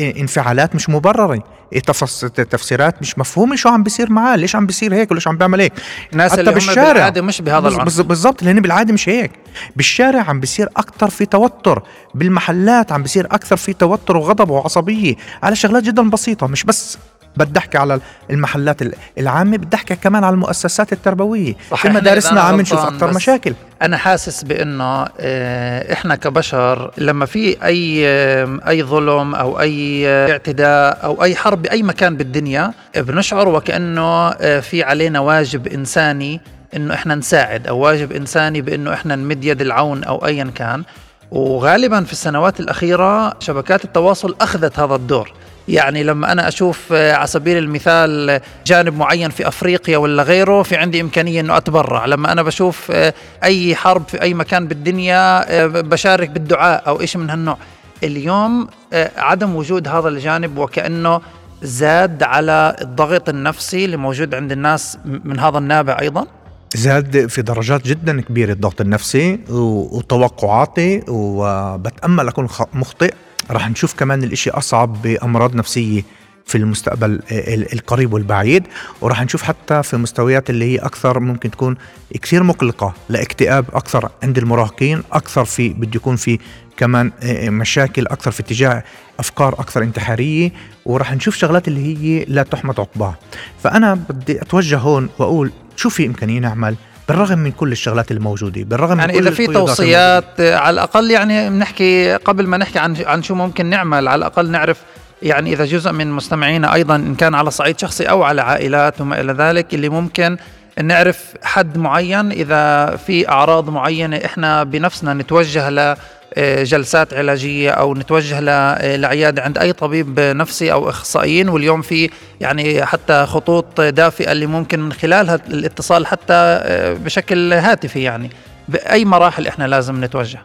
انفعالات 0.00 0.74
مش 0.74 0.88
مبررة. 0.90 1.42
تفس- 1.86 2.20
تفسيرات 2.50 3.02
مش 3.02 3.18
مفهومة. 3.18 3.56
شو 3.56 3.68
عم 3.68 3.82
بيصير 3.82 4.12
معاه؟ 4.12 4.36
ليش 4.36 4.56
عم 4.56 4.66
بيصير 4.66 4.94
هيك 4.94 5.10
وليش 5.10 5.28
عم 5.28 5.36
بيعمل 5.36 5.60
هيك؟ 5.60 5.72
الناس 6.12 6.32
حتى 6.32 6.40
اللي 6.40 6.52
بالشارع. 6.52 6.92
بالعادة 6.92 7.22
مش 7.22 7.40
بهذا 7.42 7.68
العنف. 7.68 8.00
بالضبط 8.00 8.42
لأن 8.42 8.60
بالعادة 8.60 8.92
مش 8.92 9.08
هيك. 9.08 9.30
بالشارع 9.76 10.22
عم 10.22 10.40
بيصير 10.40 10.68
أكثر 10.76 11.10
في 11.10 11.26
توتر. 11.26 11.82
بالمحلات 12.14 12.92
عم 12.92 13.02
بيصير 13.02 13.26
أكثر 13.26 13.56
في 13.56 13.72
توتر 13.72 14.16
وغضب 14.16 14.50
وعصبية. 14.50 15.14
على 15.42 15.56
شغلات 15.56 15.82
جدا 15.82 16.10
بسيطة 16.10 16.46
مش 16.46 16.64
بس 16.64 16.98
بدي 17.44 17.58
احكي 17.58 17.78
على 17.78 18.00
المحلات 18.30 18.82
ال- 18.82 18.94
العامة 19.18 19.56
بدي 19.56 19.76
احكي 19.76 19.96
كمان 19.96 20.24
على 20.24 20.34
المؤسسات 20.34 20.92
التربوية. 20.92 21.54
في 21.76 21.88
مدارسنا 21.88 22.40
عم 22.40 22.60
نشوف 22.60 22.78
أكثر 22.78 23.14
مشاكل. 23.14 23.54
أنا 23.82 23.96
حاسس 23.96 24.42
بإنه 24.44 25.06
آه، 25.20 25.92
إحنا 25.92 26.14
كبشر 26.16 26.90
لما 26.98 27.26
في 27.26 27.64
أي 27.64 28.02
آه، 28.08 28.58
أي 28.68 28.82
ظلم 28.82 29.34
أو 29.34 29.60
أي 29.60 30.08
آه، 30.08 30.30
اعتداء 30.32 31.04
أو 31.04 31.22
أي 31.22 31.36
حرب 31.36 31.62
بأي 31.62 31.82
مكان 31.82 32.16
بالدنيا 32.16 32.72
بنشعر 32.96 33.48
وكأنه 33.48 34.30
في 34.60 34.82
علينا 34.82 35.20
واجب 35.20 35.66
إنساني 35.66 36.40
إنه 36.76 36.94
إحنا 36.94 37.14
نساعد 37.14 37.66
أو 37.66 37.78
واجب 37.78 38.12
إنساني 38.12 38.60
بإنه 38.62 38.92
إحنا 38.94 39.16
نمد 39.16 39.44
يد 39.44 39.60
العون 39.60 40.04
أو 40.04 40.26
ايا 40.26 40.50
كان. 40.54 40.82
وغالبا 41.30 42.04
في 42.04 42.12
السنوات 42.12 42.60
الأخيرة 42.60 43.34
شبكات 43.40 43.84
التواصل 43.84 44.36
أخذت 44.40 44.78
هذا 44.78 44.94
الدور. 44.94 45.32
يعني 45.68 46.02
لما 46.02 46.32
أنا 46.32 46.48
أشوف 46.48 46.92
آه، 46.92 47.12
على 47.14 47.26
سبيل 47.26 47.58
المثال 47.58 48.30
آه، 48.30 48.40
جانب 48.66 48.96
معين 48.96 49.30
في 49.30 49.48
أفريقيا 49.48 49.98
ولا 49.98 50.22
غيره 50.22 50.62
في 50.62 50.76
عندي 50.76 51.00
إمكانية 51.00 51.40
إنه 51.40 51.56
أتبرع. 51.56 52.06
لما 52.06 52.32
أنا 52.32 52.42
بشوف 52.42 52.90
آه، 52.90 53.14
أي 53.44 53.76
حرب 53.76 54.08
في 54.08 54.22
أي 54.22 54.34
مكان 54.34 54.66
بالدنيا 54.68 55.44
بشارك 55.80 56.30
بالدعاء 56.30 56.82
أو 56.88 57.04
شيء 57.06 57.20
من 57.20 57.30
هالنوع. 57.30 57.56
اليوم 58.04 58.68
عدم 59.16 59.56
وجود 59.56 59.88
هذا 59.88 60.08
الجانب 60.08 60.58
وكأنه 60.58 61.20
زاد 61.62 62.22
على 62.22 62.76
الضغط 62.80 63.28
النفسي 63.28 63.84
اللي 63.84 63.96
موجود 63.96 64.34
عند 64.34 64.52
الناس 64.52 64.98
من 65.04 65.38
هذا 65.40 65.58
النابع 65.58 65.96
أيضا. 66.00 66.26
زاد 66.74 67.26
في 67.26 67.42
درجات 67.42 67.84
جدا 67.86 68.20
كبيرة 68.20 68.52
الضغط 68.52 68.80
النفسي 68.80 69.40
وتوقعاتي 69.50 71.02
وبتأمل 71.08 72.28
أكون 72.28 72.48
خ- 72.48 72.74
مخطئ. 72.74 73.14
راح 73.50 73.70
نشوف 73.70 73.94
كمان 73.94 74.22
الإشي 74.24 74.50
أصعب 74.50 75.02
بأمراض 75.02 75.54
نفسية 75.54 76.02
في 76.46 76.58
المستقبل 76.58 77.10
ال- 77.30 77.72
القريب 77.72 78.12
والبعيد. 78.12 78.66
وراح 79.00 79.22
نشوف 79.22 79.42
حتى 79.42 79.82
في 79.82 79.96
مستويات 79.96 80.50
اللي 80.50 80.64
هي 80.64 80.78
أكثر 80.78 81.20
ممكن 81.20 81.50
تكون 81.50 81.76
كثير 82.22 82.42
مقلقة 82.42 82.94
لاكتئاب 83.08 83.64
أكثر 83.72 84.10
عند 84.22 84.38
المراهقين 84.38 85.02
أكثر 85.12 85.44
في 85.44 85.68
بده 85.68 85.90
يكون 85.94 86.16
في 86.16 86.38
كمان 86.76 87.12
مشاكل 87.48 88.06
أكثر 88.06 88.30
في 88.30 88.40
اتجاه 88.40 88.84
أفكار 89.18 89.52
أكثر 89.54 89.82
انتحارية. 89.82 90.52
وراح 90.86 91.12
نشوف 91.14 91.36
شغلات 91.36 91.68
اللي 91.68 91.96
هي 91.96 92.24
لا 92.28 92.42
تحمد 92.42 92.80
عقباها. 92.80 93.18
فأنا 93.62 93.94
بدي 93.94 94.42
أتوجه 94.42 94.78
هون 94.78 95.08
وأقول 95.18 95.52
شو 95.76 95.88
في 95.90 96.06
إمكانية 96.06 96.38
نعمل 96.40 96.76
بالرغم 97.08 97.38
من 97.38 97.52
كل 97.52 97.72
الشغلات 97.72 98.10
الموجودة 98.10 98.62
بالرغم 98.62 98.98
يعني 98.98 99.12
من 99.12 99.18
كل 99.18 99.26
إذا 99.26 99.36
في 99.36 99.46
توصيات 99.46 100.40
آه، 100.40 100.56
على 100.56 100.74
الأقل 100.74 101.10
يعني 101.10 101.50
بنحكي 101.50 102.14
قبل 102.14 102.46
ما 102.46 102.56
نحكي 102.56 102.78
عن 102.78 102.96
عن 103.06 103.22
شو 103.22 103.34
ممكن 103.34 103.66
نعمل 103.66 104.08
على 104.08 104.18
الأقل 104.18 104.50
نعرف 104.50 104.76
يعني 105.22 105.52
إذا 105.52 105.64
جزء 105.64 105.92
من 105.92 106.12
مستمعينا 106.12 106.74
أيضا 106.74 106.96
إن 106.96 107.14
كان 107.14 107.34
على 107.34 107.50
صعيد 107.50 107.78
شخصي 107.78 108.04
أو 108.04 108.22
على 108.22 108.42
عائلات 108.42 109.00
وما 109.00 109.20
إلى 109.20 109.32
ذلك 109.32 109.74
اللي 109.74 109.88
ممكن 109.88 110.36
نعرف 110.82 111.34
حد 111.42 111.78
معين. 111.78 112.32
إذا 112.32 112.96
في 112.96 113.28
أعراض 113.28 113.70
معينة 113.70 114.16
إحنا 114.24 114.64
بنفسنا 114.64 115.14
نتوجه 115.14 115.70
ل 115.70 115.96
جلسات 116.36 117.14
علاجية 117.14 117.70
أو 117.70 117.94
نتوجه 117.94 118.38
آه، 118.50 118.96
لعيادة 118.96 119.42
عند 119.42 119.58
أي 119.58 119.72
طبيب 119.72 120.20
نفسي 120.20 120.72
أو 120.72 120.88
إخصائيين. 120.88 121.48
واليوم 121.48 121.82
في 121.82 122.10
يعني 122.40 122.84
حتى 122.84 123.26
خطوط 123.26 123.80
دافئة 123.80 124.32
اللي 124.32 124.46
ممكن 124.46 124.80
من 124.80 124.92
خلالها 124.92 125.34
الاتصال 125.34 126.06
حتى 126.06 126.32
آه، 126.32 126.94
بشكل 126.94 127.52
هاتفي 127.52 128.02
يعني. 128.02 128.30
بأي 128.68 129.04
مراحل 129.04 129.46
إحنا 129.46 129.64
لازم 129.64 130.04
نتوجه؟ 130.04 130.38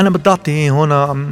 أنا 0.00 0.10
بدي 0.10 0.30
أعطي 0.30 0.70
هنا 0.70 1.26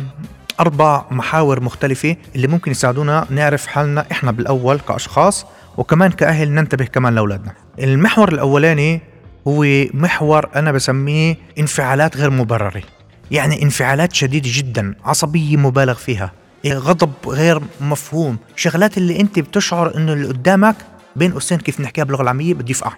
أربع 0.60 1.04
محاور 1.10 1.60
مختلفة 1.60 2.16
اللي 2.36 2.46
ممكن 2.46 2.70
يساعدونا 2.70 3.26
نعرف 3.30 3.66
حالنا 3.66 4.06
إحنا 4.12 4.32
بالأول 4.32 4.80
كأشخاص 4.80 5.46
وكمان 5.76 6.10
كأهل 6.10 6.52
ننتبه 6.52 6.84
كمان 6.84 7.14
لأولادنا. 7.14 7.52
المحور 7.78 8.28
الأولاني 8.28 9.00
هو 9.48 9.64
محور 9.94 10.48
أنا 10.56 10.72
بسميه 10.72 11.36
انفعالات 11.58 12.16
غير 12.16 12.30
مبررة. 12.30 12.82
يعني 13.30 13.62
انفعالات 13.62 14.12
شديده 14.14 14.50
جدا 14.52 14.94
عصبية 15.04 15.56
مبالغ 15.56 15.94
فيها. 15.94 16.32
غضب 16.66 17.12
غير 17.26 17.60
مفهوم. 17.80 18.36
شغلات 18.56 18.98
اللي 18.98 19.20
أنت 19.20 19.38
بتشعر 19.38 19.96
إنه 19.96 20.12
اللي 20.12 20.28
قدامك 20.28 20.76
بين 21.16 21.32
قوسين 21.32 21.58
كيف 21.58 21.80
نحكيها 21.80 22.04
باللغة 22.04 22.22
العامية؟ 22.22 22.54
بده 22.54 22.70
يفقع 22.70 22.92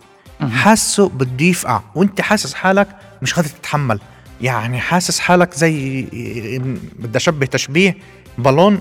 حاسه 0.51 1.09
بده 1.09 1.45
يفقع 1.47 1.81
وأنت 1.95 2.21
حاسس 2.21 2.55
حالك 2.55 2.89
مش 3.23 3.35
قادر 3.35 3.49
تتحمل. 3.49 4.01
يعني 4.41 4.81
حاسس 4.81 5.19
حالك 5.21 5.55
زي 5.55 6.03
بدي 6.99 7.17
أشبه 7.19 7.47
تشبيه 7.47 7.97
بالون 8.39 8.81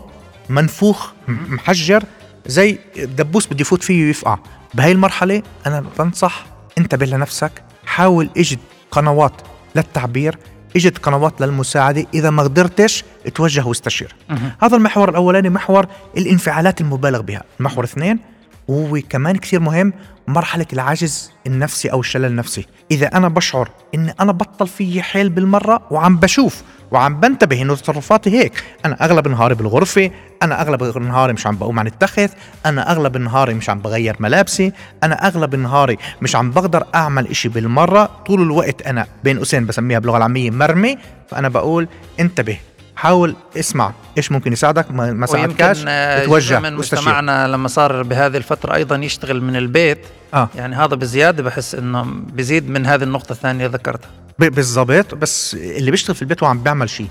منفوخ 0.49 1.11
محجر 1.27 2.03
زي 2.45 2.77
دبوس 2.97 3.47
بده 3.47 3.61
يفوت 3.61 3.83
فيه 3.83 4.05
ويفقع 4.05 4.37
بهاي 4.73 4.91
المرحلة 4.91 5.43
أنا 5.65 5.83
بنصح 5.99 6.45
انتبه 6.77 7.05
لنفسك 7.05 7.51
حاول 7.85 8.29
إجد 8.37 8.59
قنوات 8.91 9.33
للتعبير 9.75 10.37
اجد 10.75 10.97
قنوات 10.97 11.41
للمساعدة. 11.41 12.05
إذا 12.13 12.29
ما 12.29 12.43
قدرتش 12.43 13.03
اتوجه 13.25 13.67
واستشير. 13.67 14.15
هذا 14.61 14.77
المحور 14.77 15.09
الأولاني 15.09 15.49
محور 15.49 15.87
الانفعالات 16.17 16.81
المبالغ 16.81 17.21
بها. 17.21 17.43
المحور 17.59 17.83
اثنين 17.83 18.19
وهو 18.67 18.99
كمان 19.09 19.37
كثير 19.37 19.59
مهم 19.59 19.93
مرحلة 20.27 20.65
العجز 20.73 21.31
النفسي 21.47 21.91
أو 21.91 21.99
الشلل 21.99 22.25
النفسي. 22.25 22.65
إذا 22.91 23.07
أنا 23.07 23.27
بشعر 23.27 23.69
إن 23.95 24.13
أنا 24.19 24.31
بطل 24.31 24.67
في 24.67 25.01
حيل 25.01 25.29
بالمرة 25.29 25.81
وعم 25.91 26.17
بشوف 26.17 26.63
وعم 26.91 27.19
بنتبه 27.19 27.61
إنه 27.61 27.75
تصرفاتي 27.75 28.29
هيك. 28.29 28.63
أنا 28.85 29.05
أغلب 29.05 29.27
نهاري 29.27 29.55
بالغرفة 29.55 30.11
أنا 30.43 30.61
أغلب 30.61 30.97
نهاري 30.97 31.33
مش 31.33 31.47
عم 31.47 31.55
بقوم 31.57 31.79
عن 31.79 31.87
التخت 31.87 32.29
أنا 32.65 32.91
أغلب 32.91 33.17
نهاري 33.17 33.53
مش 33.53 33.69
عم 33.69 33.79
بغير 33.79 34.15
ملابسي 34.19 34.71
أنا 35.03 35.27
أغلب 35.27 35.55
نهاري 35.55 35.97
مش 36.21 36.35
عم 36.35 36.51
بقدر 36.51 36.83
أعمل 36.95 37.27
إشي 37.27 37.49
بالمرة. 37.49 38.09
طول 38.25 38.41
الوقت 38.41 38.81
أنا 38.81 39.07
بين 39.23 39.37
قوسين 39.37 39.65
بسميها 39.65 39.99
باللغة 39.99 40.17
العامية 40.17 40.51
مرمي. 40.51 40.97
فأنا 41.29 41.49
بقول 41.49 41.87
انتبه 42.19 42.57
حاول 42.95 43.35
اسمع 43.57 43.91
إيش 44.17 44.31
ممكن 44.31 44.53
يساعدك 44.53 44.91
ما 44.91 45.27
ويمكن 45.33 45.63
آه، 45.63 45.73
جزء 45.73 45.85
اتوجه 45.87 46.59
من 46.59 46.77
واستشير. 46.77 46.99
مجتمعنا 46.99 47.47
لما 47.47 47.67
صار 47.67 48.03
بهذه 48.03 48.37
الفترة 48.37 48.75
أيضا 48.75 48.95
يشتغل 48.95 49.41
من 49.41 49.55
البيت. 49.55 49.99
آه. 50.33 50.49
يعني 50.55 50.75
هذا 50.75 50.95
بزيادة 50.95 51.43
بحس 51.43 51.75
إنه 51.75 52.05
بزيد 52.33 52.69
من 52.69 52.85
هذه 52.85 53.03
النقطة 53.03 53.31
الثانية 53.31 53.65
اللي 53.65 53.77
ذكرتها. 53.77 54.09
ب- 54.39 54.45
بالضبط 54.55 55.15
بس 55.15 55.53
اللي 55.53 55.91
بيشتغل 55.91 56.15
في 56.15 56.21
البيت 56.21 56.43
وعم 56.43 56.59
بيعمل 56.63 56.89
شيء. 56.89 57.07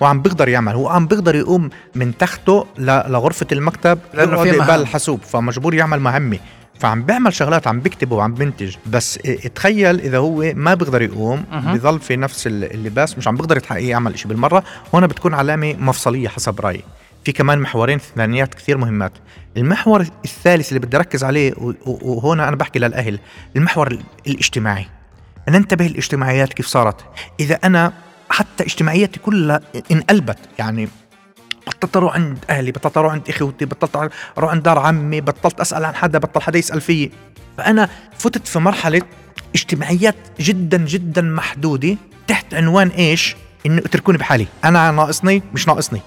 وعم 0.00 0.22
بيقدر 0.22 0.48
يعمل 0.48 0.72
هو 0.72 0.88
عم 0.88 1.06
بيقدر 1.06 1.34
يقوم 1.34 1.70
من 1.94 2.18
تخته 2.18 2.66
ل- 2.78 2.84
لغرفة 3.12 3.46
المكتب 3.52 3.98
يقعد 4.14 4.28
في 4.42 4.48
يقبل 4.48 4.58
مهام. 4.58 4.80
الحاسوب 4.80 5.20
فمجبور 5.22 5.74
يعمل 5.74 6.00
مهمة. 6.00 6.38
فعم 6.80 7.02
بيعمل 7.02 7.32
شغلات 7.34 7.66
عم 7.66 7.80
بيكتب 7.80 8.12
وعم 8.12 8.34
بينتج. 8.34 8.74
بس 8.86 9.18
تخيل 9.54 10.00
إذا 10.00 10.18
هو 10.18 10.52
ما 10.54 10.74
بيقدر 10.74 11.02
يقوم. 11.02 11.44
بضل 11.52 12.00
في 12.00 12.16
نفس 12.16 12.46
ال- 12.46 12.72
اللباس 12.74 13.18
مش 13.18 13.28
عم 13.28 13.36
بيقدر 13.36 13.56
يتحقق 13.56 13.82
يعمل 13.82 14.18
شيء 14.18 14.28
بالمرة 14.28 14.64
هون 14.94 15.06
بتكون 15.06 15.34
علامة 15.34 15.74
مفصلية 15.78 16.28
حسب 16.28 16.60
رأيي. 16.60 16.84
في 17.24 17.32
كمان 17.32 17.58
محورين 17.58 17.98
ثانيات 18.16 18.54
كثير 18.54 18.78
مهمات. 18.78 19.12
المحور 19.56 20.06
الثالث 20.24 20.68
اللي 20.68 20.80
بدي 20.80 20.96
أركز 20.96 21.24
عليه 21.24 21.52
وهون 21.86 22.40
أنا 22.40 22.56
بحكي 22.56 22.78
للأهل 22.78 23.18
المحور 23.56 23.86
ال- 23.90 24.00
الاجتماعي. 24.26 24.86
ننتبه 25.50 25.86
الاجتماعيات 25.86 26.52
كيف 26.52 26.66
صارت. 26.66 27.04
إذا 27.40 27.54
أنا 27.54 27.92
حتى 28.30 28.64
اجتماعياتي 28.64 29.20
كلها 29.20 29.60
انقلبت 29.90 30.38
يعني 30.58 30.88
بطلت 31.66 31.96
أروح 31.96 32.14
عند 32.14 32.38
أهلي 32.50 32.72
بطلت 32.72 32.96
أروح 32.96 33.12
عند 33.12 33.28
إخوتي 33.28 33.64
بطلت 33.64 34.12
أروح 34.38 34.50
عند 34.50 34.62
دار 34.62 34.78
عمي 34.78 35.20
بطلت 35.20 35.60
أسأل 35.60 35.84
عن 35.84 35.94
حدا 35.94 36.18
بطل 36.18 36.42
حدا 36.42 36.58
يسأل 36.58 36.80
فيي. 36.80 37.10
فأنا 37.58 37.88
فتت 38.18 38.48
في 38.48 38.58
مرحلة 38.58 39.02
اجتماعيات 39.54 40.16
جدا 40.40 40.76
جدا 40.78 41.22
محدودة 41.22 41.96
تحت 42.26 42.54
عنوان 42.54 42.88
إيش؟ 42.88 43.36
إنه 43.66 43.78
اتركوني 43.78 44.18
بحالي. 44.18 44.46
أنا 44.64 44.90
ناقصني 44.90 45.42
مش 45.54 45.68
ناقصني. 45.68 46.00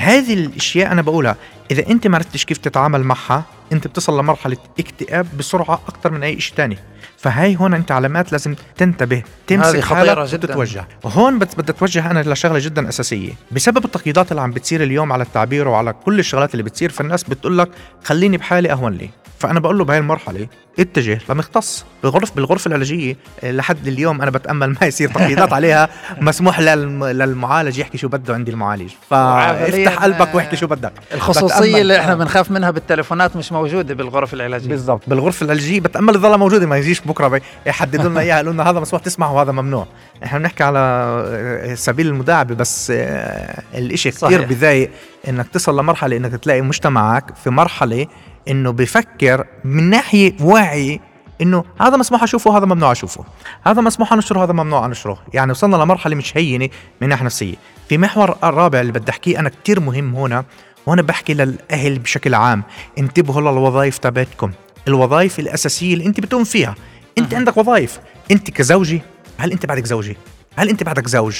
هذه 0.00 0.34
الأشياء 0.34 0.92
أنا 0.92 1.02
بقولها 1.02 1.36
إذا 1.70 1.86
أنت 1.88 2.06
ما 2.06 2.16
عرفتش 2.16 2.44
كيف 2.44 2.58
تتعامل 2.58 3.04
معها 3.04 3.44
أنت 3.72 3.86
بتصل 3.86 4.18
لمرحلة 4.18 4.56
اكتئاب 4.78 5.26
بسرعة 5.38 5.80
أكثر 5.88 6.10
من 6.10 6.22
أي 6.22 6.40
شيء 6.40 6.56
تاني. 6.56 6.78
فهي 7.22 7.56
هون 7.56 7.74
انت 7.74 7.92
علامات 7.92 8.32
لازم 8.32 8.54
تنتبه 8.76 9.22
تمسك 9.46 9.80
حالك 9.84 10.10
جداً. 10.18 10.20
وتتوجه. 10.22 10.84
وهون 11.02 11.38
بت- 11.38 11.58
بدي 11.58 11.72
اتوجه 11.72 12.10
أنا 12.10 12.22
لشغلة 12.32 12.58
جدا 12.58 12.88
أساسية. 12.88 13.32
بسبب 13.50 13.84
التقييدات 13.84 14.30
اللي 14.30 14.42
عم 14.42 14.50
بتصير 14.50 14.82
اليوم 14.82 15.12
على 15.12 15.22
التعبير 15.22 15.68
وعلى 15.68 15.92
كل 15.92 16.18
الشغلات 16.18 16.52
اللي 16.54 16.62
بتصير 16.62 16.90
فالناس 16.90 17.24
بتقول 17.24 17.58
لك 17.58 17.68
خليني 18.04 18.36
بحالي 18.36 18.72
أهون 18.72 18.92
لي. 18.92 19.10
فأنا 19.38 19.60
بقول 19.60 19.78
له 19.78 19.84
بهاي 19.84 19.98
المرحلة 19.98 20.46
اتجه 20.78 21.18
لمختص 21.28 21.84
بالغرف 22.02 22.36
بالغرفة 22.36 22.68
العلاجية 22.68 23.16
آه، 23.44 23.50
لحد 23.50 23.86
اليوم 23.88 24.22
أنا 24.22 24.30
بتأمل 24.30 24.66
ما 24.80 24.86
يصير 24.86 25.08
تقييدات 25.10 25.52
عليها. 25.58 25.88
مسموح 26.20 26.60
للم... 26.60 27.04
للمعالج 27.04 27.78
يحكي 27.78 27.98
شو 27.98 28.08
بده 28.08 28.34
عند 28.34 28.48
المعالج. 28.48 28.90
فافتح 29.10 30.02
قلبك 30.02 30.34
واحكي 30.34 30.56
شو 30.56 30.66
بدك. 30.66 30.92
الخصوصية 31.14 31.56
بتأمل. 31.60 31.80
اللي 31.80 32.00
إحنا. 32.00 32.14
بنخاف 32.14 32.50
منها 32.50 32.70
بالتليفونات 32.70 33.36
مش 33.36 33.52
موجودة 33.52 33.94
بالغرف 33.94 34.34
العلاجية. 34.34 34.68
بالضبط. 34.68 35.02
بالغرفة 35.06 35.44
العلاجية 35.44 35.80
بتأمل 35.80 36.14
تضلها 36.14 36.36
موجودة 36.36 36.66
ما 36.66 36.76
يجيش 36.76 37.00
بكرة 37.10 37.40
يحددوا 37.66 38.10
لنا 38.10 38.20
إياها 38.20 38.34
يقولوا 38.34 38.52
لنا 38.52 38.70
هذا 38.70 38.80
مسموح 38.80 39.02
تسمع 39.02 39.30
وهذا 39.30 39.52
ممنوع. 39.52 39.86
إحنا 40.24 40.38
بنحكي 40.38 40.64
على 40.64 40.78
آه، 40.78 41.74
سبيل 41.74 42.06
المداعبة 42.06 42.54
بس 42.54 42.92
آه، 42.94 43.62
الإشي 43.74 44.10
كثير. 44.10 44.46
بضايق 44.46 44.90
إنك 45.28 45.48
تصل 45.48 45.78
لمرحلة 45.78 46.16
إنك 46.16 46.32
تلاقي 46.32 46.60
مجتمعك 46.60 47.34
في 47.44 47.50
مرحلة 47.50 48.06
إنه 48.48 48.70
بفكر 48.70 49.44
من 49.64 49.90
ناحية 49.90 50.32
وعي 50.40 51.00
إنه 51.40 51.64
هذا 51.80 51.96
مسموح 51.96 52.22
أشوفه 52.22 52.50
وهذا 52.50 52.66
ممنوع 52.66 52.92
أشوفه. 52.92 53.24
هذا 53.66 53.80
مسموح 53.80 54.12
أنشره 54.12 54.44
هذا 54.44 54.52
ممنوع 54.52 54.86
أنشره. 54.86 55.18
يعني 55.34 55.50
وصلنا 55.50 55.76
لمرحلة 55.76 56.16
مش 56.16 56.36
هينة 56.36 56.68
من 57.00 57.08
ناحيه 57.08 57.24
نفسيه 57.24 57.54
في 57.88 57.98
محور 57.98 58.36
الرابع 58.44 58.80
اللي 58.80 58.92
بدي 58.92 59.10
أحكيه 59.10 59.38
أنا 59.38 59.48
كتير 59.48 59.80
مهم 59.80 60.16
هنا 60.16 60.44
وأنا 60.86 61.02
بحكي 61.02 61.34
للأهل 61.34 61.98
بشكل 61.98 62.34
عام. 62.34 62.62
انتبهوا 62.98 63.40
للوظائف 63.40 63.98
تبعتكم. 63.98 64.50
الوظائف 64.88 65.38
الأساسية 65.38 65.94
اللي 65.94 66.06
أنت 66.06 66.20
بتقوم 66.20 66.44
فيها. 66.44 66.74
أنت 67.18 67.34
عندك 67.34 67.56
وظائف. 67.56 68.00
أنت 68.30 68.50
كزوجي 68.50 69.02
هل 69.38 69.52
أنت 69.52 69.66
بعدك 69.66 69.86
زوجي 69.86 70.16
هل 70.56 70.68
أنت 70.68 70.82
بعدك 70.82 71.08
زوج؟ 71.08 71.36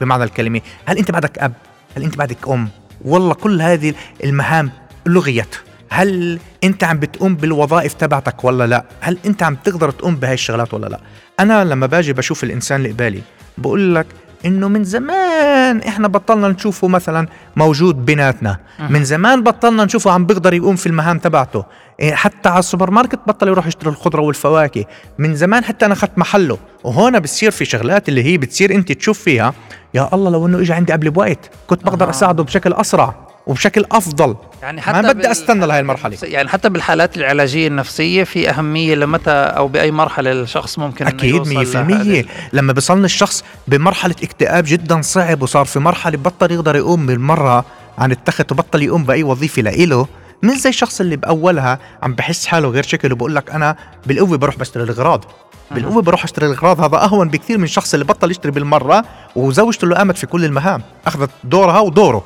بمعنى 0.00 0.24
الكلمة 0.24 0.60
هل 0.86 0.98
أنت 0.98 1.10
بعدك 1.10 1.38
أب؟ 1.38 1.52
هل 1.96 2.02
أنت 2.02 2.16
بعدك 2.16 2.48
أم؟ 2.48 2.68
والله 3.04 3.34
كل 3.34 3.62
هذه 3.62 3.94
المهام 4.24 4.70
لغيت. 5.06 5.56
هل 5.90 6.38
أنت 6.64 6.84
عم 6.84 6.98
بتقوم 6.98 7.36
بالوظائف 7.36 7.94
تبعتك 7.94 8.44
ولا 8.44 8.66
لا؟ 8.66 8.84
هل 9.00 9.18
أنت 9.26 9.42
عم 9.42 9.54
تقدر 9.54 9.90
تقوم 9.90 10.16
بهاي 10.16 10.34
الشغلات 10.34 10.74
ولا 10.74 10.86
لا؟ 10.86 11.00
أنا 11.40 11.64
لما 11.64 11.86
باجي 11.86 12.12
بشوف 12.12 12.44
الإنسان 12.44 12.76
اللي 12.80 12.90
قبالي 12.92 13.22
بقول 13.58 13.94
لك 13.94 14.06
إنه 14.44 14.68
من 14.68 14.84
زمان 14.84 15.80
إحنا 15.82 16.08
بطلنا 16.08 16.48
نشوفه 16.48 16.88
مثلا 16.88 17.28
موجود 17.56 18.04
بيناتنا. 18.04 18.58
من 18.90 19.04
زمان 19.04 19.42
بطلنا 19.42 19.84
نشوفه 19.84 20.10
عم 20.10 20.26
بيقدر 20.26 20.54
يقوم 20.54 20.76
في 20.76 20.86
المهام 20.86 21.18
تبعته. 21.18 21.64
حتى 22.02 22.48
على 22.48 22.58
السوبر 22.58 22.90
ماركت 22.90 23.18
بطل 23.26 23.48
يروح 23.48 23.66
يشتري 23.66 23.90
الخضرة 23.90 24.20
والفواكه. 24.22 24.84
من 25.18 25.34
زمان 25.34 25.64
حتى 25.64 25.86
أنا 25.86 25.94
أخذت 25.94 26.18
محله. 26.18 26.58
وهون 26.84 27.20
بتصير 27.20 27.50
في 27.50 27.64
شغلات 27.64 28.08
اللي 28.08 28.24
هي 28.24 28.38
بتصير 28.38 28.74
أنت 28.74 28.92
تشوف 28.92 29.18
فيها 29.18 29.54
يا 29.94 30.08
الله 30.12 30.30
لو 30.30 30.46
إنه 30.46 30.58
اجى 30.60 30.72
عندي 30.72 30.92
قبل 30.92 31.10
بوقت 31.10 31.50
كنت 31.66 31.84
بقدر 31.84 32.06
آه. 32.06 32.10
أساعده 32.10 32.42
بشكل 32.42 32.72
أسرع 32.72 33.14
وبشكل 33.46 33.84
أفضل. 33.92 34.36
يعني 34.62 34.80
ما 34.86 35.00
بدي 35.00 35.14
بال- 35.14 35.26
أستنى 35.26 35.66
لهي 35.66 35.80
المرحلة. 35.80 36.16
يعني 36.22 36.48
حتى 36.48 36.68
بالحالات 36.68 37.16
العلاجية 37.16 37.68
النفسية 37.68 38.24
في 38.24 38.50
أهمية 38.50 38.94
لمتى 38.94 39.30
أو 39.30 39.68
بأي 39.68 39.90
مرحلة 39.90 40.32
الشخص 40.32 40.78
ممكن 40.78 41.06
أكيد 41.06 41.34
يوصل 41.34 41.54
100% 41.54 41.94
لهذه- 41.94 42.24
لما 42.52 42.72
بيصلني 42.72 43.04
الشخص 43.04 43.44
بمرحلة 43.68 44.14
اكتئاب 44.22 44.64
جدا 44.66 45.00
صعب 45.02 45.42
وصار 45.42 45.64
في 45.64 45.78
مرحلة 45.78 46.16
بطل 46.16 46.52
يقدر 46.52 46.76
يقوم 46.76 47.06
بالمرة 47.06 47.64
عن 47.98 48.12
التخت 48.12 48.52
وبطل 48.52 48.82
يقوم 48.82 49.04
بأي 49.04 49.22
وظيفة 49.22 49.62
لإله 49.62 50.06
من 50.42 50.54
زي 50.58 50.70
الشخص 50.70 51.00
اللي 51.00 51.16
بأولها 51.16 51.78
عم 52.02 52.14
بحس 52.14 52.46
حاله 52.46 52.68
غير 52.68 52.82
شكل 52.82 53.12
وبقول 53.12 53.34
لك 53.36 53.50
أنا 53.50 53.76
بالقوه 54.06 54.36
بروح 54.38 54.56
بشتري 54.58 54.82
الاغراض 54.82 55.24
بالقوه 55.70 56.02
بروح 56.02 56.24
أشتري 56.24 56.46
الاغراض 56.46 56.80
هذا 56.80 57.04
أهون 57.04 57.28
بكثير 57.28 57.58
من 57.58 57.64
الشخص 57.64 57.94
اللي 57.94 58.04
بطل 58.06 58.30
يشتري 58.30 58.52
بالمرة 58.52 59.04
وزوجته 59.36 59.84
اللي 59.84 59.94
قامت 59.96 60.18
في 60.18 60.26
كل 60.26 60.44
المهام 60.44 60.82
أخذت 61.06 61.30
دورها 61.44 61.80
ودوره 61.80 62.24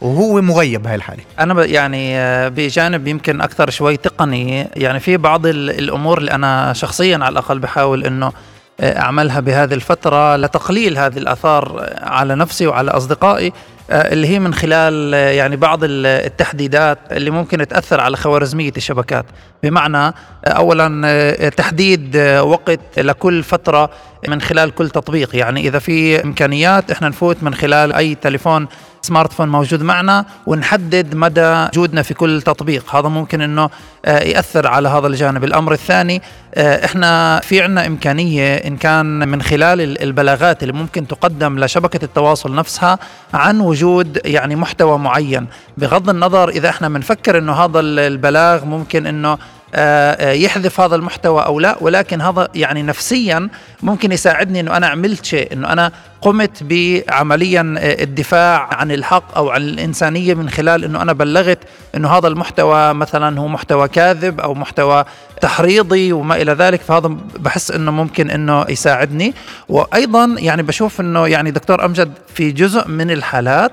وهو 0.00 0.40
مغيب 0.42 0.82
بهاي 0.82 0.94
الحاله 0.94 1.22
أنا 1.40 1.64
يعني 1.64 2.18
آه، 2.18 2.48
بجانب 2.48 3.06
يمكن 3.08 3.40
أكثر 3.40 3.70
شوي 3.70 3.96
تقني 3.96 4.68
يعني 4.76 5.00
في 5.00 5.16
بعض 5.16 5.46
ال- 5.46 5.70
الأمور 5.70 6.18
اللي 6.18 6.30
أنا 6.32 6.72
شخصيا 6.72 7.16
على 7.16 7.28
الأقل 7.28 7.58
بحاول 7.58 8.04
إنه 8.04 8.32
آه، 8.80 8.98
اعملها 8.98 9.40
بهذه 9.40 9.74
الفترة 9.74 10.36
لتقليل 10.36 10.98
هذه 10.98 11.18
الآثار 11.18 11.80
آه، 11.80 12.04
على 12.08 12.34
نفسي 12.34 12.66
وعلى 12.66 12.90
أصدقائي 12.90 13.52
آه، 13.90 14.12
اللي 14.12 14.26
هي 14.28 14.38
من 14.38 14.54
خلال 14.54 15.14
يعني 15.14 15.56
بعض 15.56 15.84
ال- 15.84 16.06
التحديدات 16.06 16.98
اللي 17.12 17.30
ممكن 17.30 17.68
تأثر 17.68 18.00
على 18.00 18.16
خوارزمية 18.16 18.72
الشبكات. 18.76 19.24
بمعنى 19.62 20.14
آه، 20.44 21.48
تحديد 21.48 22.16
وقت 22.40 22.80
لكل 22.98 23.42
فترة 23.42 23.90
من 24.28 24.40
خلال 24.40 24.74
كل 24.74 24.90
تطبيق. 24.90 25.36
يعني 25.36 25.60
إذا 25.60 25.78
في 25.78 26.24
إمكانيات 26.24 26.90
إحنا 26.90 27.08
نفوت 27.08 27.36
من 27.42 27.54
خلال 27.54 27.92
أي 27.92 28.14
تليفون 28.14 28.66
سمارت 29.02 29.32
فون 29.32 29.48
موجود 29.48 29.82
معنا 29.82 30.24
ونحدد 30.46 31.14
مدى 31.14 31.66
وجودنا 31.68 32.02
في 32.02 32.14
كل 32.14 32.42
تطبيق. 32.42 32.94
هذا 32.96 33.08
ممكن 33.08 33.40
إنه 33.40 33.70
آه، 34.04 34.18
يأثر 34.18 34.66
على 34.66 34.88
هذا 34.88 35.06
الجانب. 35.06 35.44
الأمر 35.44 35.72
الثاني 35.72 36.22
آه، 36.54 36.84
إحنا 36.84 37.40
في 37.40 37.60
عنا 37.62 37.86
إمكانية 37.86 38.54
إن 38.56 38.76
كان 38.76 39.28
من 39.28 39.42
خلال 39.42 39.80
ال- 39.80 40.02
البلاغات 40.02 40.62
اللي 40.62 40.72
ممكن 40.74 41.06
تقدم 41.08 41.58
لشبكة 41.58 42.04
التواصل 42.04 42.54
نفسها 42.54 42.98
عن 43.34 43.60
وجود 43.60 44.20
يعني 44.24 44.56
محتوى 44.56 44.98
معين. 44.98 45.46
بغض 45.78 46.08
النظر 46.10 46.48
إذا 46.48 46.68
إحنا 46.68 46.88
بنفكر 46.88 47.38
إنه 47.38 47.52
هذا 47.52 47.80
ال- 47.80 47.98
البلاغ 47.98 48.64
ممكن 48.64 49.06
إنه 49.06 49.38
يحذف 50.32 50.80
هذا 50.80 50.96
المحتوى 50.96 51.44
أو 51.44 51.60
لا 51.60 51.76
ولكن 51.80 52.20
هذا 52.20 52.48
يعني 52.54 52.82
نفسيا 52.82 53.48
ممكن 53.82 54.12
يساعدني 54.12 54.60
إنه 54.60 54.76
أنا 54.76 54.86
عملت 54.86 55.24
شيء 55.24 55.52
إنه 55.52 55.72
أنا 55.72 55.92
قمت 56.22 56.62
بعمليا 56.62 57.74
آه، 57.78 58.02
الدفاع 58.02 58.68
عن 58.74 58.92
الحق 58.92 59.36
أو 59.36 59.50
عن 59.50 59.62
الإنسانية 59.62 60.34
من 60.34 60.50
خلال 60.50 60.84
إنه 60.84 61.02
أنا 61.02 61.12
بلغت 61.12 61.58
إنه 61.94 62.08
هذا 62.08 62.28
المحتوى 62.28 62.94
مثلا 62.94 63.40
هو 63.40 63.48
محتوى 63.48 63.88
كاذب 63.88 64.40
أو 64.40 64.54
محتوى 64.54 65.04
تحريضي 65.40 66.12
وما 66.12 66.36
إلى 66.42 66.52
ذلك 66.52 66.80
فهذا 66.80 67.16
بحس 67.38 67.70
إنه 67.70 67.90
ممكن 67.90 68.30
إنه 68.30 68.64
يساعدني. 68.68 69.34
وأيضا 69.68 70.36
يعني 70.38 70.62
بشوف 70.62 71.00
إنه 71.00 71.28
يعني 71.28 71.50
دكتور 71.50 71.84
أمجد 71.84 72.12
في 72.34 72.52
جزء 72.52 72.88
من 72.88 73.10
الحالات 73.10 73.72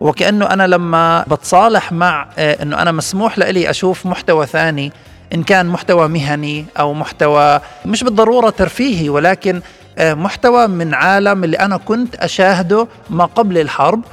وكأنه 0.00 0.46
أنا 0.46 0.66
لما 0.66 1.24
بتصالح 1.30 1.92
مع 1.92 2.28
آه، 2.38 2.62
إنه 2.62 2.82
أنا 2.82 2.92
مسموح 2.92 3.38
لي 3.38 3.70
أشوف 3.70 4.06
محتوى 4.06 4.46
ثاني 4.46 4.92
إن 5.36 5.42
كان 5.42 5.66
محتوى 5.66 6.08
مهني 6.08 6.64
أو 6.78 6.94
محتوى 6.94 7.60
مش 7.86 8.04
بالضرورة 8.04 8.50
ترفيهي 8.50 9.08
ولكن 9.08 9.60
آه، 9.98 10.14
محتوى 10.14 10.66
من 10.66 10.94
عالم 10.94 11.44
اللي 11.44 11.56
أنا 11.56 11.76
كنت 11.76 12.14
أشاهده 12.14 12.88
ما 13.10 13.24
قبل 13.24 13.58
الحرب. 13.58 14.04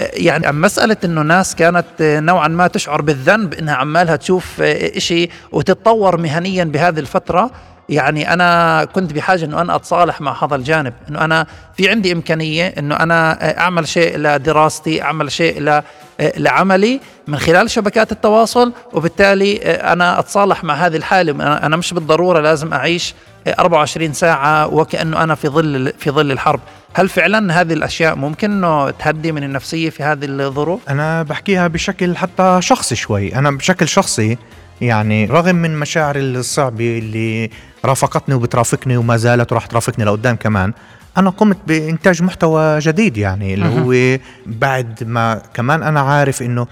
آه، 0.00 0.10
يعني 0.12 0.46
عن 0.46 0.60
مسألة 0.60 0.96
إنه 1.04 1.22
ناس 1.22 1.54
كانت 1.54 1.84
آه، 2.00 2.20
نوعا 2.20 2.48
ما 2.48 2.66
تشعر 2.66 3.02
بالذنب 3.02 3.54
إنها 3.54 3.74
عمالها 3.74 4.16
تشوف 4.16 4.60
إشي 4.60 5.28
وتتطور 5.52 6.16
مهنيا 6.16 6.64
بهذه 6.64 6.98
الفترة. 6.98 7.50
يعني 7.88 8.32
أنا 8.32 8.84
كنت 8.84 9.12
بحاجة 9.12 9.44
إنه 9.44 9.60
أنا 9.60 9.76
أتصالح 9.76 10.20
مع 10.20 10.44
هذا 10.44 10.56
الجانب 10.56 10.92
إنه 11.08 11.24
أنا 11.24 11.46
في 11.76 11.88
عندي 11.90 12.12
إمكانية 12.12 12.74
إنه 12.78 12.94
أنا 12.96 13.38
أعمل 13.60 13.88
شيء 13.88 14.18
لدراستي 14.18 15.02
أعمل 15.02 15.32
شيء 15.32 15.82
لعملي. 16.20 17.00
من 17.28 17.38
خلال 17.38 17.70
شبكات 17.70 18.12
التواصل 18.12 18.72
وبالتالي 18.92 19.56
أنا 19.66 20.18
أتصالح 20.18 20.64
مع 20.64 20.74
هذه 20.74 20.96
الحالة. 20.96 21.32
أنا 21.32 21.66
أنا 21.66 21.76
مش 21.76 21.94
بالضرورة 21.94 22.40
لازم 22.40 22.72
أعيش 22.72 23.14
24 23.58 24.12
ساعة 24.12 24.66
وكأنه 24.66 25.22
أنا 25.22 25.34
في 25.34 25.48
ظل 25.48 25.92
في 25.98 26.10
ظل 26.10 26.32
الحرب. 26.32 26.60
هل 26.94 27.08
فعلا 27.08 27.60
هذه 27.60 27.72
الأشياء 27.72 28.16
ممكن 28.16 28.50
إنه 28.50 28.90
تهدي 28.90 29.32
من 29.32 29.44
النفسية 29.44 29.90
في 29.90 30.02
هذه 30.02 30.24
الظروف؟ 30.24 30.80
أنا 30.88 31.22
بحكيها 31.22 31.68
بشكل 31.68 32.16
حتى 32.16 32.58
شخصي 32.60 32.96
شوي. 32.96 33.34
أنا 33.34 33.50
بشكل 33.50 33.88
شخصي 33.88 34.38
يعني 34.80 35.24
رغم 35.24 35.54
من 35.54 35.78
مشاعري 35.78 36.20
الصعبة 36.20 36.98
اللي 36.98 37.50
رافقتني 37.84 38.34
وبترافقني 38.34 38.96
وما 38.96 39.16
زالت 39.16 39.52
وراح 39.52 39.66
ترافقني 39.66 40.04
لقدام 40.04 40.36
كمان 40.36 40.72
أنا 41.16 41.30
قمت 41.30 41.58
بإنتاج 41.66 42.22
محتوى 42.22 42.78
جديد 42.78 43.16
يعني 43.16 43.54
اللي 43.54 43.66
هو 43.66 44.18
بعد 44.46 45.04
ما 45.04 45.42
كمان 45.54 45.82
أنا 45.82 46.00
عارف 46.00 46.42
إنه 46.42 46.66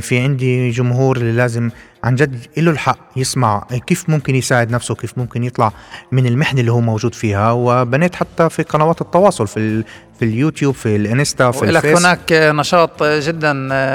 في 0.00 0.18
عندي 0.18 0.70
جمهور 0.70 1.16
اللي 1.16 1.32
لازم 1.32 1.70
عن 2.04 2.14
جد 2.14 2.38
له 2.56 2.70
الحق 2.70 2.98
يسمع 3.16 3.66
كيف 3.86 4.08
ممكن 4.10 4.34
يساعد 4.34 4.70
نفسه 4.70 4.94
كيف 4.94 5.18
ممكن 5.18 5.44
يطلع 5.44 5.72
من 6.12 6.26
المحنة 6.26 6.60
اللي 6.60 6.72
هو 6.72 6.80
موجود 6.80 7.14
فيها. 7.14 7.52
وبنيت 7.52 8.14
حتى 8.14 8.50
في 8.50 8.62
قنوات 8.62 9.00
التواصل 9.00 9.46
في 9.46 9.84
في 10.18 10.24
اليوتيوب 10.24 10.74
في 10.74 10.96
الانستا 10.96 11.50
في 11.50 11.64
الفيس. 11.64 11.98
هناك 11.98 12.32
نشاط 12.32 13.02
جدا 13.02 13.52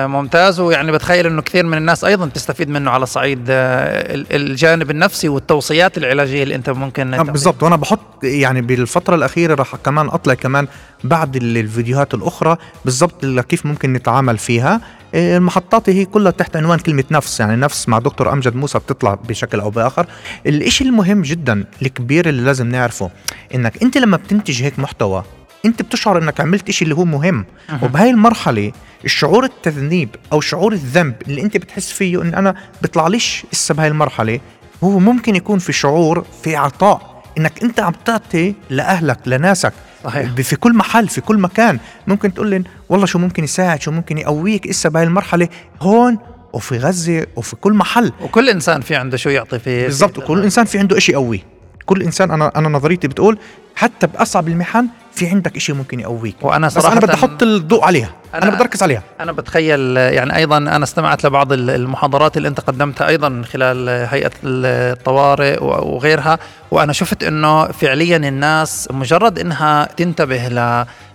ممتاز. 0.08 0.60
ويعني 0.60 0.92
بتخيل 0.92 1.26
إنه 1.28 1.42
كثير 1.42 1.66
من 1.66 1.78
الناس 1.78 2.04
أيضا 2.04 2.28
تستفيد 2.28 2.70
منه 2.70 2.92
على 2.92 3.06
صعيد 3.06 3.40
الجانب 3.50 4.92
النفسي 4.92 5.30
والتوصيات 5.30 5.98
العلاجية 5.98 6.44
اللي 6.44 6.56
أنت 6.56 6.70
ممكن 6.70 7.14
آه، 7.14 7.22
بالضبط. 7.22 7.64
وأنا 7.64 7.76
بحط 7.76 8.24
يعني 8.24 8.62
بالفترة 8.62 9.16
الأخيرة 9.16 9.56
راح 9.56 9.76
كمان 9.76 10.08
أطلع 10.08 10.34
كمان 10.34 10.68
بعد 11.04 11.36
الفيديوهات 11.36 12.14
الأخرى 12.14 12.58
بالضبط 12.86 13.26
كيف 13.26 13.66
ممكن 13.66 13.94
نتعامل 13.94 14.38
فيها. 14.38 14.82
آه، 15.16 15.40
محطاتي 15.40 15.92
هي 15.92 16.06
كلها 16.06 16.32
تحت 16.32 16.56
عنوان 16.56 16.80
كلمة 16.80 17.04
نفس. 17.12 17.40
يعني 17.40 17.56
نفس 17.56 17.90
مع 17.90 18.00
دكتور 18.00 18.34
أمجد 18.34 18.56
موسى 18.56 18.80
بتطلع 18.80 19.14
بشكل 19.14 19.60
أو 19.60 19.70
بآخر. 19.70 20.08
الإشي 20.46 20.84
المهم 20.84 21.22
جدا 21.22 21.64
الكبير 21.82 22.30
اللي 22.30 22.42
لازم 22.42 22.68
نعرفه 22.68 23.10
إنك 23.56 23.84
أنت 23.84 23.98
لما 23.98 24.18
بتنتج 24.18 24.64
هيك 24.64 24.80
محتوى 24.80 25.24
أنت 25.66 25.82
بتشعر 25.82 26.18
إنك 26.18 26.42
عملت 26.42 26.70
إشي 26.70 26.84
اللي 26.84 26.96
هو 26.96 27.06
مهم. 27.06 27.46
أه. 27.70 27.84
وبهاي 27.84 28.10
المرحلة 28.10 28.72
الشعور 29.06 29.44
التذنيب 29.44 30.10
أو 30.34 30.42
شعور 30.42 30.74
الذنب 30.74 31.16
اللي 31.28 31.42
أنت 31.42 31.58
بتحس 31.58 31.92
فيه 31.92 32.22
إن 32.22 32.34
أنا 32.34 32.56
بيطلعليش 32.82 33.46
لسه 33.54 33.74
بهاي 33.74 33.88
المرحلة 33.88 34.40
هو 34.84 35.00
ممكن 35.00 35.36
يكون 35.36 35.60
في 35.60 35.74
شعور 35.74 36.26
في 36.44 36.56
عطاء 36.56 37.19
إنك 37.40 37.64
أنت 37.64 37.80
عم 37.80 37.94
تعطي 38.06 38.56
لأهلك 38.70 39.20
لناسك. 39.26 39.74
صحيح. 40.04 40.32
في 40.32 40.56
كل 40.56 40.74
محل 40.74 41.08
في 41.08 41.22
كل 41.22 41.38
مكان. 41.38 41.80
ممكن 42.08 42.34
تقول 42.34 42.48
لي 42.48 42.64
والله 42.90 43.06
شو 43.06 43.20
ممكن 43.20 43.44
يساعد 43.44 43.82
شو 43.82 43.92
ممكن 43.92 44.18
يقويك 44.18 44.68
إسا 44.68 44.90
بهاي 44.90 45.04
المرحلة؟ 45.04 45.48
هون 45.82 46.18
وفي 46.54 46.78
غزة 46.78 47.28
وفي 47.36 47.56
كل 47.56 47.74
محل. 47.74 48.12
وكل 48.22 48.50
إنسان 48.50 48.82
في 48.82 48.96
عنده 48.96 49.18
شو 49.18 49.30
يعطي 49.30 49.60
في 49.60 49.84
بالضبط 49.84 50.20
كل 50.20 50.44
إنسان 50.44 50.66
في 50.66 50.80
عنده 50.80 51.00
شيء 51.00 51.16
يقويه. 51.16 51.59
كل 51.90 52.02
إنسان 52.04 52.32
أنا 52.32 52.52
أنا 52.56 52.70
نظريتي 52.70 53.08
بتقول 53.08 53.38
حتى 53.76 54.08
بأصعب 54.08 54.48
المحن 54.48 54.88
في 55.12 55.28
عندك 55.28 55.58
شيء 55.58 55.76
ممكن 55.76 56.00
يقويك. 56.00 56.36
وأنا 56.42 56.70
صراحة 56.70 56.88
بس 56.88 56.92
أنا 56.92 57.02
بدي 57.02 57.14
أحط 57.14 57.44
الضوء 57.44 57.84
عليها. 57.86 58.10
أنا, 58.34 58.44
أنا 58.44 58.52
بدي 58.52 58.62
أركز 58.62 58.84
عليها. 58.84 59.04
أنا 59.20 59.32
بتخيل 59.32 59.98
يعني 59.98 60.36
أيضا 60.36 60.58
أنا 60.58 60.84
استمعت 60.84 61.26
لبعض 61.26 61.52
المحاضرات 61.54 62.38
اللي 62.38 62.48
أنت 62.48 62.60
قدمتها 62.60 63.08
أيضا 63.08 63.30
من 63.30 63.46
خلال 63.46 63.90
هيئة 63.90 64.32
الطوارئ 64.44 65.64
وغيرها 65.64 66.40
وأنا 66.72 66.94
شفت 66.94 67.24
إنه 67.24 67.68
فعليا 67.68 68.18
الناس 68.18 68.88
مجرد 68.92 69.40
إنها 69.40 69.86
تنتبه 69.98 70.48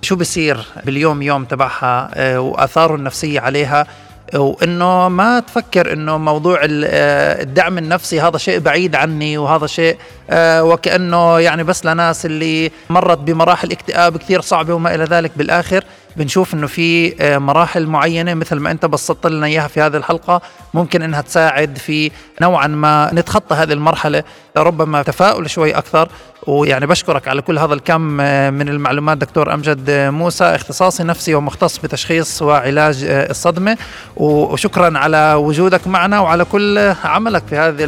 لشو 0.02 0.16
بصير 0.16 0.66
باليوم 0.84 1.22
يوم 1.22 1.44
تبعها 1.44 2.10
آه، 2.14 2.40
وآثاره 2.40 2.94
النفسية 2.94 3.40
عليها 3.40 3.86
وإنه 4.34 5.08
ما 5.08 5.40
تفكر 5.40 5.92
إنه 5.92 6.18
موضوع 6.18 6.60
آه، 6.64 7.42
الدعم 7.42 7.78
النفسي 7.78 8.20
هذا 8.20 8.38
شيء 8.38 8.58
بعيد 8.58 8.94
عني 8.94 9.38
وهذا 9.38 9.66
شيء 9.66 9.96
آه، 10.30 10.64
وكأنه 10.64 11.40
يعني 11.40 11.64
بس 11.64 11.86
لناس 11.86 12.26
اللي 12.26 12.70
مرت 12.90 13.18
بمراحل 13.18 13.72
اكتئاب 13.72 14.16
كثير 14.16 14.40
صعبة 14.40 14.74
وما 14.74 14.94
إلى 14.94 15.04
ذلك 15.04 15.30
بالآخر. 15.36 15.84
بنشوف 16.16 16.54
إنه 16.54 16.66
في 16.66 17.14
آه، 17.22 17.38
مراحل 17.38 17.86
معينة 17.86 18.34
مثل 18.34 18.56
ما 18.56 18.70
أنت 18.70 18.86
بسطت 18.86 19.26
لنا 19.26 19.46
إياها 19.46 19.68
في 19.68 19.80
هذه 19.80 19.96
الحلقة 19.96 20.42
ممكن 20.74 21.02
إنها 21.02 21.20
تساعد 21.20 21.78
في 21.78 22.10
نوعا 22.42 22.66
ما 22.66 23.10
نتخطى 23.12 23.54
هذه 23.54 23.72
المرحلة. 23.72 24.24
ربما 24.56 25.02
تفاؤل 25.02 25.50
شوي 25.50 25.70
أكثر. 25.70 26.08
ويعني 26.46 26.86
بشكرك 26.86 27.28
على 27.28 27.42
كل 27.42 27.58
هذا 27.58 27.74
الكم 27.74 28.20
آه، 28.20 28.50
من 28.50 28.68
المعلومات 28.68 29.18
دكتور 29.18 29.54
أمجد 29.54 29.90
موسى. 29.90 30.44
اختصاصي 30.44 31.02
نفسي 31.02 31.34
ومختص 31.34 31.78
بتشخيص 31.78 32.42
وعلاج 32.42 33.04
آه، 33.04 33.30
الصدمة. 33.30 33.76
وشكرا 34.16 34.98
على 34.98 35.34
وجودك 35.34 35.86
معنا 35.86 36.20
وعلى 36.20 36.44
كل 36.44 36.94
عملك 37.04 37.42
في 37.50 37.56
هذه 37.56 37.84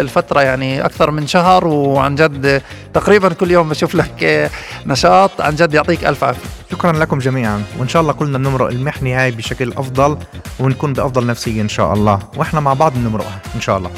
الفترة 0.00 0.40
يعني 0.40 0.84
أكثر 0.84 1.10
من 1.10 1.26
شهر. 1.26 1.66
وعن 1.66 2.14
جد 2.14 2.62
تقريبا 2.94 3.28
كل 3.28 3.50
يوم 3.50 3.68
بشوف 3.68 3.94
لك 3.94 4.50
نشاط. 4.86 5.40
عن 5.40 5.54
جد 5.54 5.74
يعطيك 5.74 6.04
ألف 6.04 6.24
عافية. 6.24 6.48
شكرا 6.72 6.92
لكم 6.92 7.18
جميعا. 7.18 7.62
وإن 7.78 7.88
شاء 7.88 8.02
الله 8.02 8.12
كلنا 8.12 8.38
نمرق 8.38 8.68
المحنه 8.68 9.22
هاي 9.22 9.30
بشكل 9.30 9.72
أفضل 9.72 10.16
ونكون 10.60 10.92
بأفضل 10.92 11.26
نفسية 11.26 11.62
إن 11.62 11.68
شاء 11.68 11.94
الله. 11.94 12.18
وإحنا 12.36 12.60
مع 12.60 12.72
بعض 12.72 12.96
نمرقها 12.96 13.38
إن 13.54 13.60
شاء 13.60 13.78
الله. 13.78 13.90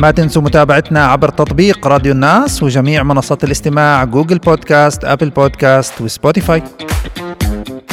ما 0.00 0.10
تنسوا 0.10 0.42
متابعتنا 0.42 1.06
عبر 1.06 1.28
تطبيق 1.28 1.86
راديو 1.86 2.12
الناس 2.12 2.62
وجميع 2.62 3.02
منصات 3.02 3.44
الاستماع 3.44 4.04
Google 4.04 4.38
Podcast 4.38 5.04
Apple 5.04 5.30
Podcast 5.30 6.00
و 6.00 6.07
Spotify. 6.07 6.62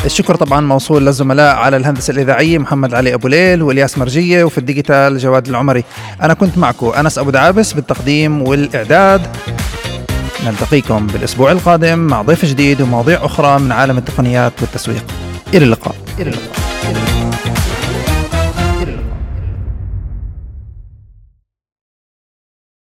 الشكر 0.06 0.36
طبعا 0.36 0.62
موصول 0.62 1.06
للزملاء 1.06 1.56
على 1.56 1.78
الهندسة 1.78 2.12
الإذاعية 2.12 2.58
محمد 2.58 2.94
علي 2.94 3.14
أبو 3.14 3.28
ليل 3.28 3.64
والياس 3.64 3.98
مرجية 3.98 4.44
وفي 4.44 4.58
الديجيتال 4.58 5.18
جواد 5.18 5.48
العمري. 5.48 5.84
أنا 6.22 6.34
كنت 6.34 6.58
معكم 6.58 6.88
أنس 6.88 7.18
أبو 7.18 7.30
دعابس 7.30 7.74
بالتقديم 7.74 8.42
والإعداد. 8.42 9.22
نلتقيكم 10.46 11.08
بالأسبوع 11.08 11.52
القادم 11.52 12.00
مع 12.00 12.22
ضيف 12.22 12.46
جديد 12.46 12.82
ومواضيع 12.82 13.26
أخرى 13.26 13.60
من 13.60 13.72
عالم 13.72 13.98
التقنيات 13.98 14.54
والتسويق. 14.62 15.06
إلى 15.54 15.66
اللقاء. 15.66 15.96
إلى 16.20 16.30
اللقاء. 16.30 16.67